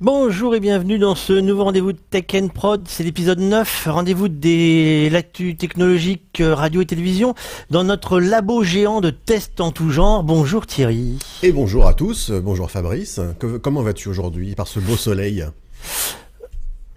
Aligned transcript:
Bonjour 0.00 0.54
et 0.54 0.60
bienvenue 0.60 0.96
dans 0.96 1.16
ce 1.16 1.32
nouveau 1.32 1.64
rendez-vous 1.64 1.92
de 1.92 1.98
Tech 1.98 2.26
Prod, 2.54 2.86
c'est 2.86 3.02
l'épisode 3.02 3.40
9, 3.40 3.88
rendez-vous 3.90 4.28
des 4.28 5.10
l'actu 5.10 5.56
technologique 5.56 6.40
euh, 6.40 6.54
radio 6.54 6.82
et 6.82 6.86
télévision 6.86 7.34
dans 7.70 7.82
notre 7.82 8.20
labo 8.20 8.62
géant 8.62 9.00
de 9.00 9.10
tests 9.10 9.60
en 9.60 9.72
tout 9.72 9.90
genre. 9.90 10.22
Bonjour 10.22 10.68
Thierry. 10.68 11.18
Et 11.42 11.50
bonjour 11.50 11.88
à 11.88 11.94
tous, 11.94 12.30
bonjour 12.30 12.70
Fabrice. 12.70 13.18
comment 13.60 13.82
vas-tu 13.82 14.08
aujourd'hui 14.08 14.54
par 14.54 14.68
ce 14.68 14.78
beau 14.78 14.96
soleil? 14.96 15.44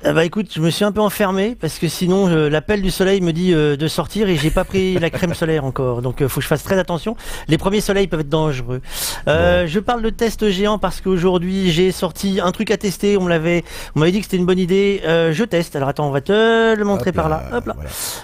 Ah 0.03 0.13
bah 0.13 0.25
écoute, 0.25 0.47
je 0.51 0.59
me 0.61 0.71
suis 0.71 0.83
un 0.83 0.91
peu 0.91 0.99
enfermé 0.99 1.55
parce 1.59 1.77
que 1.77 1.87
sinon 1.87 2.27
euh, 2.27 2.49
l'appel 2.49 2.81
du 2.81 2.89
soleil 2.89 3.21
me 3.21 3.31
dit 3.31 3.53
euh, 3.53 3.75
de 3.75 3.87
sortir 3.87 4.29
et 4.29 4.35
j'ai 4.35 4.49
pas 4.49 4.63
pris 4.63 4.97
la 4.97 5.11
crème 5.11 5.35
solaire 5.35 5.63
encore. 5.63 6.01
Donc 6.01 6.21
euh, 6.21 6.27
faut 6.27 6.39
que 6.39 6.43
je 6.43 6.47
fasse 6.47 6.63
très 6.63 6.79
attention. 6.79 7.15
Les 7.47 7.59
premiers 7.59 7.81
soleils 7.81 8.07
peuvent 8.07 8.21
être 8.21 8.29
dangereux. 8.29 8.81
Je 9.27 9.79
parle 9.79 10.01
de 10.01 10.09
test 10.09 10.49
géant 10.49 10.79
parce 10.79 11.01
qu'aujourd'hui 11.01 11.71
j'ai 11.71 11.91
sorti 11.91 12.39
un 12.41 12.51
truc 12.51 12.71
à 12.71 12.77
tester. 12.77 13.15
On 13.15 13.25
m'avait, 13.25 13.63
on 13.95 13.99
m'avait 13.99 14.11
dit 14.11 14.19
que 14.19 14.25
c'était 14.25 14.37
une 14.37 14.47
bonne 14.47 14.57
idée. 14.57 15.01
je 15.03 15.43
teste. 15.43 15.75
Alors 15.75 15.89
attends, 15.89 16.07
on 16.07 16.11
va 16.11 16.21
te 16.21 16.75
le 16.75 16.83
montrer 16.83 17.11
par 17.11 17.29
là. 17.29 17.43
Hop 17.53 17.67
là. 17.67 17.75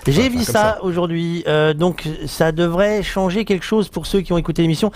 J'ai 0.07 0.29
vu 0.29 0.43
ça, 0.43 0.79
aujourd'hui. 0.81 1.43
donc 1.75 2.07
ça 2.25 2.51
devrait 2.51 3.03
changer 3.03 3.45
quelque 3.45 3.65
chose 3.65 3.89
pour 3.89 4.07
ceux 4.07 4.21
qui 4.21 4.33
ont 4.33 4.37
écouté 4.39 4.63
l'émission. 4.63 4.91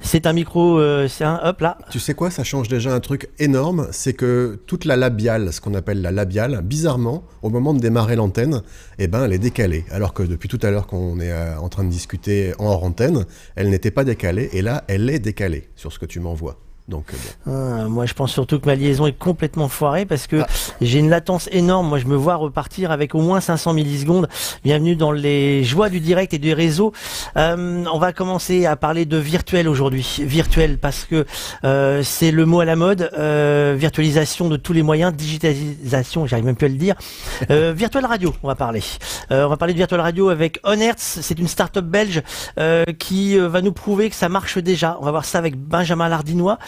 C'est 0.00 0.26
un 0.26 0.34
micro, 0.34 0.78
c'est 1.08 1.24
un 1.24 1.40
hop 1.44 1.62
là. 1.62 1.78
Tu 1.90 1.98
sais 1.98 2.12
quoi 2.12 2.30
Ça 2.30 2.44
change 2.44 2.68
déjà 2.68 2.92
un 2.92 3.00
truc 3.00 3.30
énorme. 3.38 3.88
C'est 3.90 4.12
que 4.12 4.60
toute 4.66 4.84
la 4.84 4.96
labiale, 4.96 5.50
ce 5.54 5.62
qu'on 5.62 5.72
appelle 5.72 6.02
la 6.02 6.10
labiale 6.10 6.25
bizarrement, 6.62 7.24
au 7.42 7.50
moment 7.50 7.74
de 7.74 7.80
démarrer 7.80 8.16
l'antenne, 8.16 8.62
eh 8.98 9.06
ben, 9.06 9.24
elle 9.24 9.32
est 9.32 9.38
décalée. 9.38 9.84
Alors 9.90 10.12
que 10.12 10.22
depuis 10.22 10.48
tout 10.48 10.60
à 10.62 10.70
l'heure 10.70 10.86
qu'on 10.86 11.18
est 11.20 11.32
euh, 11.32 11.58
en 11.58 11.68
train 11.68 11.84
de 11.84 11.90
discuter 11.90 12.52
en 12.58 12.66
hors 12.66 12.84
antenne, 12.84 13.24
elle 13.54 13.70
n'était 13.70 13.90
pas 13.90 14.04
décalée, 14.04 14.50
et 14.52 14.62
là, 14.62 14.84
elle 14.88 15.08
est 15.10 15.18
décalée 15.18 15.68
sur 15.76 15.92
ce 15.92 15.98
que 15.98 16.06
tu 16.06 16.20
m'envoies. 16.20 16.58
Donc, 16.88 17.06
euh, 17.48 17.82
ah, 17.84 17.88
moi, 17.88 18.06
je 18.06 18.14
pense 18.14 18.30
surtout 18.30 18.60
que 18.60 18.66
ma 18.66 18.76
liaison 18.76 19.08
est 19.08 19.18
complètement 19.18 19.66
foirée 19.66 20.06
parce 20.06 20.28
que 20.28 20.42
j'ai 20.80 21.00
une 21.00 21.10
latence 21.10 21.48
énorme. 21.50 21.88
Moi, 21.88 21.98
je 21.98 22.06
me 22.06 22.14
vois 22.14 22.36
repartir 22.36 22.92
avec 22.92 23.16
au 23.16 23.20
moins 23.20 23.40
500 23.40 23.72
millisecondes. 23.72 24.28
Bienvenue 24.62 24.94
dans 24.94 25.10
les 25.10 25.64
joies 25.64 25.88
du 25.88 25.98
direct 25.98 26.32
et 26.32 26.38
du 26.38 26.52
réseau. 26.52 26.92
Euh, 27.36 27.84
on 27.92 27.98
va 27.98 28.12
commencer 28.12 28.66
à 28.66 28.76
parler 28.76 29.04
de 29.04 29.16
virtuel 29.16 29.68
aujourd'hui. 29.68 30.18
Virtuel 30.20 30.78
parce 30.78 31.04
que 31.04 31.26
euh, 31.64 32.04
c'est 32.04 32.30
le 32.30 32.46
mot 32.46 32.60
à 32.60 32.64
la 32.64 32.76
mode. 32.76 33.10
virtualisation 33.76 34.48
de 34.48 34.56
tous 34.56 34.72
les 34.72 34.82
moyens, 34.82 35.12
digitalisation, 35.12 36.26
j'arrive 36.26 36.44
même 36.44 36.56
plus 36.56 36.66
à 36.66 36.68
le 36.68 36.76
dire. 36.76 36.94
virtual 37.48 38.04
radio, 38.04 38.32
on 38.44 38.48
va 38.48 38.54
parler. 38.54 38.82
on 39.30 39.48
va 39.48 39.56
parler 39.56 39.74
de 39.74 39.78
virtual 39.78 40.00
radio 40.00 40.28
avec 40.28 40.60
Onertz. 40.62 41.18
C'est 41.20 41.38
une 41.40 41.48
start-up 41.48 41.84
belge 41.84 42.22
qui 42.98 43.36
va 43.38 43.60
nous 43.60 43.72
prouver 43.72 44.08
que 44.08 44.16
ça 44.16 44.28
marche 44.28 44.58
déjà. 44.58 44.96
On 45.00 45.04
va 45.04 45.10
voir 45.10 45.24
ça 45.24 45.38
avec 45.38 45.56
Benjamin 45.56 46.08
Lardinois. 46.08 46.58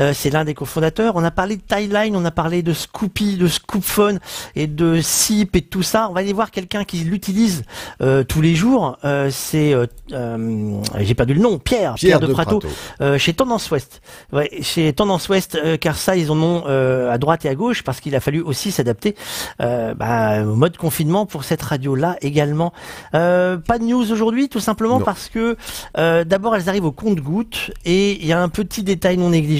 Euh, 0.00 0.12
c'est 0.14 0.30
l'un 0.30 0.44
des 0.44 0.54
cofondateurs. 0.54 1.16
On 1.16 1.24
a 1.24 1.30
parlé 1.30 1.56
de 1.56 1.62
Timeline, 1.62 2.16
on 2.16 2.24
a 2.24 2.30
parlé 2.30 2.62
de 2.62 2.72
Scoopy, 2.72 3.36
de 3.36 3.46
Scoopphone 3.46 4.18
et 4.56 4.66
de 4.66 5.00
SIP 5.00 5.56
et 5.56 5.62
tout 5.62 5.82
ça. 5.82 6.08
On 6.10 6.12
va 6.12 6.20
aller 6.20 6.32
voir 6.32 6.50
quelqu'un 6.50 6.84
qui 6.84 6.98
l'utilise 6.98 7.64
euh, 8.00 8.24
tous 8.24 8.40
les 8.40 8.54
jours. 8.54 8.98
Euh, 9.04 9.30
c'est, 9.30 9.74
j'ai 10.10 11.14
perdu 11.14 11.34
le 11.34 11.40
nom, 11.40 11.58
Pierre, 11.58 11.94
Pierre, 11.94 12.20
de, 12.20 12.26
Prato, 12.26 12.60
chez 13.18 13.34
Tendance 13.34 13.70
Ouest. 13.70 14.00
Ouais, 14.32 14.50
chez 14.62 14.92
Tendance 14.92 15.28
Ouest, 15.28 15.58
car 15.80 15.96
ça, 15.96 16.16
ils 16.16 16.30
en 16.30 16.40
ont 16.40 16.64
à 16.66 17.18
droite 17.18 17.44
et 17.44 17.48
à 17.48 17.54
gauche 17.54 17.82
parce 17.82 18.00
qu'il 18.00 18.14
a 18.16 18.20
fallu 18.20 18.40
aussi 18.40 18.72
s'adapter 18.72 19.14
bah, 19.58 20.42
au 20.42 20.54
mode 20.54 20.76
confinement 20.76 21.26
pour 21.26 21.44
cette 21.44 21.62
radio-là 21.62 22.16
également. 22.20 22.72
pas 23.12 23.78
de 23.78 23.84
news 23.84 24.10
aujourd'hui, 24.10 24.48
tout 24.48 24.60
simplement 24.60 25.00
parce 25.00 25.28
que 25.28 25.56
d'abord 25.94 26.56
elles 26.56 26.68
arrivent 26.68 26.86
au 26.86 26.92
compte-gouttes 26.92 27.70
et 27.84 28.20
il 28.20 28.26
y 28.26 28.32
a 28.32 28.40
un 28.40 28.48
petit 28.48 28.82
détail 28.82 29.16
non 29.18 29.30
négligeable 29.30 29.57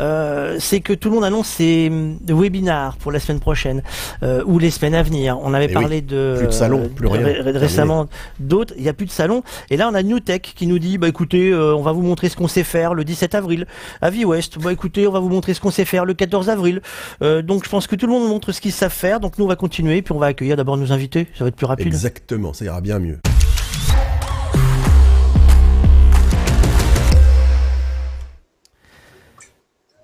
euh, 0.00 0.56
c'est 0.58 0.80
que 0.80 0.92
tout 0.92 1.08
le 1.08 1.14
monde 1.14 1.24
annonce 1.24 1.48
ses 1.48 1.90
webinars 2.28 2.96
pour 2.96 3.12
la 3.12 3.20
semaine 3.20 3.40
prochaine 3.40 3.82
euh, 4.22 4.42
ou 4.46 4.58
les 4.58 4.70
semaines 4.70 4.94
à 4.94 5.02
venir. 5.02 5.38
On 5.42 5.54
avait 5.54 5.68
eh 5.70 5.72
parlé 5.72 6.00
de 6.00 6.36
plus 6.38 6.46
de 6.46 6.52
salon, 6.52 6.88
plus 6.94 7.06
rien. 7.06 7.42
récemment 7.42 8.06
d'autres. 8.40 8.74
Il 8.76 8.82
n'y 8.82 8.88
a 8.88 8.92
plus 8.92 9.06
de 9.06 9.10
salon. 9.10 9.42
Et 9.70 9.76
là, 9.76 9.88
on 9.90 9.94
a 9.94 10.02
NewTech 10.02 10.52
qui 10.54 10.66
nous 10.66 10.78
dit, 10.78 10.98
bah 10.98 11.08
écoutez, 11.08 11.50
euh, 11.50 11.74
on 11.74 11.82
va 11.82 11.92
vous 11.92 12.02
montrer 12.02 12.28
ce 12.28 12.36
qu'on 12.36 12.48
sait 12.48 12.64
faire 12.64 12.94
le 12.94 13.04
17 13.04 13.34
avril. 13.34 13.66
À 14.00 14.10
West, 14.10 14.58
bah 14.58 14.72
écoutez, 14.72 15.06
on 15.06 15.12
va 15.12 15.20
vous 15.20 15.28
montrer 15.28 15.54
ce 15.54 15.60
qu'on 15.60 15.70
sait 15.70 15.84
faire 15.84 16.04
le 16.04 16.14
14 16.14 16.48
avril. 16.48 16.80
donc 17.20 17.64
je 17.64 17.68
pense 17.68 17.86
que 17.86 17.96
tout 17.96 18.06
le 18.06 18.12
monde 18.12 18.28
montre 18.28 18.52
ce 18.52 18.60
qu'ils 18.60 18.72
savent 18.72 18.92
faire. 18.92 19.20
Donc 19.20 19.38
nous, 19.38 19.44
on 19.44 19.48
va 19.48 19.56
continuer, 19.56 20.02
puis 20.02 20.12
on 20.12 20.18
va 20.18 20.26
accueillir 20.26 20.56
d'abord 20.56 20.76
nos 20.76 20.92
invités. 20.92 21.26
Ça 21.36 21.44
va 21.44 21.48
être 21.48 21.56
plus 21.56 21.66
rapide. 21.66 21.86
Exactement, 21.86 22.52
ça 22.52 22.64
ira 22.64 22.80
bien 22.80 22.98
mieux. 22.98 23.18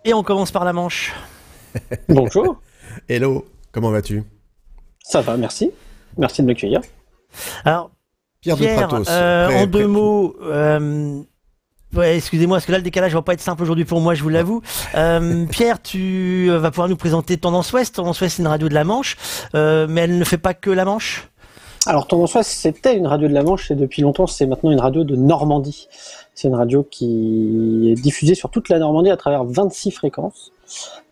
Et 0.04 0.14
on 0.14 0.22
commence 0.22 0.50
par 0.50 0.64
la 0.64 0.72
manche. 0.72 1.12
Bonjour. 2.08 2.60
Hello, 3.08 3.44
comment 3.70 3.90
vas-tu? 3.90 4.24
Ça 5.00 5.20
va, 5.20 5.36
merci. 5.36 5.70
Merci 6.18 6.42
de 6.42 6.48
m'accueillir. 6.48 6.80
Alors, 7.64 7.90
Pierre, 8.42 8.56
de 8.56 9.08
euh, 9.08 9.62
en 9.62 9.66
deux 9.66 9.86
mots, 9.86 10.34
euh, 10.42 11.22
excusez-moi, 11.96 12.56
parce 12.56 12.66
que 12.66 12.72
là 12.72 12.78
le 12.78 12.84
décalage 12.84 13.14
va 13.14 13.22
pas 13.22 13.34
être 13.34 13.41
simple 13.41 13.62
aujourd'hui 13.62 13.84
pour 13.84 14.00
moi, 14.00 14.14
je 14.14 14.22
vous 14.24 14.28
l'avoue. 14.28 14.60
Euh, 14.96 15.46
Pierre, 15.46 15.80
tu 15.80 16.50
vas 16.50 16.70
pouvoir 16.70 16.88
nous 16.88 16.96
présenter 16.96 17.36
Tendance 17.36 17.72
Ouest. 17.72 17.94
Tendance 17.94 18.20
Ouest, 18.20 18.36
c'est 18.36 18.42
une 18.42 18.48
radio 18.48 18.68
de 18.68 18.74
la 18.74 18.84
Manche, 18.84 19.16
mais 19.54 20.00
elle 20.00 20.18
ne 20.18 20.24
fait 20.24 20.38
pas 20.38 20.54
que 20.54 20.70
la 20.70 20.84
Manche? 20.84 21.28
Alors 21.86 22.06
Tendance 22.06 22.34
Ouest, 22.34 22.50
c'était 22.50 22.96
une 22.96 23.06
radio 23.06 23.28
de 23.28 23.34
la 23.34 23.42
Manche 23.42 23.70
et 23.70 23.76
depuis 23.76 24.02
longtemps, 24.02 24.26
c'est 24.26 24.46
maintenant 24.46 24.72
une 24.72 24.80
radio 24.80 25.04
de 25.04 25.16
Normandie. 25.16 25.88
C'est 26.34 26.48
une 26.48 26.54
radio 26.54 26.87
qui 26.91 27.91
est 27.91 28.00
diffusée 28.00 28.34
sur 28.34 28.50
toute 28.50 28.69
la 28.69 28.78
Normandie 28.78 29.10
à 29.10 29.16
travers 29.16 29.44
26 29.44 29.91
fréquences, 29.91 30.53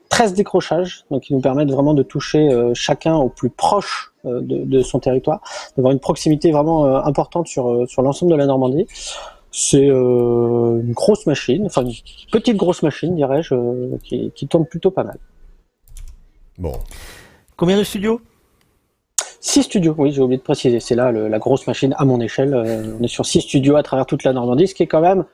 13 0.08 0.34
décrochages, 0.34 1.04
donc 1.10 1.22
qui 1.22 1.34
nous 1.34 1.40
permettent 1.40 1.70
vraiment 1.70 1.94
de 1.94 2.02
toucher 2.02 2.50
euh, 2.50 2.72
chacun 2.74 3.16
au 3.16 3.28
plus 3.28 3.50
proche 3.50 4.12
euh, 4.24 4.40
de, 4.42 4.82
son 4.82 4.98
territoire, 4.98 5.40
d'avoir 5.76 5.92
une 5.92 6.00
proximité 6.00 6.50
vraiment 6.50 6.86
euh, 6.86 7.00
importante 7.02 7.48
sur, 7.48 7.88
sur 7.88 8.02
l'ensemble 8.02 8.32
de 8.32 8.36
la 8.36 8.46
Normandie. 8.46 8.86
C'est 9.52 9.86
une 9.86 10.92
grosse 10.92 11.26
machine, 11.26 11.66
enfin 11.66 11.84
une 11.84 11.92
petite 12.30 12.56
grosse 12.56 12.84
machine, 12.84 13.16
dirais-je, 13.16 13.54
qui, 14.04 14.30
qui 14.30 14.46
tourne 14.46 14.64
plutôt 14.64 14.92
pas 14.92 15.02
mal. 15.02 15.18
Bon. 16.56 16.72
Combien 17.56 17.76
de 17.76 17.82
studios? 17.82 18.20
Six 19.42 19.62
studios, 19.62 19.94
oui, 19.96 20.12
j'ai 20.12 20.20
oublié 20.20 20.36
de 20.36 20.42
préciser. 20.42 20.80
C'est 20.80 20.94
là 20.94 21.10
la 21.10 21.38
grosse 21.38 21.66
machine 21.66 21.94
à 21.96 22.04
mon 22.04 22.20
échelle. 22.20 22.52
Euh, 22.52 22.98
on 23.00 23.02
est 23.02 23.08
sur 23.08 23.24
six 23.24 23.40
studios 23.40 23.76
à 23.76 23.82
travers 23.82 24.04
toute 24.04 24.22
la 24.22 24.34
Normandie, 24.34 24.68
ce 24.68 24.74
qui 24.74 24.82
est 24.82 24.86
quand 24.86 25.00
même 25.00 25.24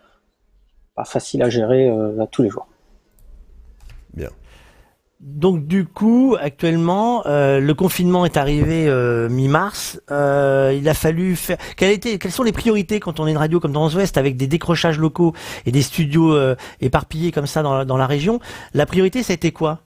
pas 0.94 1.04
facile 1.04 1.42
à 1.42 1.50
gérer 1.50 1.90
euh, 1.90 2.22
à 2.22 2.26
tous 2.28 2.42
les 2.42 2.48
jours. 2.48 2.68
Bien. 4.14 4.30
Donc 5.18 5.66
du 5.66 5.86
coup, 5.86 6.36
actuellement, 6.40 7.26
euh, 7.26 7.58
le 7.58 7.74
confinement 7.74 8.24
est 8.24 8.36
arrivé 8.36 8.88
mi-mars. 9.28 10.00
il 10.08 10.88
a 10.88 10.94
fallu 10.94 11.34
faire. 11.34 11.56
Quelles, 11.76 11.98
quelles 11.98 12.30
sont 12.30 12.44
les 12.44 12.52
priorités 12.52 13.00
quand 13.00 13.18
on 13.18 13.26
est 13.26 13.32
une 13.32 13.38
radio 13.38 13.58
comme 13.58 13.72
dans 13.72 13.88
l'Ouest 13.88 14.18
avec 14.18 14.36
des 14.36 14.46
décrochages 14.46 15.00
locaux 15.00 15.32
et 15.64 15.72
des 15.72 15.82
studios 15.82 16.38
éparpillés 16.80 17.32
comme 17.32 17.46
ça 17.46 17.62
dans, 17.62 17.84
dans 17.84 17.96
la 17.96 18.06
région? 18.06 18.38
La 18.72 18.86
priorité, 18.86 19.24
ça 19.24 19.32
a 19.32 19.34
été 19.34 19.50
quoi? 19.50 19.85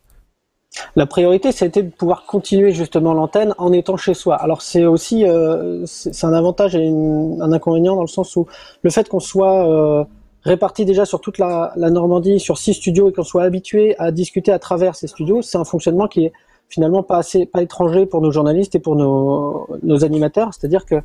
La 0.94 1.06
priorité, 1.06 1.52
c'était 1.52 1.82
de 1.82 1.90
pouvoir 1.90 2.26
continuer 2.26 2.72
justement 2.72 3.12
l'antenne 3.12 3.54
en 3.58 3.72
étant 3.72 3.96
chez 3.96 4.14
soi. 4.14 4.36
Alors 4.36 4.62
c'est 4.62 4.84
aussi 4.84 5.26
euh, 5.26 5.84
c'est 5.86 6.24
un 6.24 6.32
avantage 6.32 6.74
et 6.76 6.86
un 6.86 7.52
inconvénient 7.52 7.96
dans 7.96 8.02
le 8.02 8.08
sens 8.08 8.36
où 8.36 8.46
le 8.82 8.90
fait 8.90 9.08
qu'on 9.08 9.20
soit 9.20 9.68
euh, 9.68 10.04
réparti 10.44 10.84
déjà 10.84 11.04
sur 11.04 11.20
toute 11.20 11.38
la, 11.38 11.72
Normandie, 11.76 12.38
sur 12.38 12.56
six 12.56 12.74
studios 12.74 13.08
et 13.08 13.12
qu'on 13.12 13.24
soit 13.24 13.42
habitué 13.42 13.96
à 13.98 14.12
discuter 14.12 14.52
à 14.52 14.58
travers 14.58 14.94
ces 14.94 15.08
studios, 15.08 15.42
c'est 15.42 15.58
un 15.58 15.64
fonctionnement 15.64 16.06
qui 16.06 16.26
est 16.26 16.32
finalement 16.68 17.02
pas 17.02 17.18
assez 17.18 17.46
pas 17.46 17.62
étranger 17.62 18.06
pour 18.06 18.20
nos 18.20 18.30
journalistes 18.30 18.76
et 18.76 18.80
pour 18.80 18.94
nos, 18.94 20.04
animateurs. 20.04 20.54
C'est-à-dire 20.54 20.86
que 20.86 20.96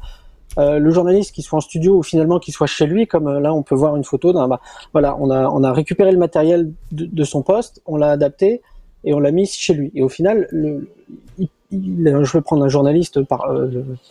euh, 0.60 0.78
le 0.78 0.92
journaliste 0.92 1.34
qui 1.34 1.42
soit 1.42 1.58
en 1.58 1.62
studio 1.62 1.98
ou 1.98 2.04
finalement 2.04 2.38
qui 2.38 2.52
soit 2.52 2.68
chez 2.68 2.86
lui, 2.86 3.08
comme 3.08 3.40
là 3.40 3.52
on 3.52 3.64
peut 3.64 3.76
voir 3.76 3.96
une 3.96 4.04
photo 4.04 4.32
d'un, 4.32 4.48
bah, 4.48 4.62
voilà, 4.94 5.18
on 5.20 5.32
a 5.32 5.50
on 5.50 5.64
a 5.64 5.74
récupéré 5.74 6.12
le 6.12 6.20
matériel 6.20 6.72
de 6.92 7.24
son 7.24 7.42
poste, 7.42 7.82
on 7.88 7.98
l'a 7.98 8.12
adapté 8.12 8.62
et 9.06 9.14
on 9.14 9.20
l'a 9.20 9.32
mis 9.32 9.46
chez 9.46 9.74
lui. 9.74 9.92
Et 9.96 10.04
au 10.04 10.10
final, 10.10 10.48
je 11.72 12.34
vais 12.34 12.42
prendre 12.42 12.66
un 12.66 12.70
journaliste, 12.70 13.22
par, 13.24 13.50
euh, 13.50 13.70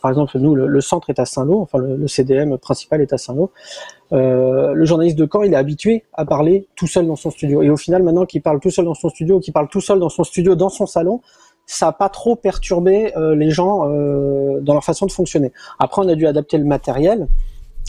exemple, 0.09 0.39
nous, 0.39 0.55
le, 0.55 0.81
centre 0.81 1.11
est 1.11 1.19
à 1.19 1.25
Saint-Lô, 1.25 1.61
enfin 1.61 1.79
le, 1.79 2.07
CDM 2.07 2.57
principal 2.57 3.01
est 3.01 3.13
à 3.13 3.19
Saint-Lô. 3.19 3.51
Euh, 4.13 4.73
le 4.73 4.85
journaliste 4.85 5.19
de 5.19 5.29
Caen, 5.31 5.43
il 5.43 5.53
est 5.53 5.57
habitué 5.57 6.05
à 6.13 6.25
parler 6.25 6.69
tout 6.77 6.87
seul 6.87 7.07
dans 7.07 7.17
son 7.17 7.31
studio. 7.31 7.63
Et 7.63 7.71
au 7.71 7.77
final, 7.77 8.03
maintenant 8.03 8.25
qu'il 8.25 8.41
parle 8.41 8.61
tout 8.61 8.71
seul 8.71 8.85
dans 8.85 8.95
son 8.95 9.09
studio, 9.09 9.41
qu'il 9.41 9.53
parle 9.53 9.69
tout 9.69 9.81
seul 9.81 9.99
dans 9.99 10.09
son 10.09 10.25
studio, 10.25 10.55
dans 10.55 10.69
son 10.69 10.87
salon, 10.87 11.21
ça 11.67 11.87
n'a 11.87 11.93
pas 11.93 12.09
trop 12.09 12.37
perturbé 12.37 13.17
euh, 13.17 13.35
les 13.35 13.51
gens 13.51 13.89
dans 14.61 14.75
leur 14.75 14.85
façon 14.85 15.07
de 15.07 15.13
fonctionner. 15.13 15.53
Après, 15.79 16.03
on 16.03 16.09
a 16.09 16.15
dû 16.15 16.27
adapter 16.27 16.59
le 16.59 16.65
matériel 16.65 17.27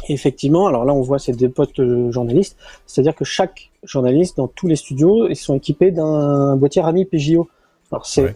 effectivement, 0.09 0.67
alors 0.67 0.85
là 0.85 0.93
on 0.93 1.01
voit 1.01 1.19
c'est 1.19 1.33
des 1.33 1.49
postes 1.49 1.81
journalistes, 2.11 2.57
c'est-à-dire 2.85 3.15
que 3.15 3.25
chaque 3.25 3.71
journaliste 3.83 4.37
dans 4.37 4.47
tous 4.47 4.67
les 4.67 4.75
studios 4.75 5.27
ils 5.27 5.35
sont 5.35 5.55
équipés 5.55 5.91
d'un 5.91 6.55
boîtier 6.55 6.81
Rami 6.81 7.05
PJO. 7.05 7.47
Alors 7.91 8.05
c'est 8.05 8.35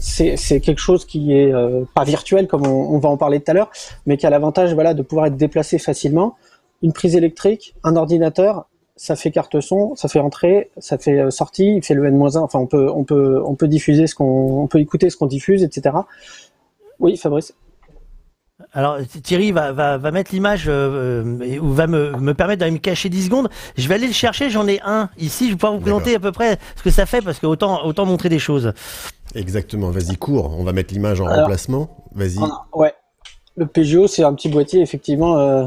c'est 0.00 0.60
quelque 0.60 0.78
chose 0.78 1.04
qui 1.04 1.32
est 1.32 1.52
euh, 1.52 1.84
pas 1.94 2.04
virtuel 2.04 2.46
comme 2.46 2.66
on, 2.66 2.98
va 2.98 3.08
en 3.08 3.16
parler 3.16 3.40
tout 3.40 3.50
à 3.50 3.54
l'heure, 3.54 3.70
mais 4.06 4.16
qui 4.16 4.26
a 4.26 4.30
l'avantage 4.30 4.72
voilà 4.74 4.94
de 4.94 5.02
pouvoir 5.02 5.26
être 5.26 5.36
déplacé 5.36 5.78
facilement. 5.78 6.36
Une 6.82 6.92
prise 6.92 7.16
électrique, 7.16 7.74
un 7.82 7.96
ordinateur, 7.96 8.68
ça 8.94 9.16
fait 9.16 9.32
carte 9.32 9.60
son, 9.60 9.96
ça 9.96 10.08
fait 10.08 10.20
entrée, 10.20 10.70
ça 10.78 10.98
fait 10.98 11.18
euh, 11.18 11.30
sortie, 11.30 11.76
il 11.76 11.84
fait 11.84 11.94
le 11.94 12.06
N-1, 12.06 12.38
enfin 12.38 12.60
on 12.60 12.66
peut, 12.66 12.88
on 12.90 13.02
peut, 13.02 13.42
on 13.44 13.56
peut 13.56 13.66
diffuser 13.66 14.06
ce 14.06 14.14
qu'on, 14.14 14.62
on 14.62 14.66
peut 14.68 14.78
écouter 14.78 15.10
ce 15.10 15.16
qu'on 15.16 15.26
diffuse, 15.26 15.64
etc. 15.64 15.96
Oui, 17.00 17.16
Fabrice. 17.16 17.54
Alors 18.72 18.98
Thierry 19.22 19.52
va, 19.52 19.72
va, 19.72 19.96
va 19.96 20.10
mettre 20.10 20.32
l'image 20.32 20.64
euh, 20.68 21.38
euh, 21.40 21.58
ou 21.58 21.72
va 21.72 21.86
me, 21.86 22.12
me 22.18 22.34
permettre 22.34 22.64
de 22.64 22.70
me 22.70 22.78
cacher 22.78 23.08
10 23.08 23.24
secondes. 23.24 23.48
Je 23.76 23.88
vais 23.88 23.94
aller 23.94 24.06
le 24.06 24.12
chercher, 24.12 24.50
j'en 24.50 24.66
ai 24.68 24.80
un 24.84 25.08
ici. 25.18 25.46
Je 25.46 25.50
vais 25.50 25.56
pouvoir 25.56 25.74
vous 25.74 25.80
présenter 25.80 26.14
à 26.16 26.20
peu 26.20 26.32
près 26.32 26.58
ce 26.76 26.82
que 26.82 26.90
ça 26.90 27.06
fait 27.06 27.22
parce 27.22 27.38
que 27.38 27.46
autant, 27.46 27.84
autant 27.86 28.04
montrer 28.04 28.28
des 28.28 28.38
choses. 28.38 28.72
Exactement, 29.34 29.90
vas-y, 29.90 30.16
cours. 30.16 30.54
On 30.58 30.64
va 30.64 30.72
mettre 30.72 30.92
l'image 30.92 31.20
en 31.20 31.26
remplacement. 31.26 32.04
Vas-y. 32.14 32.38
Ouais. 32.74 32.92
Le 33.56 33.66
PGO, 33.66 34.06
c'est 34.06 34.22
un 34.22 34.34
petit 34.34 34.48
boîtier, 34.48 34.80
effectivement. 34.80 35.38
Euh... 35.38 35.66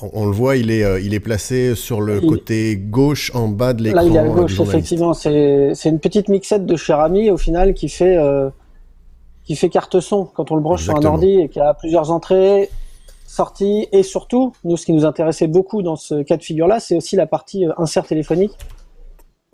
On, 0.00 0.26
le 0.26 0.32
voit, 0.32 0.56
il 0.56 0.70
est, 0.70 0.84
euh, 0.84 1.00
il 1.00 1.14
est 1.14 1.20
placé 1.20 1.74
sur 1.74 2.00
le 2.00 2.20
côté 2.20 2.76
gauche 2.76 3.30
en 3.34 3.48
bas 3.48 3.72
de 3.72 3.82
l'écran. 3.82 4.02
Là, 4.02 4.08
il 4.08 4.14
est 4.14 4.18
à 4.18 4.28
gauche, 4.28 4.58
effectivement. 4.60 5.14
C'est 5.14 5.72
une 5.84 6.00
petite 6.00 6.28
mixette 6.28 6.66
de 6.66 6.76
cher 6.76 7.00
ami, 7.00 7.30
au 7.30 7.36
final, 7.36 7.74
qui 7.74 7.88
fait 7.88 8.16
qui 9.44 9.56
fait 9.56 9.68
carte 9.68 10.00
son 10.00 10.24
quand 10.24 10.50
on 10.50 10.56
le 10.56 10.62
branche 10.62 10.84
sur 10.84 10.96
un 10.96 11.04
ordi 11.04 11.40
et 11.40 11.48
qui 11.48 11.60
a 11.60 11.74
plusieurs 11.74 12.10
entrées, 12.10 12.70
sorties 13.26 13.88
et 13.92 14.02
surtout, 14.02 14.52
nous, 14.64 14.76
ce 14.76 14.86
qui 14.86 14.92
nous 14.92 15.04
intéressait 15.04 15.46
beaucoup 15.46 15.82
dans 15.82 15.96
ce 15.96 16.22
cas 16.22 16.36
de 16.36 16.42
figure-là, 16.42 16.80
c'est 16.80 16.96
aussi 16.96 17.16
la 17.16 17.26
partie 17.26 17.66
euh, 17.66 17.72
insert 17.76 18.06
téléphonique. 18.06 18.52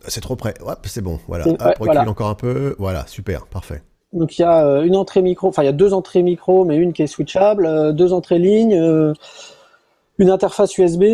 C'est 0.06 0.20
trop 0.20 0.36
près. 0.36 0.54
Hop, 0.64 0.78
c'est 0.84 1.02
bon. 1.02 1.18
Voilà. 1.26 1.46
Hop, 1.46 1.60
recule 1.78 2.08
encore 2.08 2.28
un 2.28 2.34
peu. 2.34 2.74
Voilà, 2.78 3.06
super, 3.06 3.46
parfait. 3.46 3.82
Donc 4.12 4.38
il 4.38 4.42
y 4.42 4.44
a 4.44 4.64
euh, 4.64 4.82
une 4.82 4.96
entrée 4.96 5.22
micro, 5.22 5.48
enfin 5.48 5.62
il 5.62 5.66
y 5.66 5.68
a 5.68 5.72
deux 5.72 5.92
entrées 5.94 6.22
micro, 6.22 6.64
mais 6.64 6.76
une 6.76 6.92
qui 6.92 7.02
est 7.02 7.06
switchable, 7.06 7.66
euh, 7.66 7.92
deux 7.92 8.12
entrées 8.12 8.38
ligne, 8.38 8.74
une 10.18 10.30
interface 10.30 10.76
USB 10.78 11.04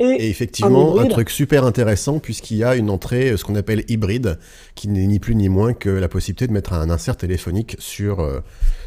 et, 0.00 0.28
effectivement, 0.28 0.98
un, 0.98 1.06
truc 1.06 1.30
super 1.30 1.64
intéressant 1.64 2.18
puisqu'il 2.18 2.56
y 2.56 2.64
a 2.64 2.74
une 2.74 2.90
entrée, 2.90 3.30
euh, 3.30 3.36
ce 3.36 3.44
qu'on 3.44 3.54
appelle 3.54 3.84
hybride, 3.88 4.38
qui 4.74 4.88
n'est 4.88 5.06
ni 5.06 5.20
plus 5.20 5.36
ni 5.36 5.48
moins 5.48 5.72
que 5.72 5.88
la 5.88 6.08
possibilité 6.08 6.48
de 6.48 6.52
mettre 6.52 6.72
un 6.72 6.90
insert 6.90 7.16
téléphonique 7.16 7.76
sur, 7.78 8.18
euh, 8.18 8.40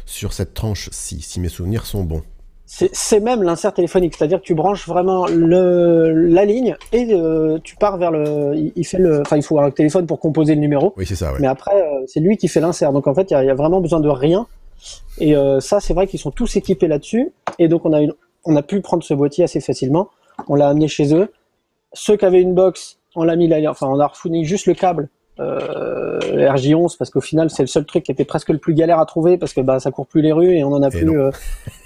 sur 0.04 0.34
cette 0.34 0.52
tranche-ci, 0.52 1.22
si 1.22 1.40
mes 1.40 1.48
souvenirs 1.48 1.86
sont 1.86 2.04
bons. 2.04 2.22
C'est 2.66 3.20
même 3.20 3.42
l'insert 3.42 3.72
téléphonique, 3.72 4.14
c'est-à-dire 4.14 4.40
que 4.40 4.44
tu 4.44 4.54
branches 4.54 4.86
vraiment 4.86 5.26
le, 5.26 6.12
la 6.12 6.44
ligne 6.44 6.76
et 6.92 7.14
euh, 7.14 7.58
tu 7.64 7.76
pars 7.76 7.96
vers 7.96 8.10
le. 8.10 8.72
Il, 8.76 8.84
fait 8.84 8.98
le. 8.98 9.22
Enfin, 9.22 9.38
il 9.38 9.42
faut 9.42 9.58
un 9.58 9.70
téléphone 9.70 10.06
pour 10.06 10.20
composer 10.20 10.54
le 10.54 10.60
numéro. 10.60 10.92
Oui, 10.98 11.06
c'est 11.06 11.16
ça. 11.16 11.32
Mais 11.40 11.46
après, 11.46 11.72
c'est 12.06 12.20
lui 12.20 12.36
qui 12.36 12.46
fait 12.46 12.60
l'insert. 12.60 12.92
Donc 12.92 13.06
en 13.06 13.14
fait, 13.14 13.30
il 13.30 13.32
y, 13.32 13.48
a 13.48 13.54
vraiment 13.54 13.80
besoin 13.80 14.00
de 14.00 14.10
rien. 14.10 14.46
Et 15.18 15.34
ça, 15.60 15.80
c'est 15.80 15.94
vrai 15.94 16.06
qu'ils 16.06 16.20
sont 16.20 16.30
tous 16.30 16.56
équipés 16.56 16.88
là-dessus. 16.88 17.32
Et 17.58 17.68
donc 17.68 17.86
on 17.86 17.94
a 17.94 18.02
une, 18.02 18.12
on 18.44 18.54
a 18.54 18.62
pu 18.62 18.82
prendre 18.82 19.02
ce 19.02 19.14
boîtier 19.14 19.44
assez 19.44 19.62
facilement 19.62 20.10
on 20.46 20.54
l'a 20.54 20.68
amené 20.68 20.88
chez 20.88 21.14
eux. 21.14 21.32
Ceux 21.92 22.16
qui 22.16 22.24
avaient 22.24 22.40
une 22.40 22.54
box, 22.54 22.98
on 23.16 23.24
l'a 23.24 23.36
mis 23.36 23.48
là, 23.48 23.58
enfin 23.70 23.86
on 23.88 23.98
a 23.98 24.06
refourni 24.06 24.44
juste 24.44 24.66
le 24.66 24.74
câble 24.74 25.08
euh, 25.40 26.18
RJ11 26.20 26.96
parce 26.98 27.10
qu'au 27.10 27.20
final 27.20 27.48
c'est 27.48 27.62
le 27.62 27.68
seul 27.68 27.84
truc 27.84 28.02
qui 28.02 28.10
était 28.10 28.24
presque 28.24 28.48
le 28.48 28.58
plus 28.58 28.74
galère 28.74 28.98
à 28.98 29.06
trouver 29.06 29.38
parce 29.38 29.52
que 29.52 29.60
bah 29.60 29.78
ça 29.78 29.92
court 29.92 30.06
plus 30.06 30.20
les 30.20 30.32
rues 30.32 30.56
et 30.56 30.64
on 30.64 30.72
en 30.72 30.82
a 30.82 30.90
plus 30.90 31.08
euh, 31.08 31.30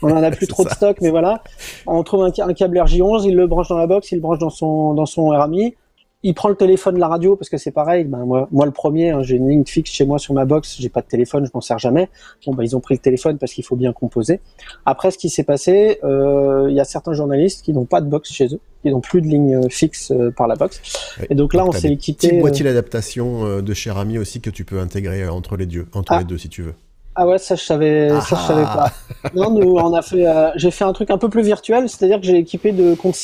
on 0.00 0.10
en 0.10 0.22
a 0.22 0.30
plus 0.30 0.46
trop 0.48 0.64
de 0.64 0.70
stock 0.70 0.96
mais 1.02 1.10
voilà. 1.10 1.42
On 1.86 2.02
trouve 2.02 2.24
un, 2.24 2.30
un, 2.38 2.54
câble 2.54 2.78
RJ11 2.78 3.24
il 3.26 3.36
le 3.36 3.46
branche 3.46 3.68
dans 3.68 3.76
la 3.76 3.86
box 3.86 4.10
il 4.10 4.16
le 4.16 4.20
branche 4.22 4.38
dans 4.38 4.50
son 4.50 4.94
dans 4.94 5.04
son 5.04 5.28
RMI 5.28 5.74
il 6.22 6.34
prend 6.34 6.48
le 6.48 6.54
téléphone, 6.54 6.98
la 6.98 7.08
radio, 7.08 7.36
parce 7.36 7.48
que 7.48 7.56
c'est 7.56 7.70
pareil. 7.72 8.04
Ben 8.04 8.24
moi, 8.24 8.48
moi 8.52 8.64
le 8.64 8.72
premier, 8.72 9.10
hein, 9.10 9.22
j'ai 9.22 9.36
une 9.36 9.48
ligne 9.48 9.64
fixe 9.64 9.90
chez 9.90 10.04
moi 10.04 10.18
sur 10.18 10.34
ma 10.34 10.44
box, 10.44 10.76
j'ai 10.78 10.88
pas 10.88 11.00
de 11.00 11.06
téléphone, 11.06 11.44
je 11.44 11.50
m'en 11.52 11.60
sers 11.60 11.78
jamais. 11.78 12.08
Bon, 12.46 12.54
ben, 12.54 12.62
ils 12.62 12.76
ont 12.76 12.80
pris 12.80 12.94
le 12.94 13.00
téléphone 13.00 13.38
parce 13.38 13.52
qu'il 13.52 13.64
faut 13.64 13.76
bien 13.76 13.92
composer. 13.92 14.40
Après, 14.86 15.10
ce 15.10 15.18
qui 15.18 15.30
s'est 15.30 15.42
passé, 15.42 15.98
euh, 16.04 16.66
il 16.68 16.76
y 16.76 16.80
a 16.80 16.84
certains 16.84 17.12
journalistes 17.12 17.64
qui 17.64 17.72
n'ont 17.72 17.86
pas 17.86 18.00
de 18.00 18.06
box 18.06 18.32
chez 18.32 18.46
eux, 18.54 18.60
qui 18.82 18.90
n'ont 18.90 19.00
plus 19.00 19.20
de 19.20 19.26
ligne 19.26 19.68
fixe 19.68 20.12
euh, 20.12 20.30
par 20.30 20.46
la 20.46 20.54
box. 20.54 20.80
Et 21.28 21.34
donc 21.34 21.54
là, 21.54 21.64
on 21.66 21.72
s'est 21.72 21.92
équipé. 21.92 22.28
Petit 22.28 22.40
boîtier 22.40 22.64
euh, 22.64 22.68
d'adaptation 22.68 23.60
de 23.60 23.74
cher 23.74 23.98
ami 23.98 24.18
aussi 24.18 24.40
que 24.40 24.50
tu 24.50 24.64
peux 24.64 24.78
intégrer 24.78 25.28
entre 25.28 25.56
les 25.56 25.66
deux, 25.66 25.86
entre 25.92 26.12
ah. 26.12 26.18
les 26.18 26.24
deux 26.24 26.38
si 26.38 26.48
tu 26.48 26.62
veux. 26.62 26.74
Ah 27.14 27.26
ouais, 27.26 27.36
ça 27.36 27.56
je 27.56 27.62
savais, 27.62 28.08
ça 28.08 28.36
je 28.40 28.46
savais 28.46 28.62
pas. 28.62 28.90
Non, 29.34 29.50
nous 29.50 29.74
on 29.74 29.92
a 29.92 30.00
fait, 30.00 30.24
j'ai 30.56 30.70
fait 30.70 30.84
un 30.84 30.94
truc 30.94 31.10
un 31.10 31.18
peu 31.18 31.28
plus 31.28 31.42
virtuel, 31.42 31.86
c'est-à-dire 31.90 32.18
que 32.18 32.26
j'ai 32.26 32.38
équipé 32.38 32.72
de 32.72 32.94
compte 32.94 33.16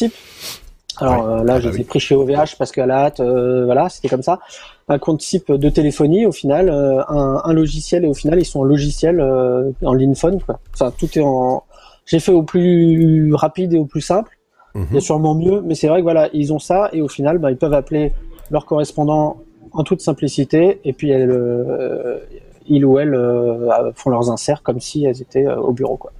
Alors 1.00 1.26
euh, 1.26 1.44
là, 1.44 1.54
ah, 1.54 1.60
je 1.60 1.68
bah 1.68 1.74
les 1.74 1.80
ai 1.80 1.84
pris 1.84 2.00
chez 2.00 2.14
OVH 2.14 2.56
parce 2.58 2.72
qu'à 2.72 2.86
la 2.86 3.04
hâte, 3.04 3.20
euh, 3.20 3.64
voilà, 3.64 3.88
c'était 3.88 4.08
comme 4.08 4.22
ça. 4.22 4.40
Un 4.88 4.98
compte 4.98 5.20
type 5.20 5.52
de 5.52 5.68
téléphonie, 5.68 6.26
au 6.26 6.32
final, 6.32 6.68
euh, 6.68 7.02
un, 7.08 7.42
un, 7.44 7.52
logiciel 7.52 8.04
et 8.04 8.08
au 8.08 8.14
final, 8.14 8.38
ils 8.38 8.44
sont 8.44 8.60
en 8.60 8.64
logiciel 8.64 9.20
en 9.20 9.94
ligne 9.94 10.14
phone. 10.14 10.40
Quoi. 10.40 10.60
Enfin, 10.74 10.92
tout 10.96 11.18
est 11.18 11.22
en. 11.22 11.64
J'ai 12.06 12.20
fait 12.20 12.32
au 12.32 12.42
plus 12.42 13.34
rapide 13.34 13.74
et 13.74 13.78
au 13.78 13.84
plus 13.84 14.00
simple. 14.00 14.38
Mhm. 14.74 14.86
Il 14.90 14.94
y 14.94 14.98
a 14.98 15.00
sûrement 15.00 15.34
mieux, 15.34 15.60
mais 15.60 15.74
c'est 15.74 15.88
vrai 15.88 15.98
que 15.98 16.04
voilà, 16.04 16.28
ils 16.32 16.52
ont 16.52 16.58
ça 16.58 16.88
et 16.92 17.02
au 17.02 17.08
final, 17.08 17.38
bah, 17.38 17.50
ils 17.50 17.56
peuvent 17.56 17.74
appeler 17.74 18.12
leur 18.50 18.64
correspondant 18.64 19.38
en 19.72 19.84
toute 19.84 20.00
simplicité 20.00 20.80
et 20.84 20.92
puis 20.94 21.10
elle, 21.10 21.38
ils 22.66 22.84
ou 22.84 22.98
elles 22.98 23.14
font 23.94 24.10
leurs 24.10 24.30
inserts 24.30 24.62
comme 24.62 24.80
si 24.80 25.04
elles 25.04 25.20
étaient 25.20 25.46
au 25.46 25.72
bureau, 25.72 25.96
quoi. 25.96 26.12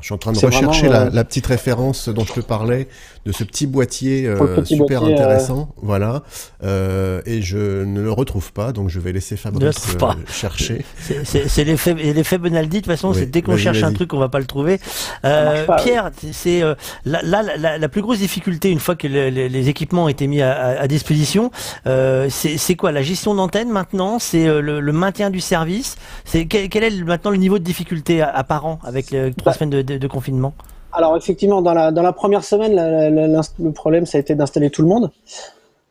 Je 0.00 0.06
suis 0.06 0.14
en 0.14 0.18
train 0.18 0.32
de 0.32 0.38
rechercher 0.38 0.88
la, 0.88 1.10
la, 1.10 1.24
petite 1.24 1.46
référence 1.46 2.08
dont 2.08 2.24
je 2.24 2.32
te 2.34 2.40
parlais 2.40 2.86
de 3.26 3.32
ce 3.32 3.42
petit 3.42 3.66
boîtier 3.66 4.26
euh, 4.26 4.64
super 4.64 5.02
euh, 5.02 5.12
intéressant, 5.12 5.68
voilà. 5.82 6.22
Euh, 6.62 7.20
et 7.26 7.42
je 7.42 7.84
ne 7.84 8.00
le 8.00 8.12
retrouve 8.12 8.52
pas, 8.52 8.72
donc 8.72 8.88
je 8.90 9.00
vais 9.00 9.12
laisser 9.12 9.36
Fabrice 9.36 9.96
euh, 10.00 10.12
chercher. 10.32 10.84
C'est 11.24 11.64
l'effet 11.64 11.94
l'effet 11.94 12.38
Benaldi. 12.38 12.76
De 12.78 12.82
toute 12.82 12.92
façon, 12.92 13.12
c'est 13.12 13.26
dès 13.26 13.42
qu'on 13.42 13.56
cherche 13.56 13.82
un 13.82 13.92
truc, 13.92 14.14
on 14.14 14.18
va 14.18 14.28
pas 14.28 14.38
le 14.38 14.46
trouver. 14.46 14.78
Pierre, 15.22 16.10
c'est 16.32 16.62
là 17.04 17.20
la, 17.22 17.78
la, 17.78 17.88
plus 17.88 18.02
grosse 18.02 18.18
difficulté 18.18 18.70
une 18.70 18.78
fois 18.78 18.94
que 18.94 19.06
les 19.06 19.68
équipements 19.68 20.04
ont 20.04 20.08
été 20.08 20.26
mis 20.26 20.40
à, 20.40 20.80
à 20.80 20.86
disposition, 20.86 21.50
c'est 21.84 22.76
quoi 22.76 22.92
la 22.92 23.02
gestion 23.02 23.34
d'antenne 23.34 23.70
maintenant 23.70 24.18
C'est 24.18 24.46
le, 24.46 24.80
le, 24.80 24.92
maintien 24.92 25.30
du 25.30 25.40
service. 25.40 25.96
C'est 26.24 26.46
quel, 26.46 26.68
quel, 26.68 26.84
est 26.84 27.02
maintenant 27.02 27.30
le 27.30 27.36
niveau 27.36 27.58
de 27.58 27.64
difficulté 27.64 28.22
apparent 28.22 28.78
avec 28.84 29.10
les 29.10 29.32
trois 29.34 29.52
bah, 29.52 29.58
semaines 29.58 29.82
de, 29.82 29.87
confinement 30.08 30.52
alors 30.92 31.16
effectivement, 31.16 31.60
dans 31.60 31.74
la, 31.74 32.12
première 32.12 32.42
semaine, 32.42 32.74
le 32.74 33.70
problème, 33.70 34.06
ça 34.06 34.18
a 34.18 34.20
été 34.20 34.34
d'installer 34.34 34.70
tout 34.70 34.82
le 34.82 34.88
monde. 34.88 35.10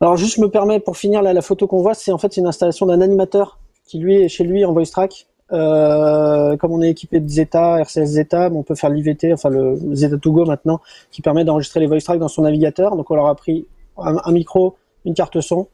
Alors 0.02 0.18
juste, 0.18 0.36
je 0.36 0.42
me 0.42 0.50
permets, 0.50 0.80
pour 0.80 0.98
finir, 0.98 1.22
la 1.22 1.42
photo 1.42 1.68
qu'on 1.68 1.82
voit, 1.82 1.94
c'est 1.94 2.12
en 2.12 2.18
fait 2.18 2.36
une 2.38 2.48
installation 2.48 2.86
d'un 2.86 3.02
animateur 3.02 3.60
qui, 3.86 4.00
lui, 4.00 4.16
est 4.22 4.28
chez 4.28 4.44
lui 4.44 4.66
en 4.66 4.74
voice 4.74 4.92
track. 4.92 5.28
Euh, 5.54 6.58
comme 6.58 6.74
on 6.74 6.82
est 6.82 6.90
équipé 6.90 7.22
de 7.22 7.28
Zeta, 7.28 7.80
RCS 7.80 8.06
Zeta, 8.06 8.50
on 8.52 8.64
peut 8.64 8.76
faire 8.76 8.90
l'IVT, 8.90 9.32
enfin 9.32 9.50
le 9.50 9.80
Zeta 9.94 10.18
to 10.18 10.34
go 10.34 10.44
maintenant, 10.44 10.82
qui 11.10 11.22
permet 11.22 11.46
d'enregistrer 11.46 11.80
les 11.80 11.88
voice 11.88 12.02
tracks 12.02 12.20
dans 12.20 12.28
son 12.28 12.42
navigateur. 12.42 12.98
Donc 12.98 13.10
on 13.12 13.16
leur 13.16 13.28
a 13.28 13.36
pris 13.36 13.66
un, 13.98 14.32
micro, 14.34 14.76
une 15.06 15.14
carte 15.14 15.40
son, 15.40 15.68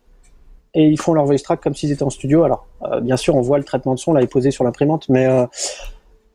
et 0.75 0.87
ils 0.87 0.99
font 0.99 1.13
leur 1.13 1.25
voice 1.25 1.39
track 1.39 1.59
comme 1.59 1.73
s'ils 1.73 1.91
étaient 1.91 2.03
en 2.03 2.11
studio. 2.11 2.43
Alors 2.43 2.67
euh, 2.83 3.01
bien 3.01 3.17
sûr, 3.17 3.35
on 3.35 3.41
voit 3.41 3.57
le 3.57 3.63
traitement 3.63 3.95
de 3.95 3.99
son 3.99 4.13
là 4.13 4.21
est 4.21 4.27
posé 4.27 4.51
sur 4.51 4.63
l'imprimante, 4.63 5.09
mais 5.09 5.25
euh, 5.25 5.47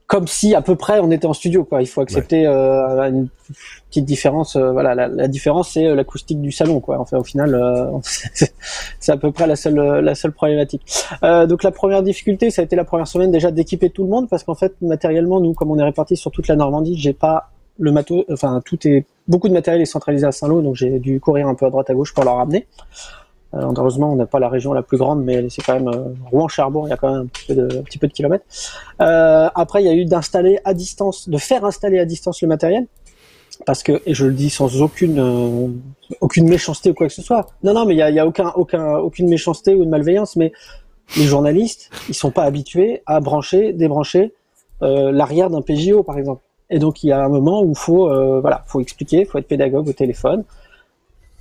comme 0.08 0.26
si 0.26 0.54
à 0.54 0.62
peu 0.62 0.74
près 0.74 1.00
on 1.00 1.10
était 1.10 1.26
en 1.26 1.34
studio 1.34 1.64
quoi. 1.64 1.82
Il 1.82 1.86
faut 1.86 2.00
accepter 2.00 2.46
euh, 2.46 3.08
une 3.10 3.28
petite 3.90 4.06
différence. 4.06 4.56
Euh, 4.56 4.72
voilà, 4.72 4.94
la, 4.94 5.28
différence 5.28 5.72
c'est 5.72 5.86
euh, 5.86 5.94
l'acoustique 5.94 6.40
du 6.40 6.50
salon 6.50 6.80
quoi. 6.80 6.98
Enfin 6.98 7.18
au 7.18 7.24
final, 7.24 8.00
c'est 8.02 9.12
à 9.12 9.18
peu 9.18 9.30
près 9.30 9.46
la 9.46 9.54
seule 9.54 9.76
la 9.76 10.14
seule 10.14 10.32
problématique. 10.32 10.82
donc 11.22 11.62
la 11.62 11.70
première 11.70 12.02
difficulté, 12.02 12.50
ça 12.50 12.62
a 12.62 12.64
été 12.64 12.74
la 12.74 12.84
première 12.84 13.06
semaine 13.06 13.30
déjà 13.30 13.50
d'équiper 13.50 13.90
tout 13.90 14.02
le 14.02 14.08
monde 14.08 14.28
parce 14.30 14.44
qu'en 14.44 14.54
fait 14.54 14.74
matériellement 14.80 15.40
nous 15.40 15.52
comme 15.52 15.70
on 15.70 15.78
est 15.78 15.84
répartis 15.84 16.16
sur 16.16 16.30
toute 16.30 16.48
la 16.48 16.56
Normandie, 16.56 16.98
j'ai 16.98 17.12
pas 17.12 17.50
le 17.78 17.92
matos, 17.92 18.24
enfin 18.32 18.62
tout 18.64 18.88
est 18.88 19.04
beaucoup 19.28 19.48
de 19.48 19.52
matériel 19.52 19.82
est 19.82 19.86
centralisé 19.86 20.26
à 20.26 20.32
Saint-Lô, 20.32 20.62
donc 20.62 20.74
j'ai 20.74 20.98
dû 20.98 21.20
courir 21.20 21.46
un 21.48 21.54
peu 21.54 21.66
à 21.66 21.70
droite 21.70 21.90
à 21.90 21.94
gauche 21.94 22.14
pour 22.14 22.24
le 22.24 22.30
ramener. 22.30 22.66
Euh, 23.54 23.72
heureusement, 23.76 24.12
on 24.12 24.16
n'a 24.16 24.26
pas 24.26 24.40
la 24.40 24.48
région 24.48 24.72
la 24.72 24.82
plus 24.82 24.98
grande, 24.98 25.24
mais 25.24 25.48
c'est 25.48 25.62
quand 25.62 25.74
même 25.74 25.88
euh, 25.88 26.14
Rouen-Cherbourg, 26.30 26.86
il 26.86 26.90
y 26.90 26.92
a 26.92 26.96
quand 26.96 27.10
même 27.10 27.22
un 27.22 27.26
petit 27.26 27.46
peu 27.46 27.54
de, 27.54 27.80
petit 27.80 27.98
peu 27.98 28.06
de 28.06 28.12
kilomètres. 28.12 28.44
Euh, 29.00 29.48
après, 29.54 29.82
il 29.82 29.86
y 29.86 29.88
a 29.88 29.94
eu 29.94 30.04
d'installer 30.04 30.58
à 30.64 30.74
distance, 30.74 31.28
de 31.28 31.38
faire 31.38 31.64
installer 31.64 31.98
à 31.98 32.04
distance 32.04 32.42
le 32.42 32.48
matériel, 32.48 32.86
parce 33.64 33.82
que, 33.82 34.02
et 34.04 34.12
je 34.12 34.26
le 34.26 34.34
dis 34.34 34.50
sans 34.50 34.82
aucune 34.82 35.18
euh, 35.18 35.68
aucune 36.20 36.48
méchanceté 36.48 36.90
ou 36.90 36.94
quoi 36.94 37.06
que 37.06 37.12
ce 37.12 37.22
soit. 37.22 37.48
Non, 37.62 37.72
non, 37.72 37.86
mais 37.86 37.94
il 37.94 37.98
y 37.98 38.02
a, 38.02 38.10
y 38.10 38.18
a 38.18 38.26
aucun, 38.26 38.52
aucun, 38.54 38.96
aucune 38.98 39.28
méchanceté 39.28 39.74
ou 39.74 39.84
de 39.84 39.90
malveillance, 39.90 40.36
mais 40.36 40.52
les 41.16 41.24
journalistes, 41.24 41.90
ils 42.08 42.14
sont 42.14 42.30
pas 42.30 42.44
habitués 42.44 43.02
à 43.06 43.20
brancher, 43.20 43.72
débrancher 43.72 44.34
euh, 44.82 45.10
l'arrière 45.10 45.48
d'un 45.48 45.62
PJO, 45.62 46.02
par 46.02 46.18
exemple. 46.18 46.42
Et 46.68 46.78
donc, 46.78 47.02
il 47.02 47.06
y 47.06 47.12
a 47.12 47.24
un 47.24 47.30
moment 47.30 47.62
où 47.62 47.74
faut, 47.74 48.10
voilà, 48.42 48.62
faut 48.66 48.80
expliquer, 48.80 49.24
faut 49.24 49.38
être 49.38 49.48
pédagogue 49.48 49.88
au 49.88 49.94
téléphone. 49.94 50.44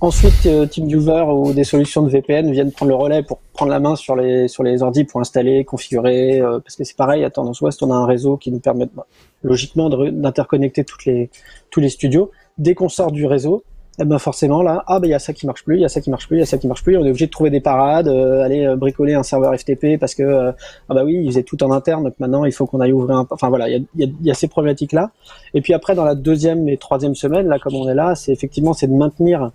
Ensuite, 0.00 0.46
euh, 0.46 0.64
TeamViewer 0.64 1.24
ou 1.32 1.52
des 1.52 1.64
solutions 1.64 2.02
de 2.02 2.08
VPN 2.08 2.52
viennent 2.52 2.70
prendre 2.70 2.90
le 2.90 2.94
relais 2.94 3.24
pour 3.24 3.38
prendre 3.52 3.72
la 3.72 3.80
main 3.80 3.96
sur 3.96 4.14
les 4.14 4.46
sur 4.46 4.62
les 4.62 4.80
ordi 4.80 5.02
pour 5.02 5.20
installer, 5.20 5.64
configurer, 5.64 6.40
euh, 6.40 6.60
parce 6.60 6.76
que 6.76 6.84
c'est 6.84 6.96
pareil. 6.96 7.24
À 7.24 7.30
Tendance 7.30 7.60
Ouest, 7.62 7.82
on 7.82 7.90
a 7.90 7.96
un 7.96 8.06
réseau 8.06 8.36
qui 8.36 8.52
nous 8.52 8.60
permet 8.60 8.86
bah, 8.94 9.06
logiquement 9.42 9.90
d'interconnecter 9.90 10.84
toutes 10.84 11.04
les 11.04 11.30
tous 11.72 11.80
les 11.80 11.88
studios. 11.88 12.30
Dès 12.58 12.76
qu'on 12.76 12.88
sort 12.88 13.10
du 13.10 13.26
réseau, 13.26 13.64
eh 14.00 14.04
ben 14.04 14.20
forcément 14.20 14.62
là, 14.62 14.84
ah 14.86 15.00
ben 15.00 15.08
il 15.08 15.10
y 15.10 15.14
a 15.14 15.18
ça 15.18 15.32
qui 15.32 15.46
marche 15.46 15.64
plus, 15.64 15.78
il 15.78 15.80
y 15.80 15.84
a 15.84 15.88
ça 15.88 16.00
qui 16.00 16.10
marche 16.10 16.28
plus, 16.28 16.36
il 16.36 16.40
y 16.40 16.42
a 16.44 16.46
ça 16.46 16.58
qui 16.58 16.68
marche 16.68 16.84
plus. 16.84 16.96
On 16.96 17.04
est 17.04 17.10
obligé 17.10 17.26
de 17.26 17.32
trouver 17.32 17.50
des 17.50 17.60
parades, 17.60 18.06
euh, 18.06 18.44
aller 18.44 18.72
bricoler 18.76 19.14
un 19.14 19.24
serveur 19.24 19.52
FTP 19.58 19.98
parce 19.98 20.14
que 20.14 20.52
ah 20.88 20.94
bah 20.94 21.02
oui, 21.04 21.20
ils 21.24 21.30
faisaient 21.30 21.42
tout 21.42 21.60
en 21.64 21.72
interne, 21.72 22.04
donc 22.04 22.14
maintenant 22.20 22.44
il 22.44 22.52
faut 22.52 22.66
qu'on 22.66 22.78
aille 22.78 22.92
ouvrir 22.92 23.16
un. 23.16 23.26
Enfin 23.30 23.48
voilà, 23.48 23.68
il 23.68 23.84
y 23.96 24.04
a, 24.04 24.06
y 24.22 24.30
a, 24.30 24.34
ces 24.34 24.46
problématiques 24.46 24.92
là. 24.92 25.10
Et 25.54 25.60
puis 25.60 25.74
après 25.74 25.96
dans 25.96 26.04
la 26.04 26.14
deuxième 26.14 26.68
et 26.68 26.76
troisième 26.76 27.16
semaine 27.16 27.48
là, 27.48 27.58
comme 27.58 27.74
on 27.74 27.88
est 27.88 27.96
là, 27.96 28.14
c'est 28.14 28.30
effectivement 28.30 28.74
c'est 28.74 28.86
de 28.86 28.94
maintenir 28.94 29.50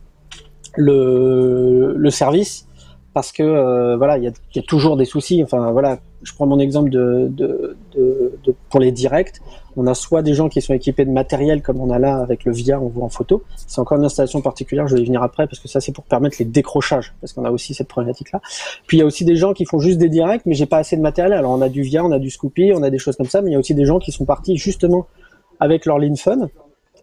le, 0.76 1.94
le 1.96 2.10
service 2.10 2.68
parce 3.14 3.32
que 3.32 3.44
euh, 3.44 3.96
voilà, 3.96 4.18
il 4.18 4.24
y 4.24 4.28
a, 4.28 4.32
y 4.56 4.60
a, 4.60 4.62
toujours 4.64 4.98
des 4.98 5.06
soucis. 5.06 5.44
Enfin 5.44 5.72
voilà, 5.72 6.00
je 6.24 6.34
prends 6.34 6.48
mon 6.48 6.60
exemple 6.60 6.90
de, 6.90 7.28
de, 7.30 7.78
de, 7.96 8.34
de, 8.44 8.56
pour 8.70 8.80
les 8.80 8.92
directs. 8.92 9.40
On 9.78 9.88
a 9.88 9.94
soit 9.94 10.22
des 10.22 10.34
gens 10.34 10.50
qui 10.50 10.62
sont 10.62 10.74
équipés 10.74 11.06
de 11.06 11.12
matériel 11.12 11.62
comme 11.62 11.80
on 11.80 11.92
a 11.92 12.00
là 12.00 12.18
avec 12.18 12.44
le 12.44 12.52
VIA, 12.52 12.80
on 12.80 12.88
voit 12.88 13.06
en 13.06 13.10
photo. 13.10 13.44
C'est 13.56 13.80
encore 13.80 13.98
une 13.98 14.06
installation 14.06 14.42
particulière, 14.42 14.88
je 14.88 14.96
vais 14.96 15.02
y 15.02 15.06
venir 15.06 15.22
après 15.22 15.46
parce 15.48 15.60
que 15.60 15.68
ça 15.68 15.80
c'est 15.80 15.92
pour 15.92 16.04
permettre 16.06 16.38
les 16.40 16.46
décrochages 16.46 17.14
parce 17.22 17.34
qu'on 17.34 17.46
a 17.46 17.52
aussi 17.52 17.74
cette 17.74 17.88
problématique 17.88 18.32
là. 18.32 18.42
Puis 18.88 18.98
il 18.98 19.00
y 19.00 19.04
a 19.04 19.06
aussi 19.06 19.26
des 19.26 19.36
gens 19.36 19.54
qui 19.54 19.66
font 19.66 19.80
juste 19.80 20.00
des 20.00 20.10
directs 20.10 20.44
mais 20.46 20.56
j'ai 20.56 20.66
pas 20.66 20.78
assez 20.78 20.98
de 20.98 21.02
matériel. 21.02 21.34
Alors 21.34 21.52
on 21.52 21.62
a 21.62 21.70
du 21.70 21.84
VIA, 21.84 22.04
on 22.04 22.12
a 22.12 22.20
du 22.20 22.32
Scoopy, 22.32 22.72
on 22.76 22.84
a 22.84 22.90
des 22.90 23.00
choses 23.00 23.16
comme 23.16 23.28
ça, 23.28 23.42
mais 23.42 23.52
il 23.52 23.54
y 23.54 23.56
a 23.56 23.60
aussi 23.60 23.76
des 23.76 23.86
gens 23.86 24.00
qui 24.00 24.12
sont 24.12 24.26
partis 24.26 24.58
justement 24.58 25.06
avec 25.60 25.86
leur 25.86 26.00
Linphone 26.00 26.50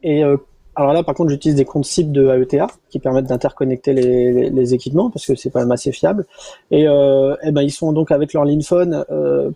et 0.02 0.24
euh, 0.24 0.36
alors 0.76 0.92
là, 0.92 1.02
par 1.02 1.14
contre, 1.14 1.30
j'utilise 1.30 1.56
des 1.56 1.64
comptes 1.64 1.84
cibles 1.84 2.12
de 2.12 2.28
AETA 2.28 2.68
qui 2.90 3.00
permettent 3.00 3.26
d'interconnecter 3.26 3.92
les, 3.92 4.74
équipements 4.74 5.10
parce 5.10 5.26
que 5.26 5.34
c'est 5.34 5.50
quand 5.50 5.60
même 5.60 5.72
assez 5.72 5.92
fiable. 5.92 6.26
Et, 6.70 6.86
euh, 6.86 7.34
et 7.42 7.50
ben 7.50 7.62
ils 7.62 7.72
sont 7.72 7.92
donc 7.92 8.12
avec 8.12 8.32
leur 8.32 8.44
Linphone, 8.44 9.04
euh, 9.10 9.50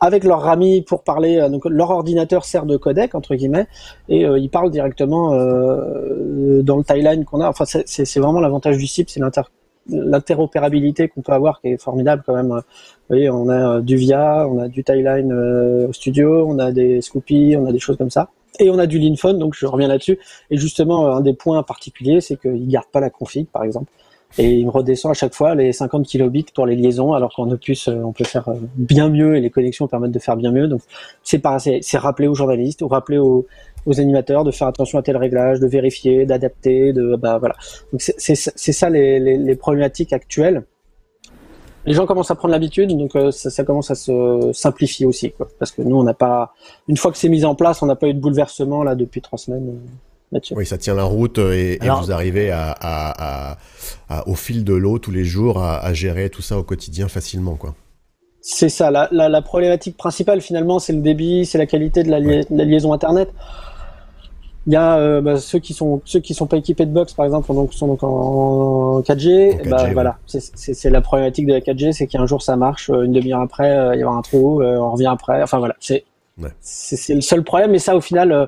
avec 0.00 0.24
leur 0.24 0.42
RAMI 0.42 0.82
pour 0.82 1.02
parler. 1.02 1.38
Euh, 1.38 1.48
donc 1.48 1.64
leur 1.66 1.90
ordinateur 1.90 2.44
sert 2.44 2.66
de 2.66 2.76
codec 2.76 3.14
entre 3.14 3.34
guillemets 3.34 3.66
et 4.08 4.24
euh, 4.26 4.38
ils 4.38 4.50
parlent 4.50 4.70
directement 4.70 5.34
euh, 5.34 6.62
dans 6.62 6.76
le 6.76 6.84
timeline 6.84 7.24
qu'on 7.24 7.40
a. 7.40 7.48
Enfin, 7.48 7.64
c'est 7.64 8.20
vraiment 8.20 8.40
l'avantage 8.40 8.78
du 8.78 8.86
CIP, 8.86 9.10
c'est 9.10 9.20
l'interopérabilité 9.88 11.08
qu'on 11.08 11.22
peut 11.22 11.32
avoir 11.32 11.60
qui 11.60 11.68
est 11.68 11.80
formidable 11.80 12.22
quand 12.26 12.34
même. 12.34 12.48
Vous 12.48 12.62
voyez, 13.08 13.30
on 13.30 13.48
a 13.48 13.80
du 13.80 13.96
VIA, 13.96 14.48
on 14.48 14.58
a 14.58 14.68
du 14.68 14.82
Timeline 14.82 15.32
au 15.88 15.92
studio, 15.92 16.44
on 16.48 16.58
a 16.58 16.72
des 16.72 17.00
Scoopy, 17.00 17.56
on 17.56 17.66
a 17.66 17.72
des 17.72 17.78
choses 17.78 17.96
comme 17.96 18.10
ça. 18.10 18.30
Et 18.58 18.70
on 18.70 18.78
a 18.78 18.86
du 18.86 18.98
Linphone, 18.98 19.38
donc 19.38 19.54
je 19.54 19.66
reviens 19.66 19.88
là-dessus. 19.88 20.18
Et 20.50 20.56
justement, 20.56 21.14
un 21.14 21.20
des 21.20 21.34
points 21.34 21.62
particuliers, 21.62 22.20
c'est 22.20 22.40
qu'il 22.40 22.68
garde 22.68 22.86
pas 22.90 23.00
la 23.00 23.10
config, 23.10 23.46
par 23.48 23.64
exemple. 23.64 23.90
Et 24.38 24.56
il 24.56 24.68
redescend 24.68 25.12
à 25.12 25.14
chaque 25.14 25.34
fois 25.34 25.54
les 25.54 25.72
50 25.72 26.06
kilobits 26.06 26.46
pour 26.54 26.66
les 26.66 26.76
liaisons, 26.76 27.12
alors 27.12 27.34
qu'en 27.34 27.50
Opus, 27.50 27.88
on 27.88 28.12
peut 28.12 28.24
faire 28.24 28.48
bien 28.74 29.08
mieux 29.08 29.36
et 29.36 29.40
les 29.40 29.50
connexions 29.50 29.88
permettent 29.88 30.12
de 30.12 30.18
faire 30.18 30.36
bien 30.36 30.50
mieux. 30.50 30.68
Donc, 30.68 30.82
c'est 31.22 31.40
rappeler 31.96 32.26
aux 32.26 32.34
journalistes 32.34 32.82
ou 32.82 32.88
rappeler 32.88 33.18
aux, 33.18 33.46
aux, 33.86 34.00
animateurs 34.00 34.44
de 34.44 34.50
faire 34.50 34.68
attention 34.68 34.98
à 34.98 35.02
tel 35.02 35.16
réglage, 35.16 35.60
de 35.60 35.66
vérifier, 35.66 36.26
d'adapter, 36.26 36.92
de, 36.92 37.16
bah 37.16 37.38
voilà. 37.38 37.54
Donc, 37.92 38.02
c'est 38.02 38.34
ça 38.34 38.90
les, 38.90 39.18
les, 39.20 39.38
les 39.38 39.56
problématiques 39.56 40.12
actuelles 40.12 40.64
les 41.86 41.94
gens 41.94 42.06
commencent 42.06 42.30
à 42.30 42.34
prendre 42.34 42.52
l'habitude, 42.52 42.90
donc 42.96 43.14
euh, 43.14 43.30
ça, 43.30 43.48
ça, 43.50 43.64
commence 43.64 43.90
à 43.90 43.94
se 43.94 44.50
simplifier 44.52 45.06
aussi, 45.06 45.30
quoi. 45.30 45.48
Parce 45.58 45.70
que 45.70 45.82
nous, 45.82 45.96
on 45.96 46.02
n'a 46.02 46.14
pas, 46.14 46.52
une 46.88 46.96
fois 46.96 47.12
que 47.12 47.18
c'est 47.18 47.28
mis 47.28 47.44
en 47.44 47.54
place, 47.54 47.80
on 47.82 47.86
n'a 47.86 47.96
pas 47.96 48.08
eu 48.08 48.14
de 48.14 48.20
bouleversement 48.20 48.82
là 48.82 48.94
depuis 48.94 49.20
trois 49.20 49.38
semaines. 49.38 49.68
Euh, 49.68 50.38
oui, 50.50 50.66
ça 50.66 50.76
tient 50.76 50.94
la 50.94 51.04
route 51.04 51.38
et, 51.38 51.78
Alors, 51.80 51.98
et 51.98 52.04
vous 52.04 52.12
arrivez 52.12 52.50
à, 52.50 52.74
à, 52.80 53.56
à, 54.08 54.28
au 54.28 54.34
fil 54.34 54.64
de 54.64 54.74
l'eau 54.74 54.98
tous 54.98 55.12
les 55.12 55.24
jours 55.24 55.62
à, 55.62 55.92
gérer 55.94 56.30
tout 56.30 56.42
ça 56.42 56.58
au 56.58 56.64
quotidien 56.64 57.06
facilement, 57.08 57.54
quoi. 57.54 57.74
C'est 58.40 58.68
ça. 58.68 58.90
La, 58.90 59.08
la, 59.12 59.28
la, 59.28 59.42
problématique 59.42 59.96
principale, 59.96 60.40
finalement, 60.40 60.78
c'est 60.78 60.92
le 60.92 61.00
débit, 61.00 61.46
c'est 61.46 61.58
la 61.58 61.66
qualité 61.66 62.02
de 62.02 62.10
la, 62.10 62.20
li 62.20 62.26
ouais. 62.26 62.46
la 62.50 62.64
liaison 62.64 62.92
Internet. 62.92 63.30
Il 64.66 64.72
y 64.72 64.76
a 64.76 64.98
euh, 64.98 65.20
bah, 65.20 65.36
ceux 65.36 65.60
qui 65.60 65.74
sont 65.74 66.00
ceux 66.04 66.18
qui 66.18 66.34
sont 66.34 66.46
pas 66.46 66.56
équipés 66.56 66.86
de 66.86 66.90
box 66.90 67.12
par 67.12 67.24
exemple 67.24 67.52
donc 67.54 67.72
sont 67.72 67.86
donc 67.86 68.02
en, 68.02 69.00
4G. 69.00 69.54
En 69.54 69.62
4G 69.62 69.68
bah, 69.68 69.84
ouais. 69.84 69.92
voilà, 69.92 70.18
c'est 70.26 70.90
la 70.90 71.00
problématique 71.00 71.46
de 71.46 71.52
la 71.52 71.60
4G, 71.60 71.92
c'est 71.92 72.06
qu'un 72.06 72.26
jour 72.26 72.42
ça 72.42 72.56
marche, 72.56 72.88
une 72.88 73.12
demi-heure 73.12 73.40
après 73.40 73.70
euh, 73.70 73.94
il 73.94 74.00
y 74.00 74.04
aura 74.04 74.16
un 74.16 74.22
trou, 74.22 74.62
euh, 74.62 74.76
on 74.78 74.90
revient 74.90 75.06
après. 75.06 75.42
Enfin 75.42 75.58
voilà, 75.58 75.76
c'est 75.78 76.04
ouais. 76.38 76.50
c'est 76.60 77.14
le 77.14 77.20
seul 77.20 77.42
problème. 77.42 77.74
Et 77.74 77.78
ça 77.78 77.96
au 77.96 78.00
final, 78.00 78.32
euh, 78.32 78.46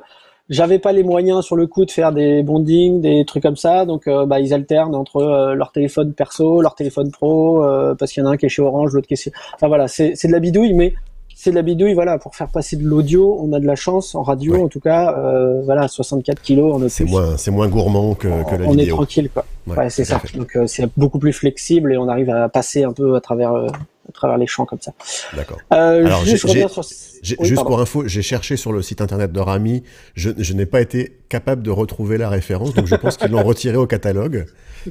j'avais 0.49 0.79
pas 0.79 0.93
les 0.93 1.03
moyens 1.03 1.45
sur 1.45 1.57
le 1.57 1.67
coup 1.67 1.85
de 1.85 1.91
faire 1.91 2.13
des 2.13 2.43
bondings, 2.43 3.01
des 3.01 3.25
trucs 3.25 3.43
comme 3.43 3.57
ça. 3.57 3.85
Donc 3.85 4.07
euh, 4.07 4.27
bah, 4.27 4.41
ils 4.41 4.55
alternent 4.55 4.95
entre 4.95 5.17
euh, 5.17 5.55
leur 5.55 5.73
téléphone 5.73 6.15
perso, 6.15 6.63
leur 6.63 6.75
téléphone 6.75 7.11
pro, 7.11 7.63
parce 7.99 8.13
qu'il 8.13 8.23
y 8.23 8.27
en 8.27 8.31
a 8.31 8.33
un 8.33 8.37
qui 8.37 8.47
est 8.47 8.51
chez 8.51 8.63
Orange, 8.63 8.93
l'autre 8.93 9.07
qui 9.07 9.15
est 9.15 9.23
chez. 9.23 9.33
Enfin 9.55 9.69
voilà, 9.69 9.89
c'est 9.89 10.15
de 10.25 10.33
la 10.33 10.41
bidouille, 10.41 10.73
mais 10.75 10.95
c'est 11.41 11.51
de 11.51 11.55
la 11.55 11.63
bidouille, 11.63 11.95
voilà, 11.95 12.19
pour 12.19 12.35
faire 12.35 12.49
passer 12.49 12.75
de 12.75 12.83
l'audio, 12.83 13.39
on 13.41 13.53
a 13.53 13.61
de 13.61 13.65
la 13.65 13.77
chance 13.77 14.17
en 14.17 14.23
radio, 14.25 14.55
ouais. 14.55 14.61
en 14.61 14.67
tout 14.67 14.81
cas, 14.81 15.17
euh, 15.17 15.63
voilà, 15.63 15.87
64 15.87 16.43
kilos 16.43 16.83
C'est 16.89 17.05
moins, 17.05 17.37
c'est 17.37 17.53
moins 17.53 17.69
gourmand 17.69 18.15
que, 18.15 18.27
que 18.27 18.57
la 18.57 18.67
on 18.67 18.73
vidéo. 18.73 18.75
On 18.75 18.79
est 18.79 18.87
tranquille, 18.89 19.31
quoi. 19.33 19.45
Ouais, 19.69 19.77
ouais 19.77 19.89
c'est 19.89 20.05
ça. 20.05 20.19
Fait. 20.19 20.37
Donc 20.37 20.57
euh, 20.57 20.67
c'est 20.67 20.89
beaucoup 20.97 21.21
plus 21.21 21.33
flexible 21.33 21.93
et 21.93 21.97
on 21.97 22.09
arrive 22.09 22.29
à 22.31 22.49
passer 22.49 22.83
un 22.83 22.93
peu 22.93 23.15
à 23.15 23.21
travers, 23.21 23.53
euh, 23.53 23.69
à 24.09 24.13
travers 24.13 24.39
les 24.39 24.47
champs 24.47 24.65
comme 24.65 24.81
ça. 24.81 24.93
D'accord. 25.35 25.59
Alors, 25.71 26.25
juste, 26.25 26.47
sur... 26.47 26.51
oui, 26.51 27.37
juste 27.41 27.65
pour 27.65 27.81
info, 27.81 28.07
j'ai 28.07 28.23
cherché 28.23 28.57
sur 28.57 28.73
le 28.73 28.83
site 28.83 29.01
internet 29.01 29.33
de 29.33 29.41
Rami, 29.41 29.83
je, 30.15 30.31
je 30.37 30.53
n'ai 30.55 30.67
pas 30.67 30.81
été 30.81 31.19
capable 31.29 31.63
de 31.63 31.71
retrouver 31.71 32.19
la 32.19 32.29
référence, 32.29 32.75
donc 32.75 32.87
je 32.87 32.95
pense 32.95 33.17
qu'ils 33.17 33.31
l'ont 33.31 33.45
retiré 33.45 33.77
au 33.77 33.87
catalogue. 33.87 34.47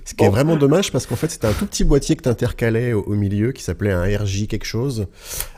Ce 0.06 0.14
qui 0.14 0.16
bon. 0.18 0.26
est 0.26 0.30
vraiment 0.30 0.56
dommage 0.58 0.92
parce 0.92 1.06
qu'en 1.06 1.16
fait 1.16 1.32
c'était 1.32 1.48
un 1.48 1.54
tout 1.54 1.66
petit 1.66 1.84
boîtier 1.84 2.16
que 2.16 2.24
tu 2.24 2.30
intercalais 2.30 2.94
au, 2.94 3.04
au, 3.04 3.16
milieu 3.16 3.52
qui 3.52 3.64
s'appelait 3.64 3.92
un 3.92 4.04
RJ 4.04 4.48
quelque 4.48 4.66
chose 4.66 5.08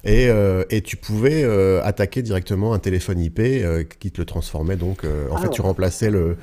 et, 0.03 0.27
euh, 0.29 0.63
et 0.69 0.81
tu 0.81 0.97
pouvais 0.97 1.43
euh, 1.43 1.81
attaquer 1.83 2.21
directement 2.21 2.73
un 2.73 2.79
téléphone 2.79 3.19
IP 3.19 3.39
euh, 3.39 3.83
qui 3.99 4.11
te 4.11 4.21
le 4.21 4.25
transformait 4.25 4.75
donc 4.75 5.03
euh, 5.03 5.27
en 5.29 5.35
ah, 5.35 5.41
fait 5.41 5.47
ouais. 5.47 5.53
tu 5.53 5.61
remplaçais 5.61 6.11
le, 6.11 6.37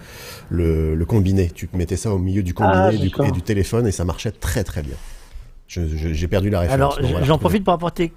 le, 0.50 0.94
le, 0.94 1.04
combiné, 1.06 1.50
tu 1.50 1.68
mettais 1.72 1.96
ça 1.96 2.12
au 2.12 2.18
milieu 2.18 2.42
du 2.42 2.54
combiné 2.54 2.76
ah, 2.76 2.92
et, 2.92 2.98
du, 2.98 3.10
et, 3.24 3.30
du, 3.30 3.42
téléphone 3.42 3.86
et 3.86 3.92
ça 3.92 4.04
marchait 4.04 4.32
très 4.32 4.64
très 4.64 4.82
bien. 4.82 4.96
J'ai 5.68 6.28
perdu 6.28 6.50
la 6.50 6.60
référence. 6.60 6.98
Alors 6.98 7.24
j'en 7.24 7.38
profite 7.38 7.64
pour 7.64 7.74
apporter 7.74 8.12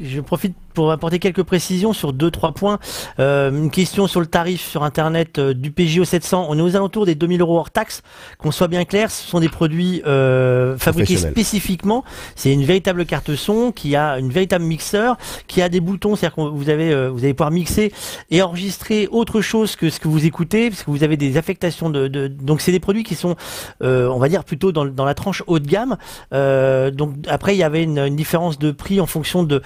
je 0.00 0.20
profite 0.20 0.56
pour 0.72 0.90
apporter 0.90 1.18
quelques 1.18 1.42
précisions 1.42 1.92
sur 1.92 2.12
deux 2.12 2.30
trois 2.30 2.52
points. 2.52 2.78
Euh, 3.18 3.50
une 3.50 3.70
question 3.70 4.06
sur 4.06 4.20
le 4.20 4.26
tarif 4.26 4.68
sur 4.68 4.82
internet 4.82 5.38
euh, 5.38 5.54
du 5.54 5.70
PJO 5.70 6.04
700. 6.04 6.46
On 6.48 6.58
est 6.58 6.62
aux 6.62 6.76
alentours 6.76 7.06
des 7.06 7.14
2000 7.14 7.40
euros 7.40 7.58
hors 7.58 7.70
taxe. 7.70 8.02
Qu'on 8.38 8.50
soit 8.50 8.68
bien 8.68 8.84
clair, 8.84 9.10
ce 9.10 9.28
sont 9.28 9.40
des 9.40 9.48
produits 9.48 10.02
euh, 10.06 10.76
fabriqués 10.78 11.16
spécifiquement. 11.16 12.04
C'est 12.34 12.52
une 12.52 12.64
véritable 12.64 13.04
carte 13.04 13.34
son 13.34 13.72
qui 13.72 13.96
a 13.96 14.18
une 14.18 14.30
véritable 14.30 14.64
mixeur, 14.64 15.16
qui 15.46 15.62
a 15.62 15.68
des 15.68 15.80
boutons, 15.80 16.16
c'est-à-dire 16.16 16.36
que 16.36 16.40
vous 16.50 16.68
avez 16.68 17.08
vous 17.08 17.24
allez 17.24 17.34
pouvoir 17.34 17.50
mixer 17.50 17.92
et 18.30 18.42
enregistrer 18.42 19.08
autre 19.10 19.40
chose 19.40 19.76
que 19.76 19.90
ce 19.90 20.00
que 20.00 20.08
vous 20.08 20.26
écoutez, 20.26 20.70
parce 20.70 20.82
que 20.82 20.90
vous 20.90 21.04
avez 21.04 21.16
des 21.16 21.36
affectations 21.36 21.90
de, 21.90 22.08
de 22.08 22.26
donc 22.28 22.60
c'est 22.60 22.72
des 22.72 22.80
produits 22.80 23.04
qui 23.04 23.14
sont, 23.14 23.36
on 23.80 24.18
va 24.18 24.28
dire 24.28 24.44
plutôt 24.44 24.72
dans, 24.72 24.84
dans 24.84 25.04
la 25.04 25.14
tranche 25.14 25.42
haut 25.46 25.58
de 25.58 25.66
gamme. 25.66 25.96
Donc 26.30 27.14
après 27.28 27.54
il 27.54 27.58
y 27.58 27.62
avait 27.62 27.82
une, 27.82 27.98
une 27.98 28.16
différence 28.16 28.58
de 28.58 28.70
prix 28.70 29.00
en 29.00 29.06
fonction 29.06 29.42
de 29.42 29.62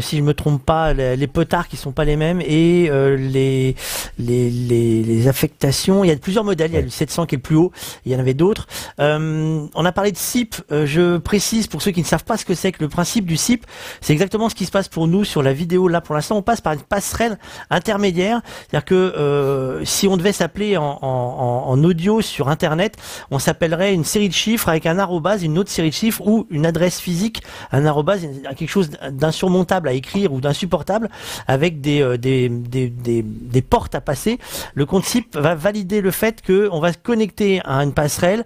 si 0.00 0.15
je 0.16 0.22
me 0.22 0.34
trompe 0.34 0.62
pas, 0.64 0.92
les, 0.92 1.16
les, 1.16 1.26
potards 1.26 1.68
qui 1.68 1.76
sont 1.76 1.92
pas 1.92 2.04
les 2.04 2.16
mêmes 2.16 2.40
et 2.40 2.88
euh, 2.90 3.16
les, 3.16 3.74
les, 4.18 4.50
les, 4.50 5.02
les, 5.02 5.28
affectations. 5.28 6.04
Il 6.04 6.08
y 6.08 6.10
a 6.10 6.16
plusieurs 6.16 6.44
modèles. 6.44 6.70
Il 6.70 6.74
y 6.74 6.78
a 6.78 6.82
le 6.82 6.88
700 6.88 7.26
qui 7.26 7.34
est 7.34 7.38
le 7.38 7.42
plus 7.42 7.56
haut. 7.56 7.72
Il 8.04 8.12
y 8.12 8.16
en 8.16 8.18
avait 8.18 8.34
d'autres. 8.34 8.66
Euh, 9.00 9.66
on 9.74 9.84
a 9.84 9.92
parlé 9.92 10.12
de 10.12 10.16
SIP. 10.16 10.56
Euh, 10.72 10.86
je 10.86 11.18
précise 11.18 11.66
pour 11.66 11.82
ceux 11.82 11.90
qui 11.90 12.00
ne 12.00 12.06
savent 12.06 12.24
pas 12.24 12.36
ce 12.36 12.44
que 12.44 12.54
c'est 12.54 12.72
que 12.72 12.82
le 12.82 12.88
principe 12.88 13.26
du 13.26 13.36
SIP, 13.36 13.66
c'est 14.00 14.12
exactement 14.12 14.48
ce 14.48 14.54
qui 14.54 14.66
se 14.66 14.70
passe 14.70 14.88
pour 14.88 15.06
nous 15.06 15.24
sur 15.24 15.42
la 15.42 15.52
vidéo. 15.52 15.88
Là, 15.88 16.00
pour 16.00 16.14
l'instant, 16.14 16.36
on 16.36 16.42
passe 16.42 16.60
par 16.60 16.72
une 16.72 16.80
passerelle 16.80 17.38
intermédiaire. 17.70 18.40
C'est-à-dire 18.70 18.84
que 18.84 19.82
si 19.84 20.08
on 20.08 20.16
devait 20.16 20.32
s'appeler 20.32 20.76
en, 20.76 20.98
en, 21.02 21.64
en, 21.68 21.84
audio 21.84 22.20
sur 22.20 22.48
Internet, 22.48 22.96
on 23.30 23.38
s'appellerait 23.38 23.92
une 23.92 24.04
série 24.04 24.28
de 24.28 24.34
chiffres 24.34 24.68
avec 24.68 24.86
un 24.86 24.98
arrobase, 24.98 25.42
une 25.42 25.58
autre 25.58 25.70
série 25.70 25.90
de 25.90 25.94
chiffres 25.94 26.26
ou 26.26 26.46
une 26.50 26.66
adresse 26.66 27.00
physique, 27.00 27.42
un 27.72 27.84
arrobase, 27.86 28.26
quelque 28.56 28.70
chose 28.70 28.90
d'insurmontable 29.10 29.88
à 29.88 29.92
écrire 29.92 30.05
ou 30.14 30.40
d'insupportable 30.40 31.10
avec 31.46 31.80
des, 31.80 32.00
euh, 32.02 32.16
des, 32.16 32.48
des, 32.48 32.88
des, 32.88 33.22
des 33.22 33.62
portes 33.62 33.94
à 33.94 34.00
passer. 34.00 34.38
Le 34.74 34.86
compte 34.86 35.04
SIP 35.04 35.36
va 35.36 35.54
valider 35.54 36.00
le 36.00 36.10
fait 36.10 36.42
qu'on 36.46 36.80
va 36.80 36.92
se 36.92 36.98
connecter 36.98 37.60
à 37.64 37.82
une 37.82 37.92
passerelle 37.92 38.44